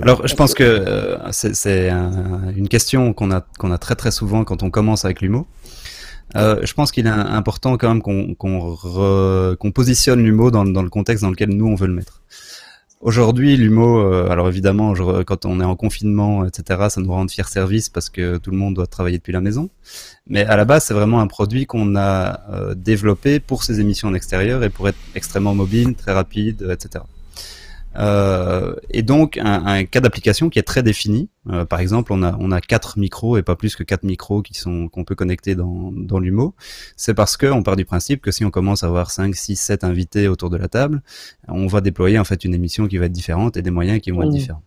Alors, 0.01 0.26
je 0.26 0.36
pense 0.36 0.53
que 0.53 0.64
euh, 0.64 1.32
c'est 1.32 1.89
un, 1.89 2.49
une 2.55 2.70
question 2.70 3.14
qu'on 3.14 3.32
a, 3.32 3.78
très 3.78 3.95
très 3.95 4.12
souvent 4.12 4.43
quand 4.43 4.64
on 4.64 4.70
commence 4.70 5.05
avec 5.05 5.22
l'humour. 5.22 5.47
Euh, 6.36 6.60
je 6.64 6.74
pense 6.74 6.91
qu'il 6.91 7.07
est 7.07 7.10
important 7.10 7.78
quand 7.78 7.89
même 7.89 8.01
qu'on 8.01 9.55
qu 9.55 9.72
positionne 9.72 10.24
l'humour 10.24 10.51
dans, 10.51 10.64
le 10.64 10.89
contexte 10.89 11.24
dans 11.24 11.32
lequel 11.32 11.49
nous 11.49 11.66
on 11.66 11.76
veut 11.76 11.88
le 11.88 11.93
mettre. 11.93 12.22
Aujourd'hui, 13.01 13.55
l'humour, 13.55 13.99
euh, 13.99 14.30
alors 14.30 14.49
évidemment, 14.49 14.93
quand 15.26 15.45
on 15.45 15.62
est 15.62 15.64
en 15.64 15.78
confinement, 15.78 16.45
etc., 16.45 16.88
ça 16.89 16.99
nous 16.99 17.12
rend 17.12 17.24
de 17.24 17.32
fiers 17.32 17.45
service 17.45 17.88
parce 17.88 18.10
que 18.10 18.38
tout 18.38 18.51
le 18.51 18.57
monde 18.57 18.74
doit 18.74 18.88
travailler 18.88 19.18
depuis 19.18 19.32
la 19.32 19.39
maison. 19.39 19.70
Mais 20.28 20.43
à 20.45 20.57
la 20.57 20.66
base, 20.66 20.84
c'est 20.84 20.93
vraiment 20.93 21.22
un 21.22 21.28
produit 21.28 21.66
qu'on 21.66 21.95
a 21.95 22.41
euh, 22.51 22.76
développé 22.76 23.39
pour 23.39 23.64
ces 23.64 23.80
émissions 23.80 24.10
en 24.10 24.14
extérieur 24.14 24.66
et 24.66 24.70
pour 24.70 24.89
être 24.89 24.97
extrêmement 25.16 25.55
mobile, 25.55 25.95
très 25.95 26.12
rapide, 26.12 26.70
etc. 26.70 27.05
Euh, 27.98 28.76
et 28.92 29.02
donc 29.02 29.38
un, 29.38 29.66
un 29.66 29.84
cas 29.84 30.00
d'application 30.00 30.50
qui 30.50 30.60
est 30.60 30.64
très 30.64 30.84
défini. 30.84 31.30
Euh, 31.50 31.66
par 31.66 31.80
exemple, 31.80 32.14
on 32.14 32.22
a 32.22 32.36
on 32.40 32.52
a 32.52 32.62
quatre 32.62 33.00
micros 33.00 33.38
et 33.38 33.42
pas 33.44 33.56
plus 33.56 33.76
que 33.76 33.84
quatre 33.84 34.04
micros 34.04 34.42
qui 34.42 34.54
sont 34.54 34.88
qu'on 34.90 35.04
peut 35.04 35.16
connecter 35.16 35.56
dans 35.56 35.92
dans 35.92 36.20
l'humo. 36.20 36.54
C'est 36.96 37.14
parce 37.14 37.36
que 37.36 37.48
on 37.48 37.64
part 37.64 37.76
du 37.76 37.86
principe 37.86 38.22
que 38.22 38.32
si 38.32 38.46
on 38.46 38.52
commence 38.52 38.84
à 38.84 38.88
avoir 38.88 39.10
5, 39.10 39.36
6, 39.36 39.56
7 39.56 39.84
invités 39.84 40.28
autour 40.28 40.50
de 40.50 40.58
la 40.58 40.68
table, 40.68 41.02
on 41.48 41.68
va 41.68 41.82
déployer 41.82 42.20
en 42.20 42.24
fait 42.24 42.44
une 42.46 42.54
émission 42.54 42.88
qui 42.88 42.98
va 42.98 43.06
être 43.06 43.12
différente 43.12 43.58
et 43.58 43.62
des 43.62 43.72
moyens 43.72 44.00
qui 44.02 44.12
vont 44.12 44.22
être 44.24 44.30
différents. 44.30 44.64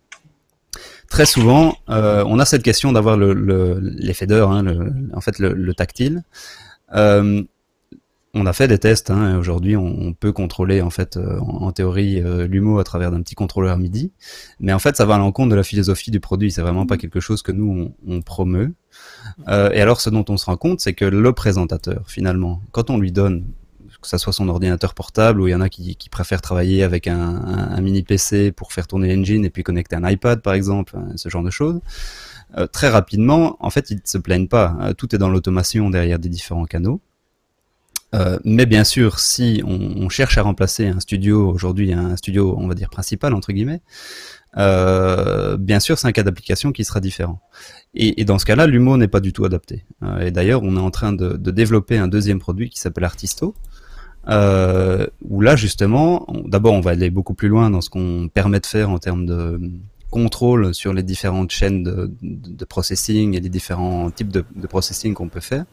Très 1.09 1.25
souvent, 1.25 1.77
euh, 1.89 2.23
on 2.27 2.39
a 2.39 2.45
cette 2.45 2.63
question 2.63 2.91
d'avoir 2.91 3.17
le, 3.17 3.33
le, 3.33 3.79
les 3.79 4.13
faders, 4.13 4.49
hein, 4.49 4.63
le, 4.63 4.91
en 5.13 5.21
fait 5.21 5.37
le, 5.37 5.53
le 5.53 5.73
tactile. 5.73 6.23
Euh, 6.95 7.43
on 8.33 8.45
a 8.45 8.53
fait 8.53 8.67
des 8.67 8.79
tests. 8.79 9.11
Hein, 9.11 9.37
Aujourd'hui, 9.37 9.77
on, 9.77 10.13
peut 10.13 10.31
contrôler 10.31 10.81
en 10.81 10.89
fait, 10.89 11.17
euh, 11.17 11.39
en, 11.39 11.71
théorie, 11.71 12.21
euh, 12.21 12.47
l'humo 12.47 12.79
à 12.79 12.83
travers 12.83 13.11
d'un 13.11 13.21
petit 13.21 13.35
contrôleur 13.35 13.77
MIDI. 13.77 14.11
Mais 14.59 14.73
en 14.73 14.79
fait, 14.79 14.97
ça 14.97 15.05
va 15.05 15.15
à 15.15 15.17
l'encontre 15.17 15.49
de 15.49 15.55
la 15.55 15.63
philosophie 15.63 16.11
du 16.11 16.19
produit. 16.19 16.51
C'est 16.51 16.61
vraiment 16.61 16.85
pas 16.85 16.97
quelque 16.97 17.19
chose 17.19 17.41
que 17.41 17.51
nous 17.51 17.93
on, 18.07 18.15
on 18.15 18.21
promeut. 18.21 18.73
Euh, 19.47 19.71
et 19.71 19.81
alors, 19.81 20.01
ce 20.01 20.09
dont 20.09 20.25
on 20.29 20.37
se 20.37 20.45
rend 20.45 20.57
compte, 20.57 20.79
c'est 20.79 20.93
que 20.93 21.05
le 21.05 21.33
présentateur, 21.33 22.03
finalement, 22.07 22.61
quand 22.71 22.89
on 22.89 22.97
lui 22.97 23.11
donne 23.11 23.45
que 24.01 24.09
ça 24.09 24.17
soit 24.17 24.33
son 24.33 24.49
ordinateur 24.49 24.95
portable 24.95 25.39
ou 25.39 25.47
il 25.47 25.51
y 25.51 25.55
en 25.55 25.61
a 25.61 25.69
qui, 25.69 25.95
qui 25.95 26.09
préfèrent 26.09 26.41
travailler 26.41 26.83
avec 26.83 27.07
un, 27.07 27.15
un, 27.15 27.79
mini 27.79 28.03
PC 28.03 28.51
pour 28.51 28.73
faire 28.73 28.85
tourner 28.85 29.15
l'engine 29.15 29.45
et 29.45 29.49
puis 29.49 29.63
connecter 29.63 29.95
un 29.95 30.09
iPad 30.09 30.41
par 30.41 30.55
exemple, 30.55 30.97
hein, 30.97 31.13
ce 31.15 31.29
genre 31.29 31.43
de 31.43 31.49
choses. 31.49 31.79
Euh, 32.57 32.67
très 32.67 32.89
rapidement, 32.89 33.55
en 33.61 33.69
fait, 33.69 33.91
ils 33.91 33.97
ne 33.97 34.01
se 34.03 34.17
plaignent 34.17 34.49
pas. 34.49 34.93
tout 34.97 35.15
est 35.15 35.17
dans 35.17 35.29
l'automation 35.29 35.89
derrière 35.89 36.19
des 36.19 36.27
différents 36.27 36.65
canaux. 36.65 36.99
Euh, 38.13 38.37
mais 38.43 38.65
bien 38.65 38.83
sûr, 38.83 39.19
si 39.19 39.63
on, 39.65 40.09
cherche 40.09 40.37
à 40.37 40.43
remplacer 40.43 40.87
un 40.87 40.99
studio 40.99 41.49
aujourd'hui, 41.49 41.93
un 41.93 42.15
studio, 42.15 42.55
on 42.59 42.67
va 42.67 42.75
dire 42.75 42.89
principal 42.89 43.33
entre 43.33 43.51
guillemets, 43.51 43.81
euh, 44.57 45.57
bien 45.57 45.79
sûr, 45.79 45.97
c'est 45.97 46.07
un 46.07 46.11
cas 46.11 46.23
d'application 46.23 46.71
qui 46.71 46.83
sera 46.83 46.99
différent. 46.99 47.41
Et, 47.95 48.23
dans 48.25 48.37
ce 48.37 48.45
cas-là, 48.45 48.67
l'humo 48.67 48.97
n'est 48.97 49.07
pas 49.07 49.19
du 49.19 49.33
tout 49.33 49.45
adapté. 49.45 49.85
Euh, 50.03 50.27
et 50.27 50.31
d'ailleurs, 50.31 50.61
on 50.63 50.77
est 50.77 50.79
en 50.79 50.91
train 50.91 51.13
de, 51.13 51.37
développer 51.51 51.97
un 51.97 52.07
deuxième 52.07 52.39
produit 52.39 52.69
qui 52.69 52.79
s'appelle 52.79 53.03
Artisto, 53.03 53.55
où 54.27 55.41
là 55.41 55.55
justement, 55.55 56.27
d'abord, 56.45 56.73
on 56.73 56.81
va 56.81 56.91
aller 56.91 57.09
beaucoup 57.09 57.33
plus 57.33 57.47
loin 57.47 57.69
dans 57.71 57.81
ce 57.81 57.89
qu'on 57.89 58.29
permet 58.31 58.59
de 58.59 58.65
faire 58.65 58.89
en 58.89 58.99
termes 58.99 59.25
de 59.25 59.59
contrôle 60.11 60.75
sur 60.75 60.93
les 60.93 61.01
différentes 61.01 61.49
chaînes 61.49 61.83
de, 61.83 62.65
processing 62.65 63.35
et 63.35 63.39
les 63.39 63.49
différents 63.49 64.11
types 64.11 64.31
de, 64.31 64.45
de 64.55 64.67
processing 64.67 65.15
qu'on 65.15 65.29
peut 65.29 65.39
faire. 65.39 65.65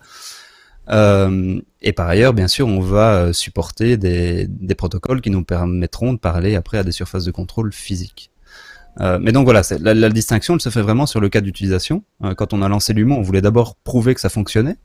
Euh, 0.91 1.61
et 1.81 1.93
par 1.93 2.09
ailleurs, 2.09 2.33
bien 2.33 2.49
sûr, 2.49 2.67
on 2.67 2.81
va 2.81 3.15
euh, 3.15 3.33
supporter 3.33 3.97
des, 3.97 4.49
protocoles 4.77 5.21
qui 5.21 5.31
nous 5.31 5.45
permettront 5.45 6.13
de 6.13 6.19
parler 6.19 6.57
après 6.57 6.79
à 6.79 6.85
des 6.85 6.93
surfaces 6.93 7.25
de 7.25 7.31
contrôle 7.31 7.73
physiques. 7.73 8.31
Euh, 9.01 9.19
mais 9.21 9.31
donc 9.33 9.45
voilà, 9.45 9.63
la, 9.79 9.95
la, 9.95 10.09
distinction 10.09 10.55
elle 10.55 10.61
se 10.61 10.69
fait 10.69 10.83
vraiment 10.83 11.07
sur 11.07 11.21
le 11.21 11.29
cas 11.29 11.41
d'utilisation. 11.41 12.03
Quand 12.37 12.53
on 12.53 12.61
a 12.61 12.69
lancé 12.69 12.93
l'humour, 12.93 13.19
on 13.19 13.23
voulait 13.23 13.41
d'abord 13.41 13.77
prouver 13.77 14.15
que 14.15 14.21
ça 14.21 14.29
fonctionnait 14.29 14.77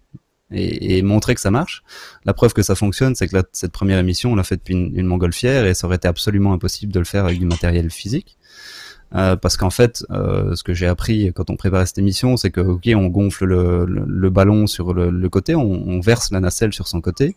et, 0.51 1.01
montrer 1.01 1.33
que 1.33 1.41
ça 1.41 1.49
marche. 1.49 1.83
La 2.23 2.33
preuve 2.33 2.53
que 2.53 2.61
ça 2.61 2.75
fonctionne, 2.75 3.15
c'est 3.15 3.27
que 3.27 3.35
cette 3.51 3.71
première 3.71 3.97
émission, 3.97 4.31
on 4.31 4.35
l'a 4.35 4.43
fait 4.43 4.57
depuis 4.57 4.75
une, 4.75 4.95
une 4.95 5.07
montgolfière 5.07 5.65
et 5.65 5.73
ça 5.73 5.87
aurait 5.87 5.95
été 5.95 6.07
absolument 6.07 6.53
impossible 6.53 6.93
de 6.93 6.99
le 6.99 7.05
faire 7.05 7.25
avec 7.25 7.39
du 7.39 7.45
matériel 7.45 7.89
physique. 7.89 8.37
Euh, 9.13 9.35
parce 9.35 9.55
qu'en 9.55 9.69
fait, 9.69 10.03
euh, 10.09 10.55
ce 10.55 10.63
que 10.63 10.73
j'ai 10.73 10.87
appris 10.87 11.31
quand 11.33 11.49
on 11.49 11.55
préparait 11.55 11.85
cette 11.85 11.99
émission, 11.99 12.37
c'est 12.37 12.49
que 12.49 12.59
ok, 12.59 12.89
on 12.95 13.07
gonfle 13.07 13.45
le, 13.45 13.85
le, 13.85 14.29
ballon 14.29 14.67
sur 14.67 14.93
le, 14.93 15.09
le 15.09 15.29
côté, 15.29 15.55
on, 15.55 15.61
on, 15.61 15.99
verse 15.99 16.31
la 16.31 16.39
nacelle 16.39 16.73
sur 16.73 16.87
son 16.87 17.01
côté, 17.01 17.35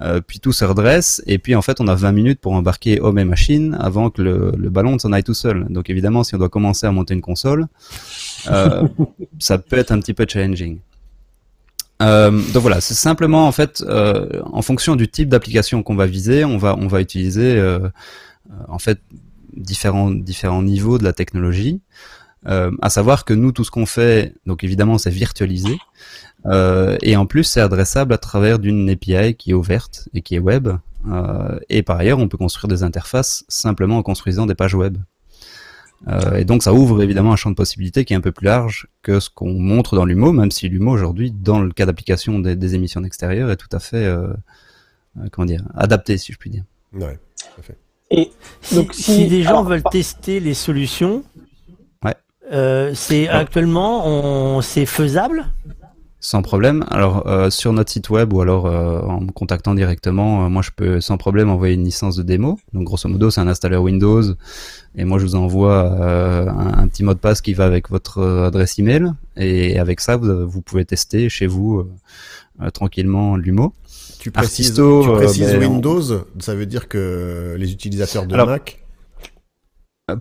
euh, 0.00 0.20
puis 0.24 0.38
tout 0.38 0.52
se 0.52 0.64
redresse, 0.64 1.22
et 1.26 1.38
puis 1.38 1.54
en 1.54 1.62
fait, 1.62 1.80
on 1.80 1.88
a 1.88 1.94
20 1.94 2.12
minutes 2.12 2.40
pour 2.40 2.52
embarquer 2.52 3.00
homme 3.00 3.18
et 3.18 3.24
machine 3.24 3.76
avant 3.80 4.10
que 4.10 4.22
le, 4.22 4.68
ballon 4.68 4.98
s'en 4.98 5.12
aille 5.12 5.24
tout 5.24 5.34
seul. 5.34 5.66
Donc 5.70 5.88
évidemment, 5.88 6.24
si 6.24 6.34
on 6.34 6.38
doit 6.38 6.50
commencer 6.50 6.86
à 6.86 6.92
monter 6.92 7.14
une 7.14 7.22
console, 7.22 7.66
ça 8.44 9.58
peut 9.58 9.78
être 9.78 9.92
un 9.92 9.98
petit 9.98 10.14
peu 10.14 10.26
challenging. 10.28 10.78
Euh, 12.02 12.30
donc 12.52 12.62
voilà, 12.62 12.80
c'est 12.80 12.94
simplement 12.94 13.46
en 13.46 13.52
fait, 13.52 13.82
en 13.88 14.62
fonction 14.62 14.94
du 14.94 15.08
type 15.08 15.30
d'application 15.30 15.82
qu'on 15.82 15.96
va 15.96 16.06
viser, 16.06 16.44
on 16.44 16.58
va 16.58 16.76
on 16.78 16.86
va 16.86 17.00
utiliser 17.00 17.60
en 18.68 18.78
fait 18.78 18.98
différents, 19.56 20.10
différents 20.10 20.62
niveaux 20.62 20.98
de 20.98 21.04
la 21.04 21.12
technologie. 21.12 21.80
Euh, 22.46 22.72
à 22.80 22.90
savoir 22.90 23.24
que 23.24 23.34
nous, 23.34 23.52
tout 23.52 23.64
ce 23.64 23.70
qu'on 23.70 23.86
fait, 23.86 24.34
donc 24.46 24.64
évidemment, 24.64 24.98
c'est 24.98 25.10
virtualisé. 25.10 25.78
Euh, 26.46 26.96
et 27.02 27.16
en 27.16 27.26
plus, 27.26 27.44
c'est 27.44 27.60
adressable 27.60 28.12
à 28.12 28.18
travers 28.18 28.58
d'une 28.58 28.88
API 28.90 29.34
qui 29.34 29.50
est 29.50 29.54
ouverte 29.54 30.08
et 30.14 30.22
qui 30.22 30.34
est 30.34 30.40
web. 30.40 30.68
Euh, 31.08 31.58
et 31.68 31.82
par 31.82 31.98
ailleurs, 31.98 32.18
on 32.18 32.28
peut 32.28 32.38
construire 32.38 32.68
des 32.68 32.82
interfaces 32.82 33.44
simplement 33.48 33.98
en 33.98 34.02
construisant 34.02 34.46
des 34.46 34.54
pages 34.54 34.74
web. 34.74 34.98
Euh, 36.08 36.36
et 36.36 36.44
donc, 36.44 36.64
ça 36.64 36.74
ouvre 36.74 37.00
évidemment 37.02 37.32
un 37.32 37.36
champ 37.36 37.50
de 37.50 37.54
possibilités 37.54 38.04
qui 38.04 38.12
est 38.12 38.16
un 38.16 38.20
peu 38.20 38.32
plus 38.32 38.46
large 38.46 38.88
que 39.02 39.20
ce 39.20 39.30
qu'on 39.30 39.52
montre 39.52 39.94
dans 39.94 40.04
l'UMO, 40.04 40.32
même 40.32 40.50
si 40.50 40.68
l'UMO 40.68 40.90
aujourd'hui, 40.90 41.30
dans 41.30 41.60
le 41.60 41.70
cas 41.70 41.86
d'application 41.86 42.40
des, 42.40 42.74
émissions 42.74 43.04
extérieures, 43.04 43.50
est 43.52 43.56
tout 43.56 43.68
à 43.70 43.78
fait, 43.78 44.12
comment 45.30 45.46
dire, 45.46 45.62
adapté, 45.76 46.18
si 46.18 46.32
je 46.32 46.38
puis 46.38 46.50
dire. 46.50 46.64
Ouais, 46.92 47.20
tout 47.38 47.60
à 47.60 47.62
fait. 47.62 47.78
Et 48.12 48.30
si, 48.60 48.74
donc, 48.74 48.94
si, 48.94 49.26
des 49.26 49.42
gens 49.42 49.64
veulent 49.64 49.82
tester 49.82 50.38
les 50.38 50.54
solutions, 50.54 51.24
ouais. 52.04 52.14
euh, 52.52 52.92
c'est 52.94 53.28
actuellement, 53.28 54.06
on, 54.06 54.60
c'est 54.60 54.86
faisable? 54.86 55.46
Sans 56.24 56.40
problème. 56.40 56.84
Alors 56.88 57.26
euh, 57.26 57.50
sur 57.50 57.72
notre 57.72 57.90
site 57.90 58.08
web 58.08 58.32
ou 58.32 58.40
alors 58.40 58.66
euh, 58.66 59.00
en 59.00 59.22
me 59.22 59.32
contactant 59.32 59.74
directement, 59.74 60.44
euh, 60.44 60.48
moi 60.48 60.62
je 60.62 60.70
peux 60.70 61.00
sans 61.00 61.16
problème 61.16 61.50
envoyer 61.50 61.74
une 61.74 61.82
licence 61.82 62.14
de 62.14 62.22
démo. 62.22 62.60
Donc 62.72 62.84
grosso 62.84 63.08
modo 63.08 63.28
c'est 63.28 63.40
un 63.40 63.48
installeur 63.48 63.82
Windows 63.82 64.22
et 64.94 65.04
moi 65.04 65.18
je 65.18 65.24
vous 65.24 65.34
envoie 65.34 65.82
euh, 65.82 66.48
un, 66.48 66.78
un, 66.78 66.86
petit 66.86 67.02
mot 67.02 67.12
de 67.12 67.18
passe 67.18 67.40
qui 67.40 67.54
va 67.54 67.64
avec 67.64 67.90
votre 67.90 68.22
adresse 68.22 68.78
email 68.78 69.12
et 69.36 69.80
avec 69.80 69.98
ça 69.98 70.16
vous, 70.16 70.48
vous 70.48 70.62
pouvez 70.62 70.84
tester 70.84 71.28
chez 71.28 71.48
vous 71.48 71.90
tranquillement 72.72 73.34
l'humo. 73.36 73.72
Tu 74.22 74.30
précises, 74.30 74.74
tu 74.74 74.80
euh, 74.80 75.16
précises 75.16 75.56
Windows, 75.56 76.00
ça 76.38 76.54
veut 76.54 76.66
dire 76.66 76.86
que 76.86 77.56
les 77.58 77.72
utilisateurs 77.72 78.24
de 78.24 78.36
Mac 78.36 78.82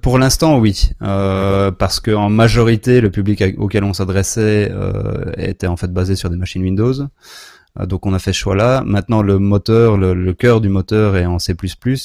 pour 0.02 0.18
l'instant, 0.20 0.60
oui, 0.60 0.92
euh, 1.02 1.72
parce 1.72 2.00
que 2.00 2.12
en 2.12 2.30
majorité, 2.30 3.02
le 3.02 3.10
public 3.10 3.44
auquel 3.58 3.84
on 3.84 3.94
s'adressait 3.94 4.70
euh, 4.72 5.32
était 5.38 5.68
en 5.68 5.76
fait 5.76 5.92
basé 5.92 6.16
sur 6.16 6.30
des 6.30 6.38
machines 6.38 6.62
Windows. 6.62 6.94
Euh, 7.80 7.86
donc, 7.86 8.06
on 8.06 8.14
a 8.14 8.20
fait 8.20 8.34
ce 8.34 8.38
choix-là. 8.38 8.84
Maintenant, 8.86 9.22
le 9.22 9.40
moteur, 9.40 9.98
le, 9.98 10.14
le, 10.14 10.34
cœur 10.34 10.62
du 10.62 10.70
moteur 10.70 11.18
est 11.18 11.26
en 11.26 11.40
C++. 11.40 11.56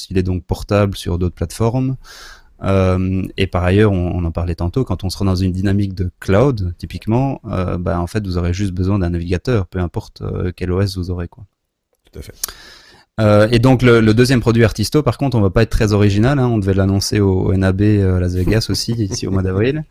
Il 0.09 0.17
est 0.17 0.23
donc 0.23 0.43
portable 0.43 0.95
sur 0.95 1.19
d'autres 1.19 1.35
plateformes. 1.35 1.97
Et 2.63 3.47
par 3.47 3.63
ailleurs, 3.63 3.91
on, 3.91 4.15
on, 4.15 4.25
en 4.25 4.31
parlait 4.31 4.55
tantôt, 4.55 4.83
quand 4.83 5.03
on 5.03 5.11
sera 5.11 5.25
dans 5.25 5.35
une 5.35 5.51
dynamique 5.51 5.93
de 5.93 6.09
cloud, 6.19 6.73
typiquement, 6.79 7.39
bah, 7.43 7.99
en 7.99 8.07
fait, 8.07 8.25
vous 8.25 8.37
aurez 8.37 8.53
juste 8.53 8.71
besoin 8.71 8.97
d'un 8.97 9.11
navigateur, 9.11 9.67
peu 9.67 9.79
importe 9.79 10.23
quel 10.55 10.71
OS 10.71 10.97
vous 10.97 11.11
aurez, 11.11 11.27
quoi. 11.27 11.45
Tout 12.11 12.19
à 12.19 12.21
fait. 12.21 12.33
Euh, 13.19 13.47
et 13.51 13.57
donc 13.57 13.81
le, 13.81 13.99
le, 13.99 14.13
deuxième 14.13 14.41
produit 14.41 14.63
Artisto, 14.63 15.01
par 15.01 15.17
contre, 15.17 15.37
on 15.37 15.41
va 15.41 15.49
pas 15.49 15.63
être 15.63 15.71
très 15.71 15.91
original. 15.91 16.37
Hein, 16.37 16.47
on 16.47 16.59
devait 16.59 16.75
l'annoncer 16.75 17.19
au, 17.19 17.51
NAB 17.55 17.81
euh, 17.81 18.19
Las 18.19 18.35
Vegas 18.35 18.67
aussi 18.69 18.91
ici 18.91 19.25
au 19.25 19.31
mois 19.31 19.41
d'avril. 19.41 19.83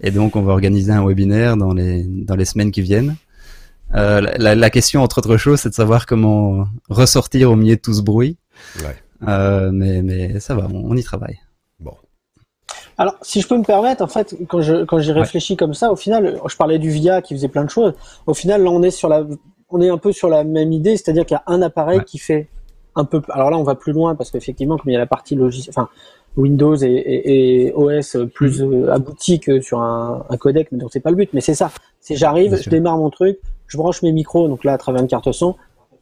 Et 0.00 0.10
donc 0.10 0.36
on 0.36 0.42
va 0.42 0.52
organiser 0.52 0.92
un 0.92 1.04
webinaire 1.04 1.56
dans 1.56 1.72
les 1.72 2.02
dans 2.04 2.36
les 2.36 2.44
semaines 2.44 2.70
qui 2.70 2.82
viennent. 2.82 3.16
Euh, 3.94 4.20
la, 4.20 4.54
la, 4.54 4.70
question, 4.70 5.02
entre 5.02 5.18
autres 5.18 5.36
choses, 5.36 5.60
c'est 5.60 5.68
de 5.68 5.74
savoir 5.74 6.06
comment 6.06 6.66
ressortir 6.88 7.50
au 7.50 7.56
milieu 7.56 7.76
de 7.76 7.80
tout 7.80 7.94
ce 7.94 8.02
bruit. 8.02 8.36
Ouais. 8.80 8.96
Euh, 9.28 9.70
mais 9.72 10.02
mais 10.02 10.40
ça 10.40 10.54
va, 10.54 10.66
on, 10.70 10.90
on, 10.90 10.96
y 10.96 11.02
travaille. 11.02 11.38
Bon. 11.78 11.94
Alors, 12.98 13.14
si 13.22 13.40
je 13.40 13.46
peux 13.46 13.56
me 13.56 13.62
permettre, 13.62 14.02
en 14.02 14.08
fait, 14.08 14.36
quand 14.48 14.60
je 14.60 14.84
quand 14.84 14.98
j'y 14.98 15.12
réfléchis 15.12 15.52
ouais. 15.52 15.56
comme 15.56 15.74
ça, 15.74 15.92
au 15.92 15.96
final, 15.96 16.40
je 16.46 16.56
parlais 16.56 16.78
du 16.78 16.90
VIA 16.90 17.22
qui 17.22 17.34
faisait 17.34 17.48
plein 17.48 17.64
de 17.64 17.70
choses. 17.70 17.94
Au 18.26 18.34
final, 18.34 18.62
là, 18.64 18.70
on 18.70 18.82
est 18.82 18.90
sur 18.90 19.08
la 19.08 19.24
on 19.70 19.80
est 19.80 19.88
un 19.88 19.98
peu 19.98 20.12
sur 20.12 20.28
la 20.28 20.44
même 20.44 20.72
idée, 20.72 20.96
c'est-à-dire 20.96 21.26
qu'il 21.26 21.34
y 21.34 21.38
a 21.38 21.42
un 21.46 21.62
appareil 21.62 21.98
ouais. 21.98 22.04
qui 22.04 22.18
fait 22.18 22.48
un 22.94 23.04
peu. 23.04 23.20
Alors 23.30 23.50
là, 23.50 23.58
on 23.58 23.62
va 23.62 23.74
plus 23.74 23.92
loin 23.92 24.14
parce 24.14 24.30
qu'effectivement, 24.30 24.76
comme 24.76 24.90
il 24.90 24.94
y 24.94 24.96
a 24.96 25.00
la 25.00 25.06
partie 25.06 25.34
logicielle, 25.34 25.74
enfin 25.76 25.88
Windows 26.36 26.76
et, 26.76 26.86
et, 26.86 27.66
et 27.66 27.72
OS 27.74 28.16
plus 28.34 28.62
mmh. 28.62 28.88
abouti 28.88 29.40
que 29.40 29.60
sur 29.60 29.80
un, 29.80 30.24
un 30.28 30.36
codec, 30.36 30.68
mais 30.72 30.78
donc 30.78 30.90
c'est 30.92 31.00
pas 31.00 31.10
le 31.10 31.16
but. 31.16 31.30
Mais 31.32 31.40
c'est 31.40 31.54
ça. 31.54 31.70
C'est 32.00 32.16
j'arrive, 32.16 32.56
je 32.60 32.70
démarre 32.70 32.98
mon 32.98 33.10
truc, 33.10 33.38
je 33.66 33.76
branche 33.76 34.02
mes 34.02 34.12
micros, 34.12 34.48
donc 34.48 34.64
là 34.64 34.72
à 34.72 34.78
travers 34.78 35.00
une 35.00 35.08
carte 35.08 35.30
son 35.32 35.56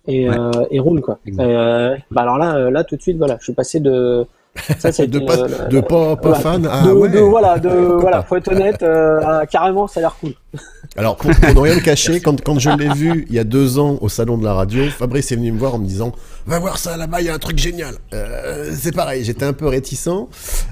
et, 0.06 0.28
ouais. 0.28 0.36
euh, 0.36 0.50
et 0.70 0.80
roule 0.80 1.00
quoi. 1.00 1.18
Euh, 1.38 1.96
bah 2.10 2.22
alors 2.22 2.38
là, 2.38 2.70
là 2.70 2.84
tout 2.84 2.96
de 2.96 3.02
suite, 3.02 3.18
voilà, 3.18 3.36
je 3.38 3.44
suis 3.44 3.52
passé 3.52 3.78
de 3.78 4.26
ça, 4.78 4.90
de 5.06 5.18
pas, 5.18 5.38
euh, 5.38 5.68
de 5.68 5.80
pas, 5.80 6.34
fan 6.34 6.66
à 6.66 6.82
de, 6.82 6.92
ouais. 6.92 7.08
de, 7.08 7.18
voilà, 7.18 7.58
de, 7.58 7.68
voilà, 7.68 8.22
faut 8.22 8.36
être 8.36 8.48
honnête, 8.52 8.82
euh, 8.82 9.44
carrément, 9.46 9.86
ça 9.86 10.00
a 10.00 10.02
l'air 10.02 10.16
cool. 10.20 10.32
Alors, 10.96 11.16
pour, 11.16 11.30
pour 11.30 11.54
ne 11.54 11.60
rien 11.60 11.74
le 11.74 11.80
cacher, 11.80 12.20
quand, 12.20 12.38
quand 12.42 12.58
je 12.58 12.68
l'ai 12.68 12.92
vu 12.92 13.24
il 13.30 13.34
y 13.34 13.38
a 13.38 13.44
deux 13.44 13.78
ans 13.78 13.96
au 14.02 14.10
salon 14.10 14.36
de 14.36 14.44
la 14.44 14.52
radio, 14.52 14.84
Fabrice 14.90 15.32
est 15.32 15.36
venu 15.36 15.50
me 15.50 15.58
voir 15.58 15.74
en 15.74 15.78
me 15.78 15.86
disant 15.86 16.12
Va 16.44 16.58
voir 16.58 16.76
ça 16.76 16.98
là-bas, 16.98 17.22
il 17.22 17.28
y 17.28 17.30
a 17.30 17.34
un 17.34 17.38
truc 17.38 17.56
génial. 17.56 17.94
Euh, 18.12 18.70
c'est 18.76 18.94
pareil, 18.94 19.24
j'étais 19.24 19.46
un 19.46 19.54
peu 19.54 19.66
réticent. 19.66 20.10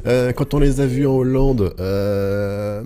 Euh, 0.06 0.32
quand 0.32 0.52
on 0.52 0.58
les 0.58 0.82
a 0.82 0.86
vus 0.86 1.06
en 1.06 1.14
Hollande, 1.14 1.72
je, 1.78 2.84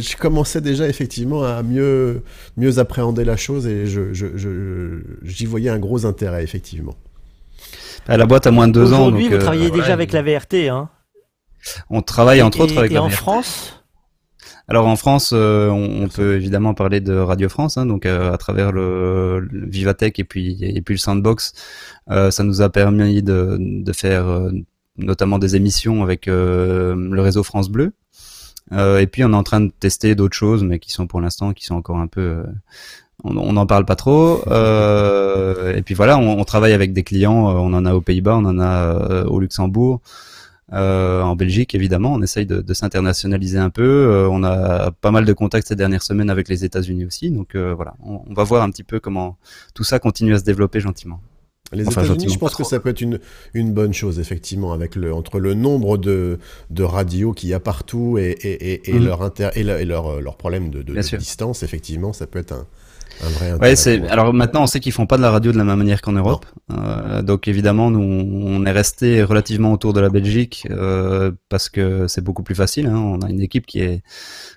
je, 0.00 0.16
commençais 0.16 0.60
déjà 0.60 0.86
effectivement 0.86 1.42
à 1.42 1.64
mieux, 1.64 2.22
mieux 2.56 2.78
appréhender 2.78 3.24
la 3.24 3.36
chose 3.36 3.66
et 3.66 3.86
je, 3.86 4.12
je, 4.12 4.26
je, 4.36 5.00
j'y 5.24 5.46
voyais 5.46 5.70
un 5.70 5.80
gros 5.80 6.06
intérêt, 6.06 6.44
effectivement. 6.44 6.94
La 8.06 8.26
boîte 8.26 8.46
a 8.46 8.50
moins 8.50 8.68
de 8.68 8.72
deux 8.72 8.92
ans. 8.92 9.06
Aujourd'hui, 9.06 9.28
vous 9.28 9.34
euh, 9.34 9.38
travaillez 9.38 9.70
déjà 9.70 9.86
ouais, 9.86 9.92
avec 9.92 10.12
la 10.12 10.22
VRT. 10.22 10.68
Hein. 10.68 10.88
On 11.90 12.02
travaille 12.02 12.42
entre 12.42 12.58
et, 12.58 12.62
autres 12.62 12.78
avec 12.78 12.90
et 12.90 12.94
la 12.94 13.02
en 13.02 13.08
VRT. 13.08 13.16
France? 13.16 13.82
Alors 14.68 14.86
en 14.86 14.96
France, 14.96 15.32
euh, 15.34 15.68
on, 15.68 16.04
on, 16.04 16.08
peut 16.08 16.36
évidemment 16.36 16.74
parler 16.74 17.00
de 17.00 17.14
Radio 17.14 17.48
France, 17.48 17.76
hein, 17.76 17.86
donc 17.86 18.06
euh, 18.06 18.32
à 18.32 18.38
travers 18.38 18.72
le, 18.72 19.40
le, 19.40 19.66
Vivatech 19.66 20.18
et 20.18 20.24
puis 20.24 20.56
et 20.62 20.80
puis 20.82 20.94
le 20.94 20.98
Sandbox, 20.98 21.52
euh, 22.10 22.30
ça 22.30 22.44
nous 22.44 22.62
a 22.62 22.70
permis 22.70 23.22
de, 23.22 23.56
de 23.58 23.92
faire 23.92 24.24
notamment 24.96 25.38
des 25.38 25.56
émissions 25.56 26.02
avec 26.02 26.26
le 26.26 27.20
réseau 27.20 27.42
France 27.42 27.68
Bleu. 27.68 27.92
et 28.72 29.06
puis 29.10 29.24
on 29.24 29.32
est 29.32 29.36
en 29.36 29.42
train 29.42 29.60
de 29.60 29.72
tester 29.78 30.14
d'autres 30.14 30.36
choses, 30.36 30.62
mais 30.62 30.78
qui 30.78 30.90
sont 30.92 31.06
pour 31.06 31.20
l'instant 31.20 31.52
qui 31.52 31.64
sont 31.64 31.74
encore 31.74 31.98
un 31.98 32.06
peu 32.06 32.44
on 33.24 33.52
n'en 33.52 33.66
parle 33.66 33.84
pas 33.84 33.96
trop. 33.96 34.42
Euh, 34.48 35.74
et 35.76 35.82
puis 35.82 35.94
voilà, 35.94 36.18
on, 36.18 36.38
on, 36.38 36.44
travaille 36.44 36.72
avec 36.72 36.92
des 36.92 37.02
clients. 37.02 37.50
euh, 37.50 37.54
On 37.54 37.72
en 37.74 37.84
a 37.86 37.94
aux 37.94 38.00
Pays-Bas, 38.00 38.36
on 38.36 38.44
en 38.44 38.58
a 38.58 38.96
euh, 39.10 39.24
au 39.24 39.40
Luxembourg, 39.40 40.00
euh, 40.72 41.22
en 41.22 41.36
Belgique 41.36 41.74
évidemment. 41.74 42.12
On 42.14 42.22
essaye 42.22 42.46
de, 42.46 42.60
de 42.60 42.74
s'internationaliser 42.74 43.58
un 43.58 43.70
peu. 43.70 43.82
Euh, 43.82 44.28
on 44.30 44.42
a 44.42 44.90
pas 44.90 45.10
mal 45.10 45.24
de 45.24 45.32
contacts 45.32 45.68
ces 45.68 45.76
dernières 45.76 46.02
semaines 46.02 46.30
avec 46.30 46.48
les 46.48 46.64
États-Unis 46.64 47.04
aussi. 47.04 47.30
Donc 47.30 47.56
voilà, 47.56 47.94
on, 48.04 48.20
on 48.28 48.34
va 48.34 48.44
voir 48.44 48.62
un 48.62 48.70
petit 48.70 48.84
peu 48.84 49.00
comment 49.00 49.36
tout 49.74 49.84
ça 49.84 49.98
continue 49.98 50.34
à 50.34 50.38
se 50.38 50.44
développer 50.44 50.80
gentiment. 50.80 51.20
Les 51.74 51.88
Enfin, 51.88 52.02
États-Unis, 52.02 52.28
je 52.28 52.38
pense 52.38 52.54
que 52.54 52.64
ça 52.64 52.80
peut 52.80 52.90
être 52.90 53.00
une, 53.00 53.18
une 53.54 53.72
bonne 53.72 53.94
chose, 53.94 54.18
effectivement, 54.18 54.74
avec 54.74 54.94
le, 54.94 55.14
entre 55.14 55.38
le 55.40 55.54
nombre 55.54 55.96
de, 55.96 56.38
de 56.68 56.82
radios 56.82 57.32
qu'il 57.32 57.48
y 57.48 57.54
a 57.54 57.60
partout 57.60 58.18
et, 58.18 58.24
et, 58.42 58.72
et, 58.74 58.90
et 58.90 58.98
Mhm. 58.98 59.04
leur, 59.06 59.22
inter, 59.22 59.48
et, 59.54 59.62
leur, 59.62 59.78
et 59.78 59.86
leur, 59.86 60.20
leur 60.20 60.36
problème 60.36 60.68
de, 60.68 60.82
de- 60.82 61.16
distance, 61.16 61.62
effectivement, 61.62 62.12
ça 62.12 62.26
peut 62.26 62.38
être 62.40 62.52
un, 62.52 62.66
un 63.22 63.28
vrai 63.30 63.50
intérêt. 63.50 63.70
Ouais, 63.70 63.76
c'est 63.76 63.98
pour 63.98 64.06
eux. 64.08 64.10
alors 64.12 64.34
maintenant 64.34 64.62
on 64.62 64.66
sait 64.66 64.80
qu'ils 64.80 64.92
font 64.92 65.06
pas 65.06 65.16
de 65.16 65.22
la 65.22 65.30
radio 65.30 65.52
de 65.52 65.58
la 65.58 65.64
même 65.64 65.78
manière 65.78 66.00
qu'en 66.02 66.12
Europe. 66.12 66.46
Euh, 66.72 67.22
donc 67.22 67.48
évidemment 67.48 67.90
nous 67.90 68.00
on 68.00 68.64
est 68.66 68.70
resté 68.72 69.22
relativement 69.22 69.72
autour 69.72 69.92
de 69.92 70.00
la 70.00 70.08
Belgique 70.10 70.66
euh, 70.70 71.30
parce 71.48 71.68
que 71.68 72.06
c'est 72.08 72.22
beaucoup 72.22 72.42
plus 72.42 72.54
facile. 72.54 72.86
Hein. 72.86 72.96
On 72.96 73.20
a 73.20 73.30
une 73.30 73.40
équipe 73.40 73.66
qui 73.66 73.80
est 73.80 74.02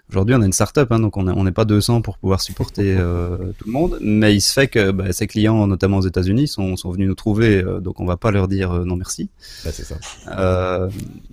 aujourd'hui 0.09 0.35
on 0.35 0.41
a 0.41 0.45
une 0.45 0.53
start-up 0.53 0.91
hein, 0.91 0.99
donc 0.99 1.17
on 1.17 1.27
est- 1.27 1.31
on 1.35 1.43
n'est 1.43 1.51
pas 1.51 1.65
200 1.65 2.01
pour 2.01 2.17
pouvoir 2.17 2.41
supporter 2.41 2.95
euh, 2.97 3.37
tout 3.57 3.65
le 3.67 3.71
monde. 3.71 3.97
Mais 4.01 4.33
il 4.35 4.41
se 4.41 4.53
fait 4.53 4.67
que 4.67 4.91
bah, 4.91 5.11
ces 5.11 5.27
clients 5.27 5.67
notamment 5.67 5.97
aux 5.97 6.07
États-Unis 6.07 6.47
sont, 6.47 6.75
sont 6.75 6.91
venus 6.91 7.07
nous 7.07 7.15
trouver 7.15 7.63
donc 7.81 7.99
on 7.99 8.05
va 8.05 8.17
pas 8.17 8.31
leur 8.31 8.47
dire 8.47 8.71
non 8.85 8.95
merci. 8.95 9.29
Bah, 9.63 9.71
c'est 9.73 9.83
ça. 9.85 9.95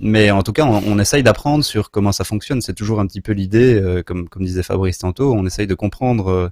Mais 0.00 0.30
en 0.30 0.42
tout 0.42 0.52
cas, 0.52 0.64
on, 0.64 0.82
on 0.86 0.98
essaye 0.98 1.22
d'apprendre 1.22 1.64
sur 1.64 1.90
comment 1.90 2.12
ça 2.12 2.24
fonctionne. 2.24 2.60
C'est 2.60 2.74
toujours 2.74 3.00
un 3.00 3.06
petit 3.06 3.20
peu 3.20 3.32
l'idée, 3.32 4.02
comme, 4.06 4.28
comme 4.28 4.44
disait 4.44 4.62
Fabrice 4.62 4.98
tantôt, 4.98 5.32
on 5.32 5.46
essaye 5.46 5.66
de 5.66 5.74
comprendre 5.74 6.50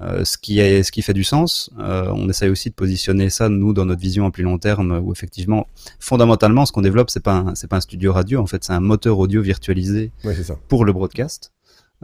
euh, 0.00 0.24
ce 0.24 0.38
qui 0.38 0.60
est, 0.60 0.82
ce 0.82 0.92
qui 0.92 1.02
fait 1.02 1.12
du 1.14 1.24
sens. 1.24 1.70
Euh, 1.78 2.10
on 2.14 2.28
essaye 2.28 2.50
aussi 2.50 2.70
de 2.70 2.74
positionner 2.74 3.30
ça 3.30 3.48
nous 3.48 3.72
dans 3.72 3.84
notre 3.84 4.00
vision 4.00 4.26
à 4.26 4.30
plus 4.30 4.44
long 4.44 4.58
terme, 4.58 5.00
où 5.02 5.12
effectivement, 5.12 5.66
fondamentalement, 5.98 6.66
ce 6.66 6.72
qu'on 6.72 6.82
développe, 6.82 7.10
c'est 7.10 7.22
pas 7.22 7.34
un, 7.34 7.54
c'est 7.54 7.66
pas 7.68 7.76
un 7.78 7.80
studio 7.80 8.12
radio. 8.12 8.40
En 8.40 8.46
fait, 8.46 8.62
c'est 8.64 8.72
un 8.72 8.80
moteur 8.80 9.18
audio 9.18 9.42
virtualisé 9.42 10.12
Ouais, 10.24 10.34
c'est 10.34 10.44
ça. 10.44 10.56
pour 10.68 10.84
le 10.84 10.92
broadcast 10.92 11.52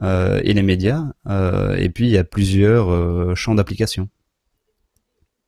euh, 0.03 0.41
et 0.43 0.53
les 0.55 0.63
médias. 0.63 1.05
Euh, 1.29 1.77
et 1.77 1.89
puis 1.89 2.07
il 2.07 2.11
y 2.13 2.19
a 2.19 2.25
plusieurs 2.25 2.91
euh, 2.91 3.35
champs 3.37 3.55
d'application. 3.55 4.09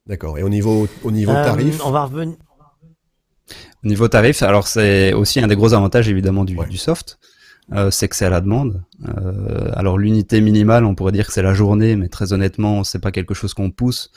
D'accord. 0.06 0.38
Et 0.38 0.42
au 0.44 0.48
niveau, 0.48 0.86
au 1.02 1.10
niveau 1.10 1.32
Euh, 1.32 1.44
tarif, 1.44 1.84
on 1.84 1.90
va 1.90 2.04
revenir. 2.04 2.36
Au 3.84 3.88
niveau 3.88 4.08
tarif, 4.08 4.42
alors 4.42 4.66
c'est 4.66 5.12
aussi 5.12 5.40
un 5.40 5.46
des 5.46 5.56
gros 5.56 5.72
avantages 5.74 6.08
évidemment 6.08 6.44
du, 6.44 6.56
Ouais. 6.56 6.66
du 6.68 6.76
soft, 6.76 7.18
euh, 7.72 7.90
c'est 7.90 8.08
que 8.08 8.14
c'est 8.16 8.26
à 8.26 8.30
la 8.30 8.40
demande. 8.40 8.82
Euh, 9.08 9.70
alors 9.74 9.98
l'unité 9.98 10.40
minimale, 10.40 10.84
on 10.84 10.94
pourrait 10.94 11.12
dire 11.12 11.26
que 11.26 11.32
c'est 11.32 11.42
la 11.42 11.54
journée, 11.54 11.96
mais 11.96 12.08
très 12.08 12.32
honnêtement, 12.32 12.84
c'est 12.84 13.00
pas 13.00 13.10
quelque 13.12 13.34
chose 13.34 13.54
qu'on 13.54 13.70
pousse 13.70 14.10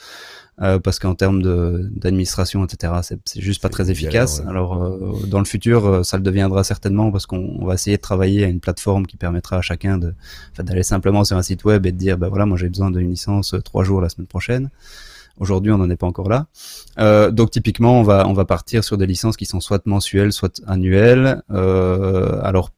euh, 0.62 0.78
parce 0.78 0.98
qu'en 0.98 1.14
termes 1.14 1.42
de- 1.42 1.90
d'administration, 1.96 2.64
etc., 2.64 2.92
c'est 3.02 3.18
c'est 3.24 3.40
juste 3.40 3.60
pas 3.62 3.68
très 3.68 3.90
efficace. 3.90 4.40
ouais. 4.40 4.48
Alors 4.50 4.82
euh, 4.82 5.26
dans 5.26 5.38
le 5.40 5.44
futur, 5.46 6.04
ça 6.04 6.16
le 6.16 6.22
deviendra 6.22 6.62
certainement 6.64 7.10
parce 7.10 7.26
qu'on 7.26 7.56
on 7.58 7.64
va 7.66 7.74
essayer 7.74 7.96
de 7.96 8.02
travailler 8.02 8.44
à 8.44 8.48
une 8.48 8.60
plateforme 8.60 9.06
qui 9.06 9.16
permettra 9.16 9.56
à 9.56 9.62
chacun 9.62 9.98
de 9.98 10.14
d'aller 10.58 10.82
simplement 10.84 11.24
sur 11.24 11.36
un 11.36 11.42
site 11.42 11.64
web 11.64 11.86
et 11.86 11.92
de 11.92 11.96
dire, 11.98 12.18
ben 12.18 12.28
voilà, 12.28 12.46
moi 12.46 12.56
j'ai 12.56 12.68
besoin 12.68 12.90
d'une 12.90 13.08
licence 13.10 13.54
trois 13.64 13.82
jours 13.84 14.00
la 14.00 14.08
semaine 14.10 14.28
prochaine. 14.28 14.70
Aujourd'hui, 15.38 15.72
on 15.72 15.78
n'en 15.78 15.88
est 15.88 15.96
pas 15.96 16.06
encore 16.06 16.28
là. 16.28 16.48
Euh, 16.98 17.30
donc 17.30 17.50
typiquement, 17.50 17.98
on 17.98 18.02
va 18.02 18.28
on 18.28 18.34
va 18.34 18.44
partir 18.44 18.84
sur 18.84 18.98
des 18.98 19.06
licences 19.06 19.38
qui 19.38 19.46
sont 19.46 19.60
soit 19.60 19.86
mensuelles, 19.86 20.32
soit 20.32 20.60
annuelles. 20.66 21.42
Euh, 21.50 22.38
alors 22.42 22.70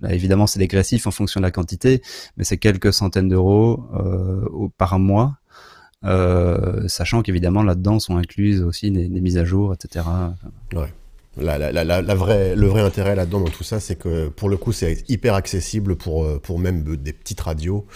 là, 0.00 0.12
évidemment, 0.12 0.46
c'est 0.46 0.58
dégressif 0.58 1.06
en 1.06 1.10
fonction 1.10 1.40
de 1.40 1.44
la 1.44 1.50
quantité, 1.50 2.02
mais 2.36 2.44
c'est 2.44 2.58
quelques 2.58 2.92
centaines 2.92 3.28
d'euros 3.28 3.84
euh, 3.94 4.68
par 4.78 4.98
mois. 4.98 5.36
Euh, 6.04 6.86
sachant 6.86 7.22
qu'évidemment 7.22 7.62
là-dedans 7.62 7.98
sont 7.98 8.18
incluses 8.18 8.60
aussi 8.60 8.90
des, 8.90 9.08
des 9.08 9.20
mises 9.22 9.38
à 9.38 9.44
jour, 9.46 9.72
etc. 9.72 10.04
la, 11.40 11.58
la, 11.58 11.72
la, 11.72 11.82
la, 11.84 12.02
la 12.02 12.14
vraie, 12.14 12.54
le 12.54 12.66
vrai 12.66 12.82
intérêt 12.82 13.16
là-dedans 13.16 13.40
dans 13.40 13.50
tout 13.50 13.64
ça, 13.64 13.80
c'est 13.80 13.96
que 13.96 14.28
pour 14.28 14.48
le 14.50 14.56
coup, 14.58 14.72
c'est 14.72 15.02
hyper 15.08 15.34
accessible 15.34 15.96
pour, 15.96 16.24
euh, 16.24 16.38
pour 16.38 16.58
même 16.58 16.84
des 16.96 17.12
petites 17.14 17.40
radios. 17.40 17.86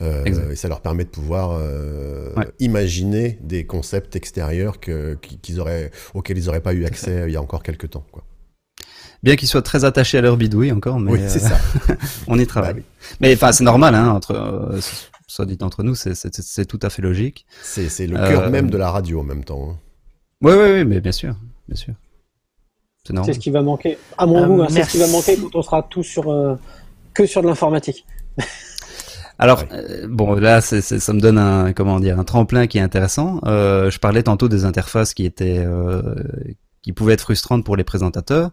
Euh, 0.00 0.50
et 0.52 0.56
ça 0.56 0.68
leur 0.68 0.80
permet 0.80 1.04
de 1.04 1.08
pouvoir 1.10 1.50
euh, 1.60 2.32
Ouais. 2.36 2.46
imaginer 2.60 3.36
des 3.42 3.66
concepts 3.66 4.14
extérieurs 4.16 4.78
que, 4.80 5.18
qu'ils 5.20 5.58
auraient, 5.60 5.90
auxquels 6.14 6.38
ils 6.38 6.44
n'auraient 6.46 6.60
pas 6.62 6.72
eu 6.72 6.84
accès 6.84 7.24
il 7.26 7.32
y 7.32 7.36
a 7.36 7.42
encore 7.42 7.62
quelques 7.64 7.90
temps. 7.90 8.04
Quoi. 8.12 8.22
Bien 9.22 9.34
qu'ils 9.36 9.48
soient 9.48 9.62
très 9.62 9.84
attachés 9.84 10.18
à 10.18 10.20
leur 10.20 10.36
bidouille 10.36 10.70
encore, 10.72 11.00
mais 11.00 11.12
oui, 11.12 11.20
c'est 11.26 11.42
euh, 11.44 11.48
ça. 11.48 11.58
on 12.28 12.38
y 12.38 12.46
travaille. 12.46 12.74
Bah 12.74 12.82
Mais 13.20 13.34
enfin, 13.34 13.52
c'est 13.52 13.64
normal, 13.64 13.94
hein, 13.94 14.10
entre, 14.10 14.32
euh, 14.32 14.80
soit 15.26 15.44
dit 15.46 15.58
entre 15.60 15.82
nous, 15.82 15.94
c'est- 15.96 16.14
c'est 16.14 16.34
c'est 16.40 16.64
tout 16.66 16.78
à 16.82 16.88
fait 16.90 17.02
logique. 17.02 17.44
C'est, 17.62 17.88
c'est 17.88 18.06
le 18.06 18.16
Euh, 18.16 18.28
cœur 18.28 18.50
même 18.50 18.70
de 18.70 18.76
la 18.78 18.90
radio 18.90 19.20
en 19.20 19.24
même 19.24 19.42
temps. 19.44 19.70
hein. 19.72 19.76
Oui, 20.42 20.52
oui, 20.52 20.70
oui, 20.74 20.84
mais 20.84 21.00
bien 21.00 21.10
sûr, 21.12 21.34
bien 21.66 21.76
sûr. 21.76 21.94
C'est 23.24 23.32
ce 23.32 23.38
qui 23.38 23.50
va 23.50 23.62
manquer. 23.62 23.96
À 24.18 24.26
mon 24.26 24.42
Euh, 24.42 24.46
goût, 24.46 24.62
hein, 24.62 24.66
c'est 24.70 24.84
ce 24.84 24.90
qui 24.90 24.98
va 24.98 25.06
manquer 25.08 25.36
quand 25.38 25.54
on 25.56 25.62
sera 25.62 25.82
tous 25.82 26.02
sur 26.02 26.30
euh, 26.30 26.56
que 27.14 27.24
sur 27.26 27.40
de 27.42 27.46
l'informatique. 27.48 28.04
Alors, 29.38 29.60
Ouais. 29.60 29.68
euh, 29.72 30.06
bon, 30.08 30.34
là, 30.34 30.60
c'est 30.60 30.80
c'est- 30.82 30.98
ça 30.98 31.12
me 31.12 31.20
donne 31.20 31.38
un, 31.38 31.72
comment 31.72 32.00
dire, 32.00 32.18
un 32.18 32.24
tremplin 32.24 32.66
qui 32.66 32.78
est 32.78 32.82
intéressant. 32.82 33.40
Euh, 33.44 33.90
je 33.90 33.98
parlais 33.98 34.22
tantôt 34.22 34.48
des 34.48 34.64
interfaces 34.64 35.14
qui 35.14 35.24
étaient, 35.24 35.58
euh, 35.64 36.14
qui 36.82 36.92
pouvaient 36.92 37.14
être 37.14 37.22
frustrantes 37.22 37.64
pour 37.64 37.76
les 37.76 37.84
présentateurs. 37.84 38.50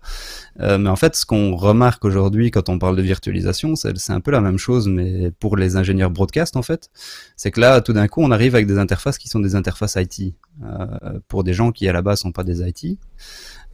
Euh, 0.59 0.77
mais 0.77 0.89
en 0.89 0.95
fait, 0.95 1.15
ce 1.15 1.25
qu'on 1.25 1.55
remarque 1.55 2.05
aujourd'hui 2.05 2.51
quand 2.51 2.69
on 2.69 2.79
parle 2.79 2.95
de 2.95 3.01
virtualisation, 3.01 3.75
c'est 3.75 3.97
c'est 3.97 4.13
un 4.13 4.19
peu 4.19 4.31
la 4.31 4.41
même 4.41 4.57
chose, 4.57 4.87
mais 4.87 5.31
pour 5.39 5.57
les 5.57 5.75
ingénieurs 5.75 6.09
broadcast, 6.09 6.55
en 6.55 6.61
fait. 6.61 6.89
C'est 7.35 7.51
que 7.51 7.59
là, 7.59 7.81
tout 7.81 7.93
d'un 7.93 8.07
coup, 8.07 8.21
on 8.21 8.31
arrive 8.31 8.55
avec 8.55 8.67
des 8.67 8.77
interfaces 8.77 9.17
qui 9.17 9.29
sont 9.29 9.39
des 9.39 9.55
interfaces 9.55 9.95
IT. 9.95 10.35
Euh, 10.63 11.19
pour 11.27 11.43
des 11.43 11.53
gens 11.53 11.71
qui, 11.71 11.87
à 11.87 11.93
la 11.93 12.01
base, 12.01 12.19
sont 12.19 12.31
pas 12.31 12.43
des 12.43 12.61
IT. 12.61 12.99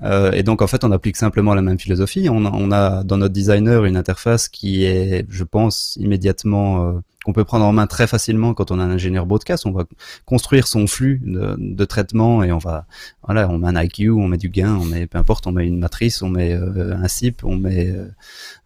Euh, 0.03 0.31
et 0.31 0.43
donc 0.43 0.61
en 0.61 0.67
fait, 0.67 0.83
on 0.83 0.91
applique 0.91 1.17
simplement 1.17 1.53
la 1.53 1.61
même 1.61 1.79
philosophie. 1.79 2.29
On 2.29 2.45
on 2.45 2.71
a 2.71 3.03
dans 3.03 3.17
notre 3.17 3.33
designer 3.33 3.85
une 3.85 3.97
interface 3.97 4.49
qui 4.49 4.83
est, 4.83 5.25
je 5.29 5.43
pense, 5.43 5.97
immédiatement 5.99 6.85
euh, 6.85 6.93
qu'on 7.23 7.33
peut 7.33 7.43
prendre 7.43 7.65
en 7.65 7.71
main 7.71 7.87
très 7.87 8.07
facilement 8.07 8.53
quand 8.53 8.71
on 8.71 8.79
a 8.79 8.83
un 8.83 8.89
ingénieur 8.89 9.25
broadcast. 9.25 9.65
On 9.65 9.71
va 9.71 9.85
construire 10.25 10.67
son 10.67 10.87
flux 10.87 11.21
de, 11.23 11.55
de 11.57 11.85
traitement 11.85 12.43
et 12.43 12.51
on 12.51 12.57
va, 12.57 12.85
voilà, 13.23 13.47
on 13.49 13.59
met 13.59 13.67
un 13.67 13.81
IQ, 13.81 14.11
on 14.11 14.27
met 14.27 14.37
du 14.37 14.49
gain, 14.49 14.75
on 14.75 14.85
met 14.85 15.05
peu 15.07 15.17
importe, 15.17 15.45
on 15.45 15.51
met 15.51 15.67
une 15.67 15.77
matrice, 15.77 16.21
on 16.21 16.29
met 16.29 16.53
euh, 16.53 16.95
un 16.95 17.07
SIP, 17.07 17.43
on 17.43 17.57
met 17.57 17.87
euh, 17.91 18.07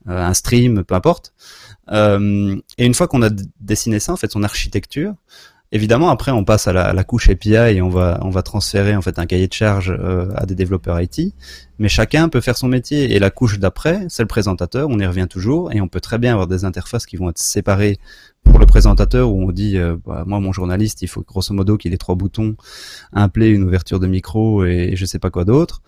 un 0.07 0.33
stream, 0.33 0.83
peu 0.83 0.95
importe. 0.95 1.33
Euh, 1.91 2.55
et 2.77 2.85
une 2.85 2.93
fois 2.93 3.07
qu'on 3.07 3.21
a 3.21 3.29
dessiné 3.59 3.99
ça, 3.99 4.13
en 4.13 4.17
fait, 4.17 4.31
son 4.31 4.43
architecture. 4.43 5.13
Évidemment, 5.75 6.09
après, 6.09 6.31
on 6.31 6.45
passe 6.45 6.69
à 6.69 6.93
la, 6.93 7.03
couche 7.03 7.29
API 7.29 7.53
et 7.53 7.81
on 7.81 7.89
va, 7.89 8.17
on 8.21 8.29
va 8.29 8.43
transférer 8.43 8.95
en 8.95 9.01
fait 9.01 9.19
un 9.19 9.25
cahier 9.25 9.49
de 9.49 9.53
charge 9.53 9.91
euh, 9.91 10.29
à 10.33 10.45
des 10.45 10.55
développeurs 10.55 11.01
IT. 11.01 11.33
Mais 11.79 11.89
chacun 11.89 12.29
peut 12.29 12.39
faire 12.39 12.55
son 12.55 12.69
métier. 12.69 13.13
Et 13.13 13.19
la 13.19 13.29
couche 13.29 13.59
d'après, 13.59 14.05
c'est 14.07 14.23
le 14.23 14.27
présentateur. 14.27 14.87
On 14.89 14.97
y 14.99 15.05
revient 15.05 15.27
toujours. 15.29 15.73
Et 15.73 15.81
on 15.81 15.89
peut 15.89 15.99
très 15.99 16.17
bien 16.17 16.31
avoir 16.31 16.47
des 16.47 16.63
interfaces 16.63 17.05
qui 17.05 17.17
vont 17.17 17.29
être 17.29 17.39
séparées 17.39 17.97
pour 18.45 18.57
le 18.57 18.65
présentateur 18.65 19.29
où 19.29 19.43
on 19.43 19.51
dit, 19.51 19.77
euh, 19.77 19.97
bah, 20.05 20.23
moi, 20.25 20.39
mon 20.39 20.53
journaliste, 20.53 21.01
il 21.01 21.09
faut 21.09 21.23
grosso 21.23 21.53
modo 21.53 21.75
qu'il 21.75 21.93
ait 21.93 21.97
trois 21.97 22.15
boutons, 22.15 22.55
un 23.11 23.27
play, 23.27 23.49
une 23.49 23.63
ouverture 23.63 23.99
de 23.99 24.07
micro 24.07 24.63
et, 24.63 24.95
je 24.95 25.05
sais 25.05 25.19
pas 25.19 25.29
quoi 25.29 25.43
d'autre. 25.43 25.81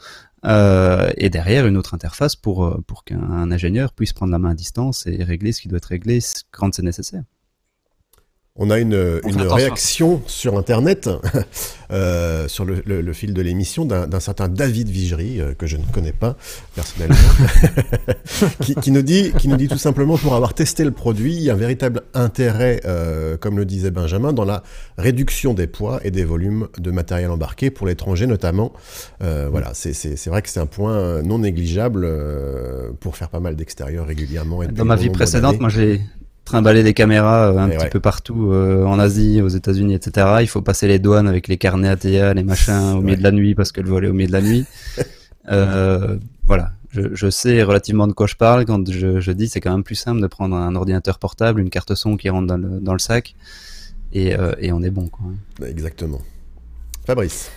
Euh, 0.43 1.09
et 1.15 1.29
derrière, 1.29 1.65
une 1.65 1.77
autre 1.77 1.93
interface 1.93 2.35
pour, 2.35 2.65
euh, 2.65 2.83
pour 2.85 3.05
qu'un 3.05 3.51
ingénieur 3.51 3.93
puisse 3.93 4.11
prendre 4.11 4.33
la 4.33 4.37
main 4.37 4.49
à 4.49 4.53
distance 4.53 5.07
et 5.07 5.23
régler 5.23 5.53
ce 5.53 5.61
qui 5.61 5.69
doit 5.69 5.77
être 5.77 5.85
réglé 5.85 6.19
quand 6.51 6.75
c'est 6.75 6.83
nécessaire. 6.83 7.23
On 8.59 8.69
a 8.71 8.79
une, 8.79 9.19
On 9.23 9.53
réaction 9.53 10.21
sur 10.25 10.57
Internet, 10.57 11.07
euh, 11.91 12.47
sur 12.47 12.65
le, 12.65 12.81
le- 12.85 13.01
le 13.01 13.13
fil 13.13 13.33
de 13.33 13.41
l'émission, 13.41 13.85
d'un 13.85 14.19
certain 14.19 14.47
David 14.47 14.89
Vigery, 14.89 15.39
euh, 15.39 15.53
que 15.53 15.67
je 15.67 15.77
ne 15.77 15.83
connais 15.93 16.11
pas 16.11 16.35
personnellement, 16.75 17.15
qui, 18.61 18.73
qui 18.75 18.91
nous 18.91 19.03
dit, 19.03 19.31
qui 19.37 19.47
nous 19.47 19.57
dit 19.57 19.67
tout 19.67 19.77
simplement 19.77 20.17
pour 20.17 20.33
avoir 20.35 20.53
testé 20.55 20.83
le 20.83 20.91
produit, 20.91 21.35
il 21.35 21.43
y 21.43 21.49
a 21.49 21.53
un 21.53 21.57
véritable 21.57 22.01
intérêt, 22.13 22.81
euh, 22.85 23.37
comme 23.37 23.57
le 23.57 23.65
disait 23.65 23.91
Benjamin, 23.91 24.33
dans 24.33 24.45
la 24.45 24.63
réduction 24.97 25.53
des 25.53 25.67
poids 25.67 25.99
et 26.03 26.09
des 26.11 26.23
volumes 26.25 26.67
de 26.79 26.89
matériel 26.91 27.29
embarqué 27.29 27.69
pour 27.69 27.85
l'étranger 27.87 28.25
notamment. 28.27 28.73
Voilà, 29.19 29.71
c'est- 29.73 30.27
vrai 30.29 30.41
que 30.41 30.49
c'est 30.49 30.59
un 30.59 30.65
point 30.65 31.21
non 31.21 31.39
négligeable 31.39 32.07
pour 32.99 33.15
faire 33.17 33.29
pas 33.29 33.39
mal 33.39 33.55
d'extérieur 33.55 34.07
régulièrement. 34.07 34.63
Et 34.63 34.67
Dans 34.67 34.83
ma 34.85 34.95
vie 34.95 35.09
précédente, 35.09 35.59
moi 35.59 35.69
j'ai 35.69 36.01
trimballé 36.47 36.83
des 36.83 36.93
caméras 36.93 37.51
euh, 37.51 37.57
un 37.57 37.67
Et 37.69 37.75
petit 37.75 37.83
ouais. 37.83 37.89
peu 37.89 37.99
partout 37.99 38.51
euh, 38.51 38.83
en 38.85 38.97
Asie, 38.99 39.41
aux 39.41 39.47
États-Unis, 39.49 39.93
etc. 39.93 40.37
Il 40.41 40.47
faut 40.47 40.61
passer 40.61 40.87
les 40.87 40.99
douanes 40.99 41.27
avec 41.27 41.47
les 41.47 41.57
carnets 41.57 41.89
ATA, 41.89 42.33
les 42.33 42.43
machins 42.43 42.93
au 42.95 43.01
milieu 43.01 43.11
Ouais. 43.11 43.15
de 43.17 43.23
la 43.23 43.31
nuit 43.31 43.53
parce 43.55 43.71
que 43.71 43.81
le 43.81 43.89
vol 43.89 44.05
est 44.05 44.09
au 44.09 44.13
milieu 44.13 44.27
de 44.27 44.33
la 44.33 44.41
nuit. 44.41 44.65
euh, 45.51 46.17
voilà, 46.45 46.71
je, 46.89 47.01
je 47.13 47.29
sais 47.29 47.61
relativement 47.63 48.07
de 48.07 48.13
quoi 48.13 48.27
je 48.27 48.35
parle 48.35 48.65
quand 48.65 48.89
je, 48.89 49.19
je 49.19 49.31
dis 49.31 49.47
c'est 49.47 49.61
quand 49.61 49.71
même 49.71 49.83
plus 49.83 49.95
simple 49.95 50.21
de 50.21 50.27
prendre 50.27 50.55
un 50.55 50.75
ordinateur 50.75 51.19
portable, 51.19 51.59
une 51.61 51.69
carte 51.69 51.93
son 51.95 52.17
qui 52.17 52.29
rentre 52.29 52.47
dans 52.47 52.57
le, 52.57 52.79
dans 52.79 52.93
le 52.93 52.99
sac 52.99 53.35
et, 54.13 54.35
euh, 54.37 54.53
et 54.59 54.71
on 54.71 54.81
est 54.83 54.89
bon. 54.89 55.07
Quoi. 55.09 55.25
Exactement. 55.67 56.21
Fabrice. 57.05 57.51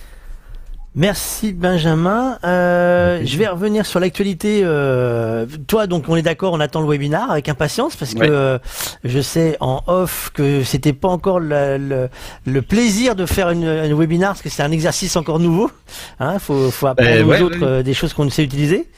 Merci 0.97 1.53
Benjamin. 1.53 2.39
Euh, 2.43 3.23
je 3.25 3.39
vais 3.39 3.47
revenir 3.47 3.87
sur 3.87 4.01
l'actualité. 4.01 4.63
Euh, 4.65 5.47
toi, 5.69 5.87
donc, 5.87 6.09
on 6.09 6.17
est 6.17 6.23
d'accord, 6.23 6.53
on 6.53 6.59
attend 6.59 6.81
le 6.81 6.89
webinar 6.89 7.31
avec 7.31 7.49
impatience 7.49 7.95
parce 7.95 8.13
que 8.15 8.25
euh, 8.25 8.59
je 9.05 9.21
sais 9.21 9.57
en 9.61 9.83
off 9.87 10.33
que 10.35 10.65
c'était 10.65 10.93
pas 10.93 11.07
encore 11.07 11.39
le, 11.39 12.09
le, 12.45 12.63
plaisir 12.63 13.15
de 13.15 13.25
faire 13.25 13.51
une, 13.51 13.65
un 13.65 13.95
webinar 13.95 14.31
parce 14.31 14.43
que 14.43 14.49
c'est 14.49 14.65
un 14.65 14.73
exercice 14.73 15.15
encore 15.15 15.39
nouveau. 15.39 15.71
Hein, 16.19 16.41
faut, 16.41 16.73
faut 16.73 16.89
apprendre 16.89 17.11
eh 17.13 17.23
aux 17.23 17.41
autres 17.41 17.63
euh, 17.63 17.83
des 17.85 17.95
choses 17.95 18.13
qu'on 18.13 18.25
ne 18.25 18.31
sait 18.31 18.43
utiliser. 18.43 18.89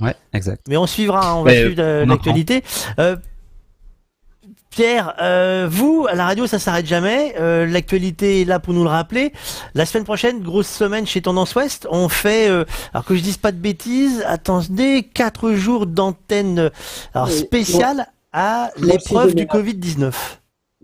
Ouais, 0.00 0.14
exact. 0.32 0.62
Mais 0.66 0.78
on 0.78 0.86
suivra, 0.86 1.36
on 1.36 1.42
va 1.42 1.50
suivre 1.50 2.04
l'actualité. 2.04 2.62
Pierre, 4.78 5.16
euh, 5.20 5.66
vous, 5.68 6.06
à 6.08 6.14
la 6.14 6.24
radio, 6.24 6.46
ça 6.46 6.60
s'arrête 6.60 6.86
jamais. 6.86 7.34
Euh, 7.40 7.66
l'actualité 7.66 8.42
est 8.42 8.44
là 8.44 8.60
pour 8.60 8.74
nous 8.74 8.84
le 8.84 8.88
rappeler. 8.88 9.32
La 9.74 9.84
semaine 9.84 10.04
prochaine, 10.04 10.40
grosse 10.40 10.68
semaine 10.68 11.04
chez 11.04 11.20
Tendance 11.20 11.56
Ouest. 11.56 11.88
On 11.90 12.08
fait, 12.08 12.48
euh, 12.48 12.64
alors 12.94 13.04
que 13.04 13.16
je 13.16 13.20
dise 13.20 13.38
pas 13.38 13.50
de 13.50 13.56
bêtises, 13.56 14.22
attendez, 14.24 15.02
quatre 15.02 15.50
jours 15.50 15.88
d'antenne 15.88 16.70
alors 17.12 17.28
spéciale 17.28 18.06
à 18.32 18.70
l'épreuve 18.80 19.34
du 19.34 19.46
Covid-19. 19.46 20.12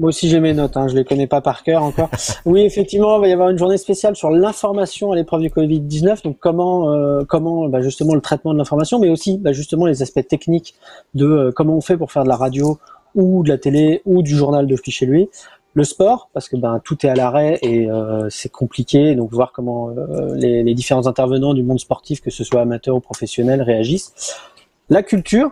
Moi 0.00 0.08
aussi 0.08 0.28
j'ai 0.28 0.40
mes 0.40 0.54
notes, 0.54 0.76
hein, 0.76 0.88
je 0.88 0.96
les 0.96 1.04
connais 1.04 1.28
pas 1.28 1.40
par 1.40 1.62
cœur 1.62 1.84
encore. 1.84 2.10
oui, 2.44 2.62
effectivement, 2.62 3.18
il 3.18 3.20
va 3.20 3.28
y 3.28 3.32
avoir 3.32 3.50
une 3.50 3.58
journée 3.58 3.78
spéciale 3.78 4.16
sur 4.16 4.28
l'information 4.30 5.12
à 5.12 5.14
l'épreuve 5.14 5.42
du 5.42 5.50
Covid-19, 5.50 6.24
donc 6.24 6.38
comment, 6.40 7.24
comment 7.26 7.68
bah, 7.68 7.80
justement 7.80 8.16
le 8.16 8.20
traitement 8.20 8.54
de 8.54 8.58
l'information, 8.58 8.98
mais 8.98 9.08
aussi 9.08 9.38
bah, 9.38 9.52
justement 9.52 9.86
les 9.86 10.02
aspects 10.02 10.26
techniques 10.26 10.74
de 11.14 11.52
comment 11.54 11.76
on 11.76 11.80
fait 11.80 11.96
pour 11.96 12.10
faire 12.10 12.24
de 12.24 12.28
la 12.28 12.34
radio 12.34 12.76
ou 13.14 13.42
de 13.42 13.48
la 13.48 13.58
télé 13.58 14.02
ou 14.04 14.22
du 14.22 14.34
journal 14.36 14.66
de 14.66 14.76
chez 14.86 15.06
lui. 15.06 15.28
Le 15.76 15.82
sport, 15.82 16.30
parce 16.32 16.48
que 16.48 16.56
ben 16.56 16.80
tout 16.84 17.04
est 17.04 17.08
à 17.08 17.16
l'arrêt 17.16 17.58
et 17.62 17.90
euh, 17.90 18.28
c'est 18.30 18.48
compliqué, 18.48 19.16
donc 19.16 19.32
voir 19.32 19.50
comment 19.52 19.90
euh, 19.90 20.34
les, 20.36 20.62
les, 20.62 20.74
différents 20.74 21.08
intervenants 21.08 21.52
du 21.52 21.64
monde 21.64 21.80
sportif, 21.80 22.20
que 22.20 22.30
ce 22.30 22.44
soit 22.44 22.60
amateur 22.60 22.94
ou 22.94 23.00
professionnel, 23.00 23.60
réagissent. 23.60 24.36
La 24.88 25.02
culture, 25.02 25.50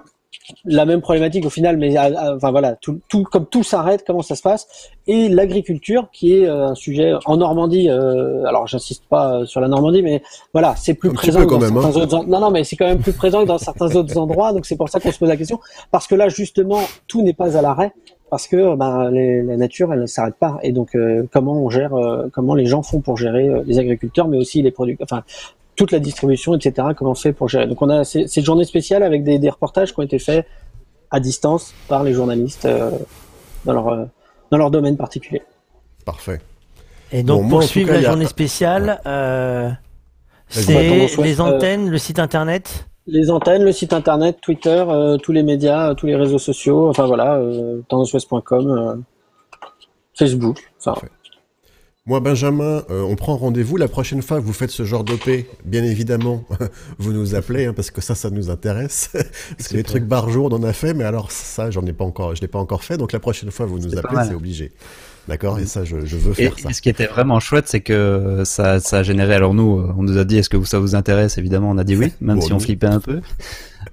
la 0.64 0.84
même 0.84 1.00
problématique 1.00 1.44
au 1.46 1.50
final, 1.50 1.76
mais 1.76 1.96
euh, 1.96 2.02
euh, 2.02 2.36
enfin 2.36 2.50
voilà, 2.50 2.76
tout, 2.76 3.00
tout 3.08 3.24
comme 3.24 3.46
tout 3.46 3.62
s'arrête, 3.62 4.04
comment 4.06 4.22
ça 4.22 4.34
se 4.34 4.42
passe 4.42 4.66
Et 5.06 5.28
l'agriculture, 5.28 6.08
qui 6.12 6.34
est 6.34 6.46
euh, 6.46 6.68
un 6.68 6.74
sujet 6.74 7.12
en 7.26 7.36
Normandie. 7.36 7.88
Euh, 7.88 8.44
alors, 8.44 8.66
j'insiste 8.66 9.04
pas 9.08 9.44
sur 9.46 9.60
la 9.60 9.68
Normandie, 9.68 10.02
mais 10.02 10.22
voilà, 10.52 10.74
c'est 10.76 10.94
plus 10.94 11.12
présent 11.12 11.44
dans 11.44 11.60
certains 11.60 11.96
hein. 11.96 12.02
autres. 12.02 12.24
Non, 12.26 12.40
non, 12.40 12.50
mais 12.50 12.64
c'est 12.64 12.76
quand 12.76 12.86
même 12.86 13.00
plus 13.00 13.12
présent 13.12 13.42
que 13.42 13.48
dans 13.48 13.58
certains 13.58 13.94
autres 13.94 14.16
endroits. 14.18 14.52
Donc 14.52 14.66
c'est 14.66 14.76
pour 14.76 14.88
ça 14.88 15.00
qu'on 15.00 15.12
se 15.12 15.18
pose 15.18 15.28
la 15.28 15.36
question, 15.36 15.60
parce 15.90 16.06
que 16.06 16.14
là, 16.14 16.28
justement, 16.28 16.80
tout 17.06 17.22
n'est 17.22 17.34
pas 17.34 17.56
à 17.56 17.62
l'arrêt, 17.62 17.92
parce 18.30 18.46
que 18.46 18.56
les, 19.10 19.42
la 19.42 19.56
nature, 19.56 19.92
elle 19.92 20.00
ne 20.00 20.06
s'arrête 20.06 20.36
pas. 20.36 20.58
Et 20.62 20.72
donc, 20.72 20.96
comment 21.32 21.54
on 21.54 21.70
gère, 21.70 21.92
comment 22.32 22.54
les 22.54 22.66
gens 22.66 22.82
font 22.82 23.00
pour 23.00 23.16
gérer 23.16 23.50
les 23.66 23.78
agriculteurs, 23.78 24.28
mais 24.28 24.38
aussi 24.38 24.62
les 24.62 24.70
producteurs, 24.70 25.06
enfin 25.10 25.22
toute 25.76 25.92
la 25.92 25.98
distribution, 25.98 26.54
etc. 26.54 26.88
Comment 26.96 27.12
on 27.12 27.14
fait 27.14 27.32
pour 27.32 27.48
gérer. 27.48 27.66
Donc 27.66 27.80
on 27.82 27.88
a 27.88 28.04
cette 28.04 28.44
journée 28.44 28.64
spéciale 28.64 29.02
avec 29.02 29.24
des, 29.24 29.38
des, 29.38 29.50
reportages 29.50 29.92
qui 29.92 30.00
ont 30.00 30.02
été 30.02 30.18
faits 30.18 30.46
à 31.10 31.20
distance 31.20 31.74
par 31.88 32.02
les 32.02 32.12
journalistes 32.12 32.64
euh, 32.64 32.90
dans, 33.64 33.72
leur, 33.72 33.88
euh, 33.88 34.04
dans 34.50 34.58
leur 34.58 34.70
domaine 34.70 34.96
particulier. 34.96 35.42
Parfait. 36.04 36.40
Et 37.10 37.22
donc 37.22 37.48
pour 37.48 37.62
suivre 37.62 37.92
la 37.92 38.02
journée 38.02 38.26
spéciale, 38.26 39.00
euh, 39.06 39.70
c'est 40.48 41.06
les 41.18 41.40
antennes, 41.40 41.90
le 41.90 41.98
site 41.98 42.18
internet? 42.18 42.86
Les 43.06 43.30
antennes, 43.30 43.64
le 43.64 43.72
site 43.72 43.92
internet, 43.92 44.38
Twitter, 44.40 44.84
tous 45.22 45.32
les 45.32 45.42
médias, 45.42 45.94
tous 45.94 46.06
les 46.06 46.14
réseaux 46.14 46.38
sociaux, 46.38 46.88
enfin 46.88 47.06
voilà, 47.06 47.34
euh, 47.34 47.80
tendancewest.com, 47.88 49.02
Facebook. 50.14 50.70
Enfin, 50.78 50.94
moi, 52.04 52.18
Benjamin, 52.18 52.82
euh, 52.90 53.02
on 53.02 53.14
prend 53.14 53.36
rendez-vous. 53.36 53.76
La 53.76 53.86
prochaine 53.86 54.22
fois 54.22 54.40
que 54.40 54.44
vous 54.44 54.52
faites 54.52 54.72
ce 54.72 54.84
genre 54.84 55.04
d'OP, 55.04 55.30
bien 55.64 55.84
évidemment, 55.84 56.44
vous 56.98 57.12
nous 57.12 57.36
appelez, 57.36 57.66
hein, 57.66 57.72
parce 57.74 57.92
que 57.92 58.00
ça, 58.00 58.16
ça 58.16 58.28
nous 58.30 58.50
intéresse. 58.50 59.10
parce 59.56 59.68
que 59.68 59.76
les 59.76 59.84
trucs 59.84 60.04
barjour, 60.04 60.46
on 60.46 60.56
en 60.56 60.64
a 60.64 60.72
fait, 60.72 60.94
mais 60.94 61.04
alors 61.04 61.30
ça, 61.30 61.70
j'en 61.70 61.86
ai 61.86 61.92
pas 61.92 62.04
encore, 62.04 62.34
je 62.34 62.40
l'ai 62.40 62.48
pas 62.48 62.58
encore 62.58 62.82
fait. 62.82 62.96
Donc 62.96 63.12
la 63.12 63.20
prochaine 63.20 63.52
fois, 63.52 63.66
vous 63.66 63.78
nous 63.78 63.96
appelez, 63.96 64.24
c'est 64.26 64.34
obligé. 64.34 64.72
D'accord? 65.28 65.60
Et 65.60 65.66
ça, 65.66 65.84
je, 65.84 65.94
veux 65.94 66.32
faire 66.32 66.58
ça. 66.58 66.70
Et 66.70 66.72
ce 66.72 66.82
qui 66.82 66.88
était 66.88 67.06
vraiment 67.06 67.38
chouette, 67.38 67.68
c'est 67.68 67.82
que 67.82 68.42
ça, 68.44 68.80
ça 68.80 68.98
a 68.98 69.02
généré. 69.04 69.36
Alors 69.36 69.54
nous, 69.54 69.86
on 69.96 70.02
nous 70.02 70.18
a 70.18 70.24
dit, 70.24 70.38
est-ce 70.38 70.48
que 70.48 70.60
ça 70.64 70.80
vous 70.80 70.96
intéresse? 70.96 71.38
Évidemment, 71.38 71.70
on 71.70 71.78
a 71.78 71.84
dit 71.84 71.94
oui, 71.94 72.12
même 72.20 72.40
si 72.40 72.52
on 72.52 72.58
flippait 72.58 72.88
un 72.88 72.98
peu. 72.98 73.20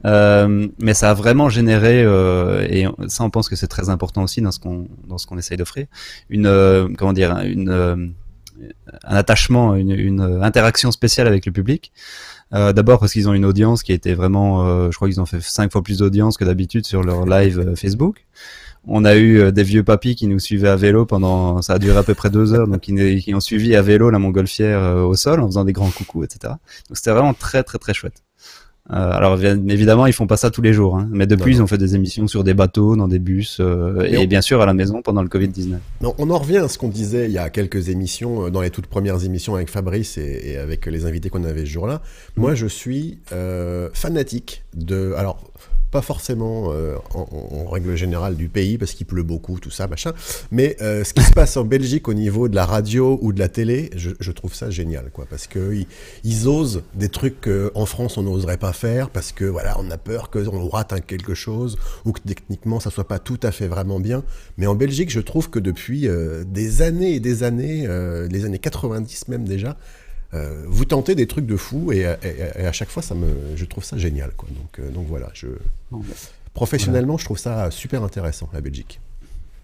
Euh, 0.05 0.67
mais 0.79 0.93
ça 0.93 1.11
a 1.11 1.13
vraiment 1.13 1.49
généré, 1.49 2.03
euh, 2.03 2.65
et 2.69 2.85
ça, 3.07 3.23
on 3.23 3.29
pense 3.29 3.49
que 3.49 3.55
c'est 3.55 3.67
très 3.67 3.89
important 3.89 4.23
aussi 4.23 4.41
dans 4.41 4.51
ce 4.51 4.59
qu'on 4.59 4.87
dans 5.07 5.17
ce 5.17 5.27
qu'on 5.27 5.37
essaye 5.37 5.57
d'offrir, 5.57 5.87
une 6.29 6.47
euh, 6.47 6.87
comment 6.97 7.13
dire, 7.13 7.37
une 7.39 7.69
euh, 7.69 8.07
un 9.03 9.15
attachement, 9.15 9.75
une, 9.75 9.91
une, 9.91 10.21
interaction 10.41 10.91
spéciale 10.91 11.27
avec 11.27 11.45
le 11.45 11.51
public. 11.51 11.91
Euh, 12.53 12.73
D'abord 12.73 12.99
parce 12.99 13.13
qu'ils 13.13 13.29
ont 13.29 13.33
une 13.33 13.45
audience 13.45 13.83
qui 13.83 13.93
était 13.93 14.13
vraiment, 14.13 14.91
je 14.91 14.95
crois 14.95 15.07
qu'ils 15.07 15.21
ont 15.21 15.25
fait 15.25 15.41
cinq 15.41 15.71
fois 15.71 15.81
plus 15.81 15.99
d'audience 15.99 16.35
que 16.37 16.43
d'habitude 16.43 16.85
sur 16.85 17.03
leur 17.03 17.25
live 17.25 17.73
Facebook. 17.75 18.25
On 18.85 19.05
a 19.05 19.15
eu 19.15 19.51
des 19.53 19.63
vieux 19.63 19.83
papis 19.83 20.15
qui 20.15 20.27
nous 20.27 20.39
suivaient 20.39 20.69
à 20.69 20.75
vélo 20.75 21.05
pendant, 21.05 21.61
ça 21.61 21.73
a 21.73 21.79
duré 21.79 21.97
à 21.97 22.03
peu 22.03 22.15
près 22.15 22.29
deux 22.29 22.53
heures, 22.53 22.67
donc 22.67 22.81
qui, 22.81 23.21
qui 23.21 23.33
ont 23.33 23.39
suivi 23.39 23.75
à 23.75 23.81
vélo 23.81 24.09
la 24.09 24.19
montgolfière 24.19 25.05
au 25.05 25.15
sol 25.15 25.39
en 25.39 25.47
faisant 25.47 25.63
des 25.63 25.73
grands 25.73 25.91
coucous, 25.91 26.23
etc. 26.23 26.55
Donc 26.89 26.97
c'était 26.97 27.11
vraiment 27.11 27.33
très 27.33 27.63
très 27.63 27.77
très 27.77 27.93
chouette. 27.93 28.23
Euh, 28.91 29.11
alors 29.11 29.39
évidemment, 29.43 30.07
ils 30.07 30.13
font 30.13 30.25
pas 30.25 30.37
ça 30.37 30.49
tous 30.49 30.61
les 30.61 30.73
jours, 30.73 30.97
hein. 30.97 31.07
mais 31.11 31.27
depuis, 31.27 31.53
ils 31.53 31.61
ont 31.61 31.67
fait 31.67 31.77
des 31.77 31.95
émissions 31.95 32.27
sur 32.27 32.43
des 32.43 32.55
bateaux, 32.55 32.95
dans 32.95 33.07
des 33.07 33.19
bus, 33.19 33.57
euh, 33.59 34.01
et, 34.01 34.25
bien 34.25 34.41
sûr 34.41 34.61
à 34.61 34.65
la 34.65 34.73
maison 34.73 35.01
pendant 35.03 35.21
le 35.21 35.27
Covid-19. 35.27 35.75
Non, 36.01 36.15
on 36.17 36.29
en 36.31 36.37
revient 36.39 36.57
à 36.57 36.67
ce 36.67 36.77
qu'on 36.79 36.89
disait 36.89 37.25
il 37.25 37.31
y 37.31 37.37
a 37.37 37.49
quelques 37.49 37.89
émissions, 37.89 38.47
euh, 38.47 38.49
dans 38.49 38.61
les 38.61 38.71
toutes 38.71 38.87
premières 38.87 39.23
émissions 39.23 39.53
avec 39.55 39.69
Fabrice 39.69 40.17
et, 40.17 40.57
avec 40.57 40.87
les 40.87 41.05
invités 41.05 41.29
qu'on 41.29 41.43
avait 41.43 41.61
ce 41.61 41.71
jour-là. 41.71 42.01
Moi, 42.35 42.55
je 42.55 42.65
suis 42.65 43.19
fanatique 43.93 44.63
de... 44.75 45.13
Alors, 45.17 45.39
pas 45.91 46.01
forcément 46.01 46.71
euh, 46.71 46.95
en, 47.13 47.69
règle 47.69 47.95
générale 47.95 48.35
du 48.35 48.47
pays 48.47 48.77
parce 48.77 48.93
qu'il 48.93 49.05
pleut 49.05 49.23
beaucoup, 49.23 49.59
tout 49.59 49.71
ça, 49.71 49.87
machin. 49.87 50.13
Mais 50.51 50.75
euh, 50.81 51.03
ce 51.03 51.13
qui 51.13 51.21
se 51.21 51.31
passe 51.33 51.57
en 51.57 51.63
Belgique 51.63 52.07
au 52.07 52.13
niveau 52.13 52.47
de 52.47 52.55
la 52.55 52.65
radio 52.65 53.19
ou 53.21 53.33
de 53.33 53.39
la 53.39 53.49
télé, 53.49 53.89
je, 53.95 54.31
trouve 54.31 54.53
ça 54.53 54.69
génial, 54.69 55.09
quoi, 55.11 55.25
parce 55.29 55.47
que 55.47 55.83
ils, 56.23 56.47
osent 56.47 56.83
des 56.93 57.09
trucs 57.09 57.41
qu'en 57.41 57.85
France 57.85 58.17
on 58.17 58.23
n'oserait 58.23 58.57
pas 58.57 58.71
faire 58.71 59.09
parce 59.09 59.31
que 59.31 59.43
voilà, 59.43 59.77
on 59.79 59.91
a 59.91 59.97
peur 59.97 60.29
qu'on 60.29 60.69
rate 60.69 61.05
quelque 61.05 61.33
chose 61.33 61.77
ou 62.05 62.11
que 62.11 62.21
techniquement 62.21 62.79
ça 62.79 62.89
soit 62.89 63.07
pas 63.07 63.19
tout 63.19 63.39
à 63.43 63.51
fait 63.51 63.67
vraiment 63.67 63.99
bien. 63.99 64.23
Mais 64.57 64.67
en 64.67 64.75
Belgique, 64.75 65.09
je 65.11 65.19
trouve 65.19 65.49
que 65.49 65.59
depuis 65.59 66.07
euh, 66.07 66.43
des 66.45 66.81
années 66.81 67.15
et 67.15 67.19
des 67.19 67.43
années, 67.43 67.87
les 68.29 68.45
années 68.45 68.59
90 68.59 69.27
même 69.27 69.45
déjà, 69.45 69.77
euh, 70.33 70.63
vous 70.67 70.85
tentez 70.85 71.15
des 71.15 71.25
trucs 71.25 71.47
de 71.47 71.57
fou 71.57 71.91
et, 71.91 72.05
à 72.05 72.71
chaque 72.71 72.89
fois, 72.89 73.01
ça 73.01 73.15
me, 73.15 73.27
je 73.55 73.65
trouve 73.65 73.83
ça 73.83 73.97
génial. 73.97 74.31
Quoi. 74.37 74.49
Donc, 74.49 74.79
euh, 74.79 74.91
donc 74.91 75.07
voilà, 75.07 75.29
je, 75.33 75.47
professionnellement, 76.53 77.17
je 77.17 77.25
trouve 77.25 77.39
ça 77.39 77.71
super 77.71 78.03
intéressant, 78.03 78.49
la 78.53 78.61
Belgique. 78.61 78.99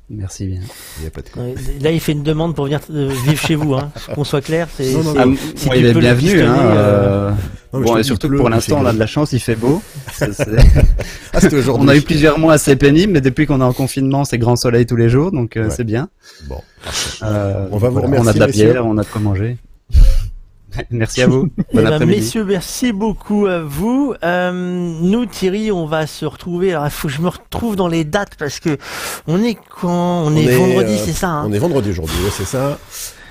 Merci 0.07 0.45
bien. 0.45 0.61
Il 1.01 1.07
a 1.07 1.09
pas 1.09 1.21
de 1.21 1.83
Là, 1.83 1.91
il 1.91 1.99
fait 1.99 2.11
une 2.11 2.21
demande 2.21 2.53
pour 2.53 2.65
venir 2.65 2.79
euh, 2.91 3.11
vivre 3.25 3.41
chez 3.41 3.55
vous, 3.55 3.73
hein. 3.73 3.91
qu'on 4.13 4.23
soit 4.23 4.41
clair. 4.41 4.67
C'est, 4.75 4.93
non, 4.93 5.01
non, 5.13 5.35
si 5.55 5.67
il 5.75 5.85
est 5.85 5.93
bienvenu. 5.95 6.41
Hein, 6.41 6.57
euh... 6.59 7.31
bon, 7.71 7.97
et 7.97 8.03
surtout 8.03 8.29
pour 8.29 8.49
l'instant, 8.49 8.81
on 8.81 8.85
a 8.85 8.93
de 8.93 8.99
la 8.99 9.07
chance, 9.07 9.33
il 9.33 9.39
fait 9.39 9.55
beau. 9.55 9.81
ah, 10.21 11.39
on 11.69 11.87
a 11.87 11.95
eu 11.95 12.01
plusieurs 12.01 12.37
mois 12.37 12.53
assez 12.53 12.75
pénibles, 12.75 13.13
mais 13.13 13.21
depuis 13.21 13.47
qu'on 13.47 13.61
est 13.61 13.65
en 13.65 13.73
confinement, 13.73 14.25
c'est 14.25 14.37
grand 14.37 14.55
soleil 14.55 14.85
tous 14.85 14.95
les 14.95 15.09
jours, 15.09 15.31
donc 15.31 15.59
c'est 15.69 15.83
bien. 15.83 16.09
Bon. 16.47 16.61
on 17.21 17.77
va 17.77 17.89
vous 17.89 18.01
remercier. 18.01 18.27
On 18.27 18.27
a 18.27 18.33
de 18.33 18.39
la 18.39 18.47
bière, 18.47 18.85
on 18.85 18.97
a 18.97 19.03
de 19.03 19.07
quoi 19.07 19.21
manger. 19.21 19.57
Merci 20.89 21.21
à 21.21 21.27
vous. 21.27 21.49
Eh 21.71 21.77
ben, 21.77 22.05
messieurs, 22.05 22.43
merci 22.43 22.91
beaucoup 22.91 23.45
à 23.45 23.59
vous. 23.59 24.13
Euh, 24.23 24.51
nous, 24.51 25.25
Thierry, 25.25 25.71
on 25.71 25.85
va 25.85 26.07
se 26.07 26.25
retrouver. 26.25 26.71
Alors, 26.71 26.85
il 26.85 26.91
faut 26.91 27.07
que 27.07 27.13
je 27.13 27.21
me 27.21 27.29
retrouve 27.29 27.75
dans 27.75 27.87
les 27.87 28.03
dates 28.03 28.35
parce 28.37 28.59
que 28.59 28.77
on 29.27 29.41
est 29.43 29.57
quand? 29.69 30.25
On, 30.25 30.35
est, 30.35 30.55
vendredi, 30.55 30.93
euh, 30.93 31.03
c'est 31.05 31.13
ça. 31.13 31.29
Hein? 31.29 31.45
on 31.47 31.53
est 31.53 31.59
vendredi 31.59 31.89
aujourd'hui, 31.91 32.15
c'est 32.31 32.45
ça. 32.45 32.77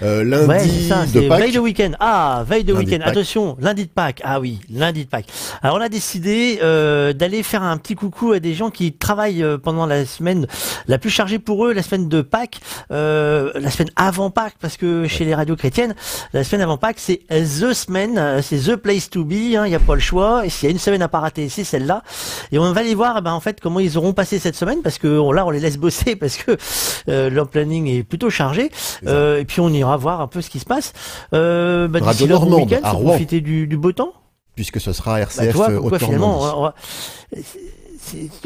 Euh, 0.03 0.25
lundi 0.25 0.89
de 1.13 1.29
Pâques. 1.29 1.41
Veille 1.41 1.53
de 1.53 1.61
week-end. 1.61 1.93
Ah, 2.01 2.45
veille 2.47 2.65
de 2.65 2.73
week-end. 2.73 2.99
Attention, 3.05 3.57
lundi 3.61 3.85
de 3.85 3.91
Pâques. 3.91 4.21
Ah 4.25 4.41
oui, 4.41 4.61
lundi 4.71 5.05
de 5.05 5.09
Pâques. 5.09 5.27
Alors 5.63 5.77
on 5.77 5.81
a 5.81 5.89
décidé 5.89 6.59
euh, 6.63 7.13
d'aller 7.13 7.43
faire 7.43 7.63
un 7.63 7.77
petit 7.77 7.95
coucou 7.95 8.33
à 8.33 8.41
des 8.41 8.55
gens 8.55 8.71
qui 8.71 8.93
travaillent 8.93 9.43
euh, 9.43 9.57
pendant 9.57 9.87
la 9.87 10.05
semaine 10.05 10.47
la 10.89 10.99
plus 10.99 11.11
chargée 11.11 11.39
pour 11.39 11.65
eux, 11.67 11.73
la 11.73 11.83
semaine 11.83 12.09
de 12.09 12.23
Pâques, 12.23 12.61
euh, 12.91 13.53
la 13.55 13.71
semaine 13.71 13.91
avant 13.97 14.31
Pâques, 14.31 14.57
parce 14.61 14.77
que 14.77 15.07
chez 15.07 15.25
les 15.25 15.35
radios 15.35 15.57
chrétiennes, 15.57 15.95
la 16.33 16.43
semaine 16.43 16.63
avant 16.63 16.77
Pâques, 16.77 16.99
c'est 16.99 17.21
the 17.29 17.73
semaine, 17.73 18.19
euh, 18.19 18.43
c'est 18.43 18.59
the 18.59 18.77
place 18.77 19.09
to 19.11 19.25
be. 19.25 19.55
Hein, 19.57 19.67
il 19.67 19.71
n'y 19.71 19.75
a 19.75 19.81
pas 19.81 19.95
le 19.95 20.01
choix. 20.01 20.45
Et 20.45 20.51
s'il 20.51 20.69
y 20.69 20.69
a 20.69 20.73
une 20.73 20.79
semaine 20.79 21.03
à 21.03 21.09
pas 21.09 21.21
rater, 21.21 21.49
c'est 21.49 21.65
celle-là. 21.65 22.03
Et 22.51 22.59
on 22.59 22.73
va 22.73 22.81
aller 22.81 22.95
voir, 22.95 23.23
ben, 23.23 23.33
en 23.33 23.41
fait, 23.41 23.61
comment 23.61 23.81
ils 23.81 23.97
auront 23.97 24.13
passé 24.13 24.39
cette 24.39 24.57
semaine, 24.57 24.83
parce 24.83 24.99
que 24.99 25.07
là, 25.33 25.47
on 25.47 25.51
les 25.51 25.61
laisse 25.61 25.79
bosser, 25.79 26.17
parce 26.21 26.37
que 26.37 26.59
leur 27.07 27.49
planning 27.49 27.87
est 27.87 28.03
plutôt 28.03 28.31
chargé. 28.31 28.71
et 29.07 29.45
puis 29.47 29.61
on 29.61 29.69
y 29.69 29.84
voir 29.97 30.21
un 30.21 30.27
peu 30.27 30.41
ce 30.41 30.51
qui 30.51 30.59
se 30.59 30.65
passe. 30.65 30.93
Euh, 31.33 31.89
bah, 31.89 32.01
Radio 32.03 32.27
Normande, 32.27 32.73
à 32.83 32.95
profiter 32.95 33.41
du, 33.41 33.67
du, 33.67 33.77
beau 33.77 33.93
temps. 33.93 34.13
Puisque 34.55 34.81
ce 34.81 34.93
sera 34.93 35.21
RCF 35.21 35.57
bah, 35.57 35.69
toi, 35.69 35.99
finalement, 35.99 36.73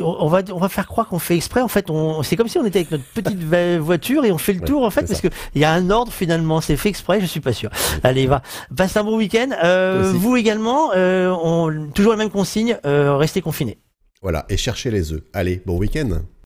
on 0.01 0.29
va 0.29 0.43
on 0.53 0.59
va 0.59 0.69
faire 0.69 0.87
croire 0.87 1.09
qu'on 1.09 1.19
fait 1.19 1.37
exprès. 1.37 1.61
En 1.61 1.69
fait, 1.69 1.91
on 1.91 2.23
c'est 2.23 2.37
comme 2.37 2.49
si 2.49 2.59
on 2.59 2.65
était 2.65 2.81
avec 2.81 2.91
notre 2.91 3.05
petite 3.05 3.43
voiture 3.81 4.25
et 4.25 4.33
on 4.33 4.39
fait 4.39 4.53
le 4.53 4.61
tour 4.61 4.85
en 4.85 4.91
fait 4.91 5.07
parce 5.07 5.21
que 5.21 5.29
il 5.55 5.61
y 5.61 5.65
a 5.65 5.73
un 5.73 5.91
ordre 5.91 6.13
finalement. 6.13 6.61
C'est 6.61 6.77
fait 6.77 6.89
exprès. 6.89 7.21
Je 7.21 7.27
suis 7.27 7.41
pas 7.41 7.53
sûr. 7.53 7.71
Allez, 8.03 8.27
va. 8.27 8.43
Passe 8.75 8.97
un 8.97 9.05
bon 9.05 9.17
week-end. 9.17 9.51
Euh, 9.63 10.13
vous 10.15 10.37
également. 10.37 10.93
Euh, 10.95 11.31
on, 11.31 11.91
toujours 11.95 12.13
la 12.13 12.19
même 12.19 12.31
consigne. 12.31 12.79
Euh, 12.85 13.17
restez 13.17 13.41
confinés. 13.41 13.79
Voilà 14.23 14.47
et 14.49 14.57
cherchez 14.57 14.91
les 14.91 15.13
œufs. 15.13 15.23
Allez, 15.33 15.63
bon 15.65 15.77
week-end. 15.79 16.21